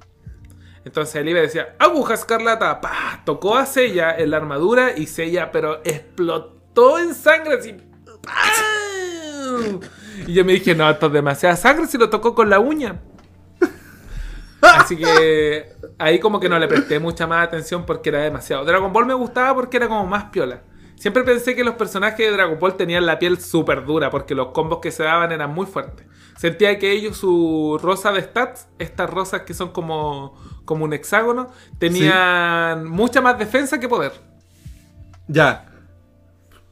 [0.86, 5.52] Entonces el Ibe decía, aguja escarlata, pa, tocó a Sella en la armadura y Sella,
[5.52, 7.72] pero explotó en sangre así.
[8.22, 8.77] ¡pam!
[10.26, 13.00] Y yo me dije, no, esto es demasiada sangre si lo tocó con la uña.
[14.60, 18.64] Así que ahí como que no le presté mucha más atención porque era demasiado.
[18.64, 20.62] Dragon Ball me gustaba porque era como más piola.
[20.96, 24.48] Siempre pensé que los personajes de Dragon Ball tenían la piel súper dura porque los
[24.48, 26.06] combos que se daban eran muy fuertes.
[26.36, 31.48] Sentía que ellos, su rosa de stats, estas rosas que son como, como un hexágono,
[31.78, 34.12] tenían mucha más defensa que poder.
[35.28, 35.66] Ya.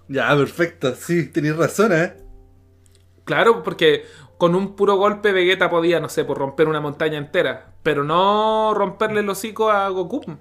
[0.08, 0.94] Ya, perfecto.
[0.94, 2.14] Sí, tenéis razón, ¿eh?
[3.26, 4.04] Claro, porque
[4.38, 8.72] con un puro golpe Vegeta podía, no sé, por romper una montaña entera, pero no
[8.72, 10.38] romperle el hocico a Goku.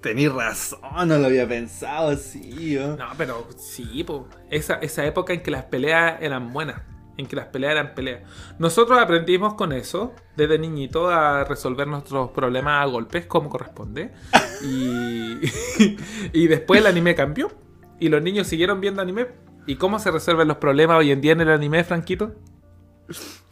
[0.00, 2.96] Tenéis razón, no lo había pensado así, ¿eh?
[2.98, 4.26] No, pero sí, po.
[4.48, 6.80] Esa, esa época en que las peleas eran buenas.
[7.18, 8.22] En que las peleas eran peleas.
[8.58, 14.12] Nosotros aprendimos con eso, desde niñito, a resolver nuestros problemas a golpes como corresponde.
[14.64, 15.38] Y,
[16.32, 17.52] y después el anime cambió.
[17.98, 19.49] Y los niños siguieron viendo anime.
[19.70, 22.34] ¿Y cómo se resuelven los problemas hoy en día en el anime, Franquito?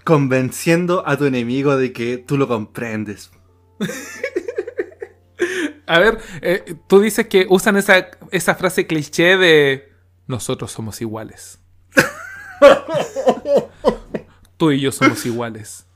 [0.02, 3.30] Convenciendo a tu enemigo de que tú lo comprendes.
[5.86, 9.92] A ver, eh, tú dices que usan esa, esa frase cliché de
[10.26, 11.60] nosotros somos iguales.
[14.56, 15.86] Tú y yo somos iguales.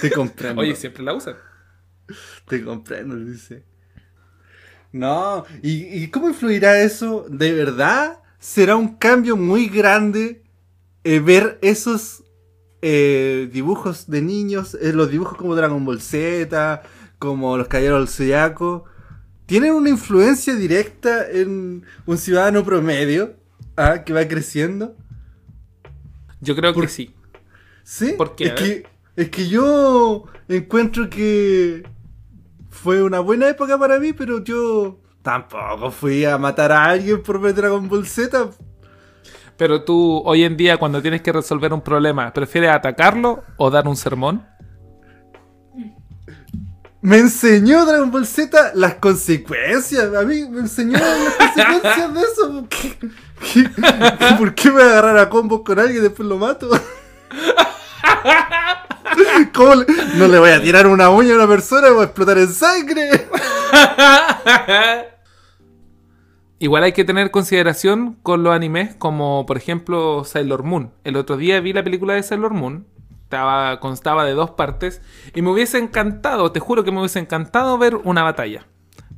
[0.00, 0.60] Te comprendo.
[0.60, 1.36] Oye, siempre la usan.
[2.48, 3.64] Te comprendo, dice.
[4.90, 7.26] No, ¿y, y cómo influirá eso?
[7.28, 10.42] ¿De verdad será un cambio muy grande
[11.02, 12.24] eh, ver esos
[12.82, 16.82] eh, dibujos de niños, eh, los dibujos como Dragon Ball Z,
[17.18, 18.84] como los Caballeros del Zodiaco?
[19.46, 23.34] ¿Tienen una influencia directa en un ciudadano promedio
[23.76, 24.94] ah, que va creciendo?
[26.42, 27.14] Yo creo que sí.
[27.82, 28.12] ¿Sí?
[28.12, 28.44] ¿Por qué?
[28.44, 31.88] Es que, es que yo encuentro que
[32.68, 37.40] fue una buena época para mí, pero yo tampoco fui a matar a alguien por
[37.40, 38.50] ver Dragon Ball Z.
[39.56, 43.88] Pero tú, hoy en día, cuando tienes que resolver un problema, ¿prefieres atacarlo o dar
[43.88, 44.46] un sermón?
[47.00, 50.14] Me enseñó Dragon Ball Z las consecuencias.
[50.14, 52.66] A mí me enseñó las consecuencias de eso.
[52.68, 52.96] ¿Qué,
[53.52, 53.70] qué-
[54.38, 56.68] por qué me voy a agarrar a combos con alguien y después lo mato?
[59.54, 59.86] ¿Cómo le-
[60.16, 62.52] no le voy a tirar una uña a una persona y voy a explotar en
[62.52, 63.28] sangre?
[66.58, 70.92] Igual hay que tener consideración con los animes, como por ejemplo Sailor Moon.
[71.04, 72.86] El otro día vi la película de Sailor Moon.
[73.22, 75.02] Estaba, constaba de dos partes.
[75.34, 78.66] Y me hubiese encantado, te juro que me hubiese encantado ver una batalla.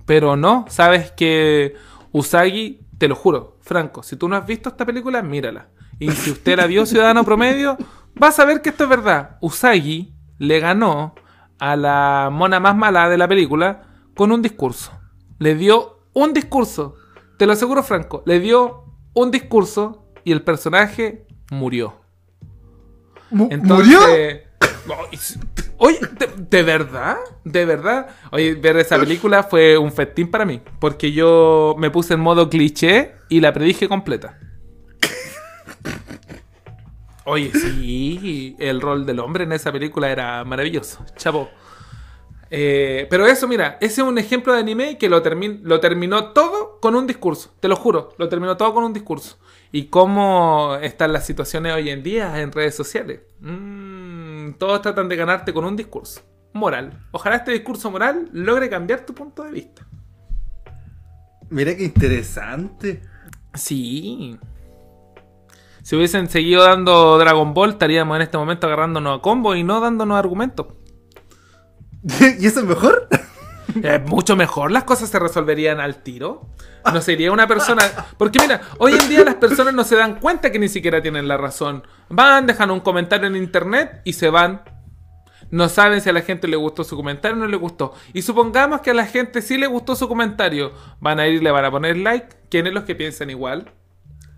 [0.06, 1.74] Pero no, sabes que
[2.12, 5.68] Usagi, te lo juro, Franco, si tú no has visto esta película, mírala.
[5.98, 7.76] Y si usted la vio, ciudadano promedio,
[8.14, 9.36] vas a ver que esto es verdad.
[9.40, 11.14] Usagi le ganó
[11.58, 13.82] a la mona más mala de la película
[14.14, 14.92] con un discurso.
[15.38, 16.94] Le dio un discurso.
[17.36, 18.22] Te lo aseguro, Franco.
[18.26, 18.84] Le dio
[19.14, 22.00] un discurso y el personaje murió.
[23.30, 24.00] Mu- Entonces, ¿Murió?
[25.78, 27.16] Oye, ¿de, de verdad?
[27.44, 28.06] ¿De verdad?
[28.32, 30.62] Oye, ver esa película fue un festín para mí.
[30.80, 34.38] Porque yo me puse en modo cliché y la predije completa.
[37.24, 41.04] Oye, sí, el rol del hombre en esa película era maravilloso.
[41.16, 41.50] Chavo.
[42.50, 46.32] Eh, pero eso, mira, ese es un ejemplo de anime que lo, termin- lo terminó
[46.32, 47.54] todo con un discurso.
[47.60, 49.38] Te lo juro, lo terminó todo con un discurso.
[49.72, 53.20] Y cómo están las situaciones hoy en día en redes sociales.
[53.40, 57.06] Mm, todos tratan de ganarte con un discurso moral.
[57.10, 59.86] Ojalá este discurso moral logre cambiar tu punto de vista.
[61.50, 63.02] Mira qué interesante.
[63.54, 64.38] Sí.
[65.82, 69.80] Si hubiesen seguido dando Dragon Ball, estaríamos en este momento agarrándonos a combo y no
[69.80, 70.66] dándonos argumentos.
[72.38, 73.08] ¿Y eso es mejor?
[73.82, 76.48] Eh, mucho mejor las cosas se resolverían al tiro.
[76.94, 77.82] No sería una persona.
[78.16, 81.28] Porque mira, hoy en día las personas no se dan cuenta que ni siquiera tienen
[81.28, 81.82] la razón.
[82.08, 84.62] Van, dejan un comentario en internet y se van.
[85.50, 87.92] No saben si a la gente le gustó su comentario o no le gustó.
[88.14, 90.72] Y supongamos que a la gente sí le gustó su comentario.
[91.00, 92.28] Van a ir, le van a poner like.
[92.48, 93.72] ¿Quiénes los que piensan igual?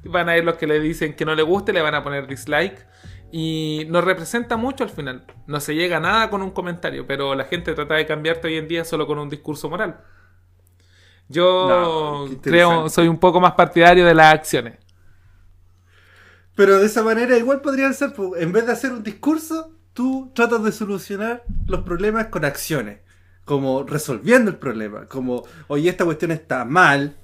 [0.05, 2.27] Van a ir los que le dicen que no le guste, le van a poner
[2.27, 2.87] dislike.
[3.31, 5.27] Y nos representa mucho al final.
[5.47, 8.57] No se llega a nada con un comentario, pero la gente trata de cambiarte hoy
[8.57, 10.01] en día solo con un discurso moral.
[11.29, 14.79] Yo No, creo, soy un poco más partidario de las acciones.
[16.55, 20.33] Pero de esa manera igual podrían ser, po, en vez de hacer un discurso, tú
[20.35, 23.01] tratas de solucionar los problemas con acciones.
[23.45, 25.07] Como resolviendo el problema.
[25.07, 27.17] Como, oye, esta cuestión está mal.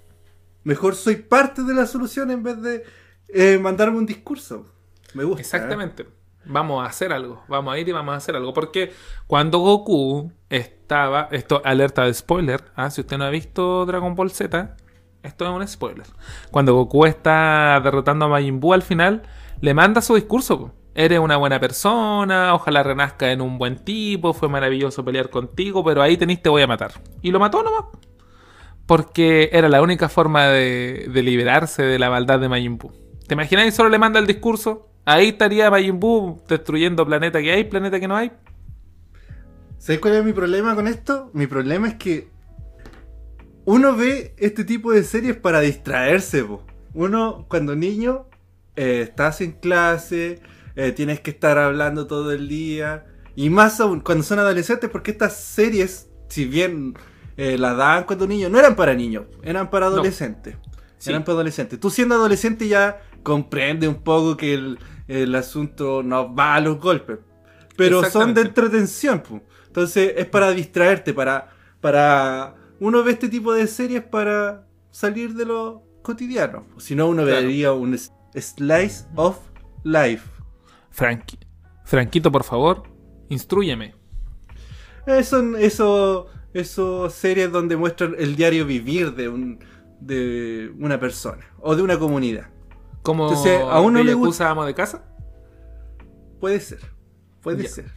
[0.63, 2.85] Mejor soy parte de la solución en vez de
[3.29, 4.74] eh, mandarme un discurso.
[5.15, 5.41] Me gusta.
[5.41, 5.43] ¿eh?
[5.43, 6.07] Exactamente.
[6.47, 7.43] Vamos a hacer algo.
[7.49, 8.53] Vamos a ir y vamos a hacer algo.
[8.53, 8.93] Porque
[9.27, 11.29] cuando Goku estaba.
[11.31, 12.65] Esto, alerta de spoiler.
[12.77, 12.91] ¿ah?
[12.91, 14.77] Si usted no ha visto Dragon Ball Z,
[15.23, 16.07] esto es un spoiler.
[16.51, 19.23] Cuando Goku está derrotando a Majin Buu al final,
[19.61, 20.75] le manda su discurso.
[20.95, 26.03] Eres una buena persona, ojalá renazca en un buen tipo, fue maravilloso pelear contigo, pero
[26.03, 26.93] ahí tenés te voy a matar.
[27.21, 27.87] Y lo mató nomás.
[28.87, 32.93] Porque era la única forma de, de liberarse de la maldad de Majin Buu.
[33.27, 33.67] ¿Te imaginas?
[33.67, 34.91] Y solo le manda el discurso.
[35.05, 38.33] Ahí estaría Majin Buu destruyendo planeta que hay, planeta que no hay.
[39.79, 41.31] ¿Sabes cuál es mi problema con esto?
[41.35, 42.29] Mi problema es que
[43.67, 46.43] uno ve este tipo de series para distraerse.
[46.43, 46.65] po.
[46.95, 48.27] Uno, cuando niño,
[48.77, 50.41] eh, estás en clase,
[50.75, 53.05] eh, tienes que estar hablando todo el día.
[53.37, 56.95] Y más aún, cuando son adolescentes, porque estas series, si bien
[57.37, 60.57] eh, las daban cuando niños, no eran para niños, eran para adolescentes.
[60.97, 61.11] Sí.
[61.11, 61.79] Eran para adolescentes.
[61.79, 64.79] Tú siendo adolescente ya comprendes un poco que el,
[65.09, 67.19] el asunto no va a los golpes.
[67.77, 69.21] Pero son de entretención.
[69.21, 69.41] pu.
[69.67, 71.51] Entonces es para distraerte, para,
[71.81, 72.55] para...
[72.81, 76.67] Uno ve este tipo de series para salir de lo cotidiano.
[76.79, 77.41] Si no, uno Claro.
[77.43, 79.39] vería un slice of
[79.83, 80.29] life.
[80.97, 81.39] Franqui-
[81.85, 82.85] Franquito, por favor,
[83.29, 83.95] instrúyeme.
[85.07, 89.59] Eh, son eso, eso series donde muestran el diario vivir de, un,
[90.01, 92.49] de una persona o de una comunidad.
[93.05, 95.05] Como Entonces, a uno le gusta- amo de casa.
[96.41, 96.81] Puede ser.
[97.43, 97.93] Puede ser.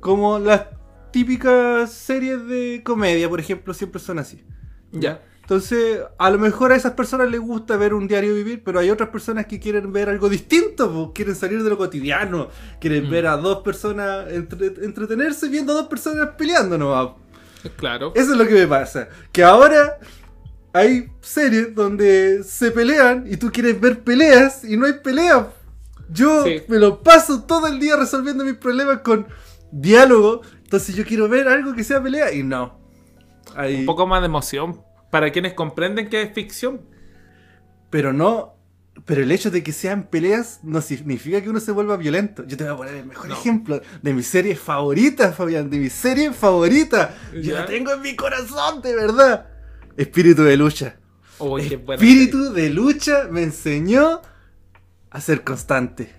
[0.00, 0.66] Como las
[1.12, 4.44] típicas series de comedia, por ejemplo, siempre son así.
[4.92, 5.22] Ya.
[5.42, 8.90] Entonces, a lo mejor a esas personas les gusta ver un diario vivir, pero hay
[8.90, 12.48] otras personas que quieren ver algo distinto, quieren salir de lo cotidiano,
[12.80, 13.10] quieren Mm.
[13.10, 17.10] ver a dos personas entre- entretenerse viendo a dos personas peleando nomás.
[17.76, 18.12] Claro.
[18.16, 19.08] Eso es lo que me pasa.
[19.30, 19.98] Que ahora
[20.76, 25.46] hay series donde se pelean y tú quieres ver peleas y no hay peleas.
[26.08, 26.62] Yo Sí.
[26.68, 29.26] me lo paso todo el día resolviendo mis problemas con
[29.72, 30.42] diálogo.
[30.62, 32.78] Entonces yo quiero ver algo que sea pelea y no.
[33.54, 34.82] Hay- Un poco más de emoción.
[35.10, 36.82] Para quienes comprenden que es ficción.
[37.90, 38.54] Pero no.
[39.04, 42.44] Pero el hecho de que sean peleas no significa que uno se vuelva violento.
[42.46, 43.34] Yo te voy a poner el mejor No.
[43.34, 45.68] ejemplo de mi serie favorita, Fabián.
[45.70, 47.14] De mi serie favorita.
[47.34, 47.60] Yo Ya.
[47.60, 49.46] la tengo en mi corazón, de verdad.
[49.96, 50.98] Espíritu de lucha.
[51.38, 54.20] Buena Espíritu de lucha me enseñó
[55.10, 56.12] a ser constante.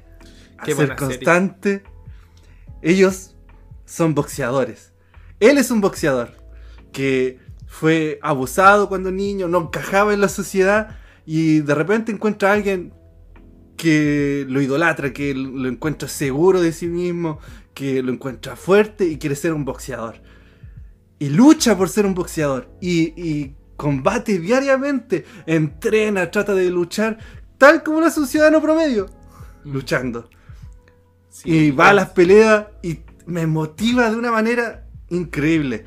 [0.57, 0.95] A Qué ser serie.
[0.95, 1.83] constante.
[2.81, 3.35] Ellos
[3.85, 4.93] son boxeadores.
[5.39, 6.31] Él es un boxeador
[6.91, 12.53] que fue abusado cuando niño, no encajaba en la sociedad y de repente encuentra a
[12.53, 12.93] alguien
[13.75, 17.39] que lo idolatra, que lo encuentra seguro de sí mismo,
[17.75, 20.21] que lo encuentra fuerte y quiere ser un boxeador.
[21.19, 22.69] Y lucha por ser un boxeador.
[22.81, 27.17] Y, y combate diariamente, entrena, trata de luchar,
[27.57, 29.05] tal como lo hace un ciudadano promedio,
[29.63, 30.29] luchando.
[31.29, 35.85] Sí, y va a las peleas y me motiva de una manera increíble.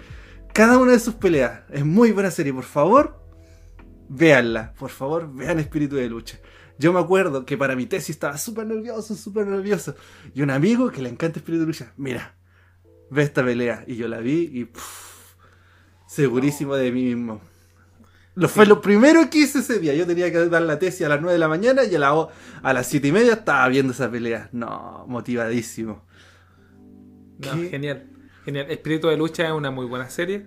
[0.54, 3.20] Cada una de sus peleas es muy buena serie, por favor,
[4.08, 6.38] véanla, por favor, vean Espíritu de Lucha.
[6.78, 9.94] Yo me acuerdo que para mi tesis estaba súper nervioso, súper nervioso.
[10.34, 12.36] Y un amigo que le encanta Espíritu de Lucha, mira,
[13.10, 13.84] ve esta pelea.
[13.86, 15.34] Y yo la vi y pff,
[16.06, 17.42] segurísimo de mí mismo.
[18.34, 19.94] Lo fue lo primero que hice ese día.
[19.94, 22.28] Yo tenía que dar la tesis a las 9 de la mañana y a, la,
[22.62, 24.48] a las 7 y media estaba viendo esa pelea.
[24.52, 26.04] No, motivadísimo.
[27.38, 27.68] No, ¿Qué?
[27.70, 28.06] genial.
[28.44, 28.70] Genial.
[28.70, 30.46] Espíritu de Lucha es una muy buena serie.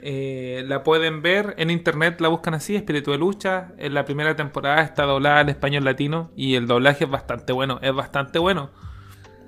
[0.00, 3.72] Eh, la pueden ver en internet, la buscan así, Espíritu de Lucha.
[3.78, 7.78] En la primera temporada está doblada al español latino y el doblaje es bastante bueno,
[7.82, 8.70] es bastante bueno.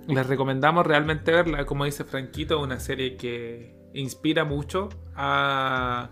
[0.07, 6.11] Les recomendamos realmente verla, como dice Franquito, una serie que inspira mucho a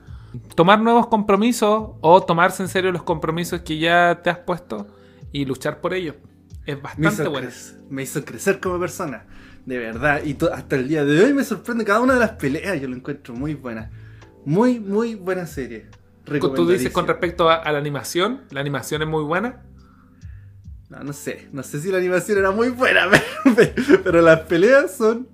[0.55, 4.87] tomar nuevos compromisos o tomarse en serio los compromisos que ya te has puesto
[5.33, 6.17] y luchar por ellos.
[6.65, 9.25] Es bastante crecer, me hizo crecer como persona.
[9.65, 10.23] De verdad.
[10.25, 12.81] Y hasta el día de hoy me sorprende cada una de las peleas.
[12.81, 13.91] Yo lo encuentro muy buena.
[14.45, 15.87] Muy, muy buena serie.
[16.25, 19.63] Tú dices con respecto a, a la animación, la animación es muy buena.
[20.89, 21.49] No, no sé.
[21.53, 23.09] No sé si la animación era muy buena.
[23.57, 25.29] Pero, pero las peleas son,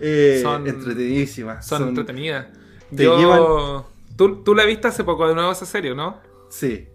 [0.00, 1.66] eh, Son- entretenidísimas.
[1.66, 2.46] Son, entretenidas.
[2.94, 3.84] te Yo, llevan-
[4.18, 6.20] ¿tú, tú la viste hace poco de nuevo esa serie, ¿no?
[6.50, 6.88] Sí.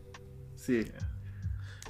[0.56, 0.86] Sí.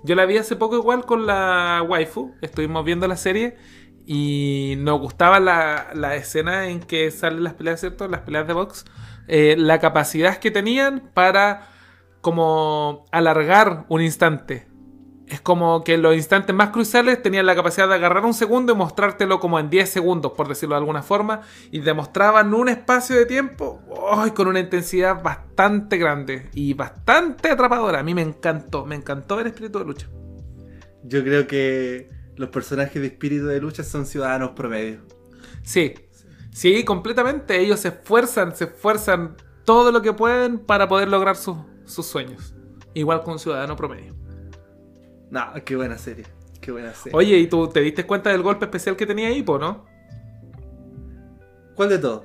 [0.05, 2.35] Yo la vi hace poco igual con la waifu.
[2.41, 3.57] Estuvimos viendo la serie
[4.05, 8.07] y nos gustaba la, la escena en que salen las peleas, ¿cierto?
[8.07, 8.85] Las peleas de box.
[9.27, 11.69] Eh, la capacidad que tenían para
[12.21, 14.67] como alargar un instante.
[15.27, 18.73] Es como que en los instantes más cruciales tenían la capacidad de agarrar un segundo
[18.73, 21.41] y mostrártelo como en 10 segundos, por decirlo de alguna forma,
[21.71, 23.81] y demostraban un espacio de tiempo
[24.35, 27.99] con una intensidad bastante grande y bastante atrapadora.
[27.99, 30.07] A mí me encantó, me encantó ver Espíritu de Lucha.
[31.03, 35.01] Yo creo que los personajes de espíritu de lucha son ciudadanos promedio.
[35.63, 35.93] Sí,
[36.51, 37.59] sí, completamente.
[37.59, 39.35] Ellos se esfuerzan, se esfuerzan
[39.65, 42.53] todo lo que pueden para poder lograr sus, sus sueños.
[42.93, 44.22] Igual con un ciudadano promedio.
[45.33, 46.25] No, qué buena serie.
[46.61, 47.17] Qué buena serie.
[47.17, 49.83] Oye, ¿y tú te diste cuenta del golpe especial que tenía Hippo, no?
[51.73, 52.21] ¿Cuál de todos?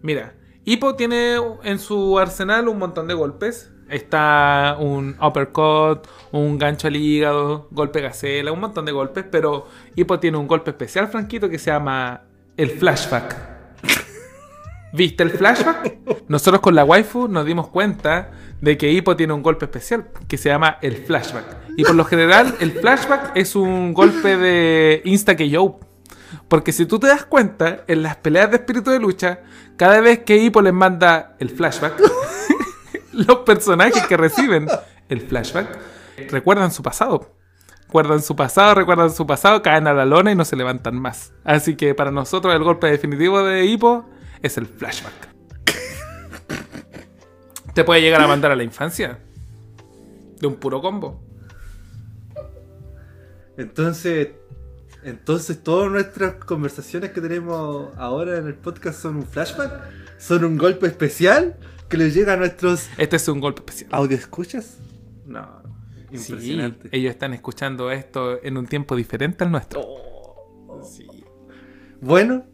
[0.00, 3.72] Mira, Hippo tiene en su arsenal un montón de golpes.
[3.88, 9.66] Está un uppercut, un gancho al hígado, golpe gacela, un montón de golpes, pero
[9.96, 12.22] Hippo tiene un golpe especial, Franquito, que se llama
[12.56, 13.36] el flashback.
[14.92, 16.28] ¿Viste el flashback?
[16.28, 20.36] Nosotros con la waifu nos dimos cuenta de que Hippo tiene un golpe especial que
[20.36, 21.44] se llama el flashback.
[21.76, 25.80] Y por lo general, el flashback es un golpe de insta KO.
[26.48, 29.40] Porque si tú te das cuenta, en las peleas de espíritu de lucha,
[29.76, 32.00] cada vez que Hippo les manda el flashback,
[33.12, 34.66] los personajes que reciben
[35.08, 35.78] el flashback
[36.30, 37.36] recuerdan su pasado.
[37.86, 41.32] Recuerdan su pasado, recuerdan su pasado, caen a la lona y no se levantan más.
[41.44, 44.04] Así que para nosotros el golpe definitivo de Hippo
[44.42, 45.12] es el flashback.
[47.74, 49.18] Te puede llegar a mandar a la infancia.
[50.40, 51.20] De un puro combo.
[53.56, 54.28] Entonces,
[55.04, 59.82] entonces todas nuestras conversaciones que tenemos ahora en el podcast son un flashback,
[60.18, 61.56] son un golpe especial
[61.88, 63.90] que les llega a nuestros Este es un golpe especial.
[63.92, 64.78] audio escuchas.
[65.26, 65.60] No,
[66.12, 66.88] Sí, impresionante.
[66.92, 69.82] ellos están escuchando esto en un tiempo diferente al nuestro.
[72.00, 72.46] Bueno,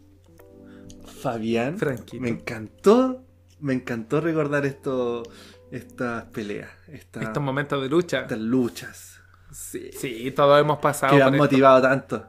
[1.32, 2.22] Fabián, Franquito.
[2.22, 3.22] me encantó,
[3.60, 5.22] me encantó recordar esto,
[5.70, 8.20] estas peleas, esta- Estos momentos de lucha.
[8.20, 9.20] estas luchas.
[9.52, 9.90] Sí.
[9.98, 11.42] Sí, todos hemos pasado que han esto.
[11.44, 12.24] motivado tanto.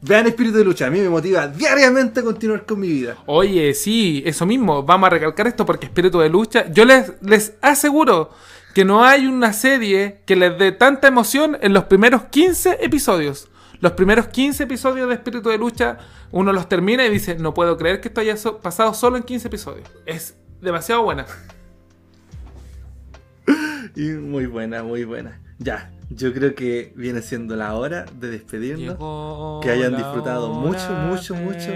[0.00, 3.16] Vean Espíritu de Lucha, a mí me motiva diariamente a continuar con mi vida.
[3.24, 4.82] Oye, sí, eso mismo.
[4.82, 6.70] Vamos a recalcar esto porque Espíritu de Lucha.
[6.70, 8.30] Yo les, les aseguro
[8.74, 13.48] que no hay una serie que les dé tanta emoción en los primeros 15 episodios.
[13.84, 15.98] Los primeros 15 episodios de Espíritu de Lucha,
[16.30, 19.48] uno los termina y dice, no puedo creer que esto haya pasado solo en 15
[19.48, 19.86] episodios.
[20.06, 21.26] Es demasiado buena.
[23.94, 25.38] Y muy buena, muy buena.
[25.58, 28.96] Ya, yo creo que viene siendo la hora de despedirnos.
[29.62, 31.70] Que hayan disfrutado mucho, mucho, mucho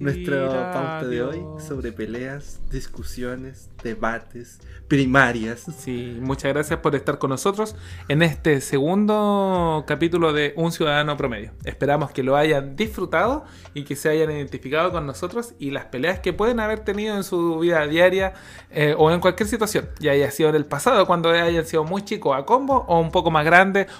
[0.00, 4.58] Nuestra pauta de hoy sobre peleas, discusiones, debates,
[4.88, 5.64] primarias.
[5.78, 7.76] Sí, muchas gracias por estar con nosotros
[8.08, 11.52] en este segundo capítulo de Un Ciudadano Promedio.
[11.64, 16.18] Esperamos que lo hayan disfrutado y que se hayan identificado con nosotros y las peleas
[16.18, 18.34] que pueden haber tenido en su vida diaria
[18.70, 22.02] eh, o en cualquier situación, ya haya sido en el pasado, cuando hayan sido muy
[22.02, 23.53] chicos a combo o un poco más grandes,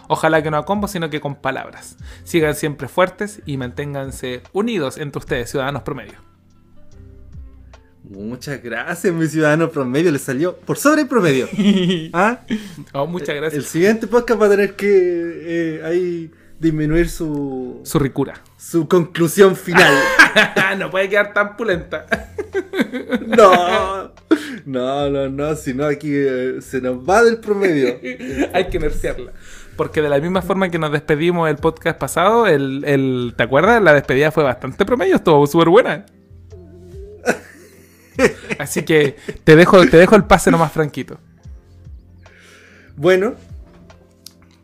[0.08, 1.96] ojalá que no a combo, sino que con palabras.
[2.24, 6.14] Sigan siempre fuertes y manténganse unidos entre ustedes, ciudadanos promedio.
[8.02, 10.12] Muchas gracias, mi ciudadano promedio.
[10.12, 11.48] Le salió por sobre el promedio.
[12.12, 12.40] ¿Ah?
[12.92, 13.64] Oh, muchas El gracias.
[13.64, 18.34] siguiente podcast va a tener que eh, ahí disminuir su, Su ricura.
[18.58, 19.92] su conclusión final.
[20.78, 22.06] no puede quedar tan pulenta.
[23.26, 24.12] No,
[24.66, 27.98] no, no, no, si no aquí eh, se nos va del promedio.
[28.52, 29.32] Hay que nerciarla.
[29.76, 33.82] Porque de la misma forma que nos despedimos el podcast pasado, el, el- ¿te acuerdas?
[33.82, 36.06] La despedida fue bastante promedio, estuvo súper buena.
[38.58, 41.18] Así que te dejo, te dejo el pase nomás franquito.
[42.96, 43.34] Bueno,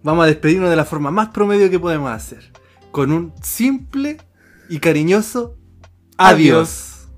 [0.05, 2.53] vamos a despedirnos de la forma más promedio que podemos hacer.
[2.93, 4.19] Con un simple
[4.69, 5.57] y cariñoso
[6.17, 7.09] adiós.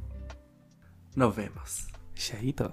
[1.14, 1.81] Nos vemos.
[2.22, 2.72] 写一等。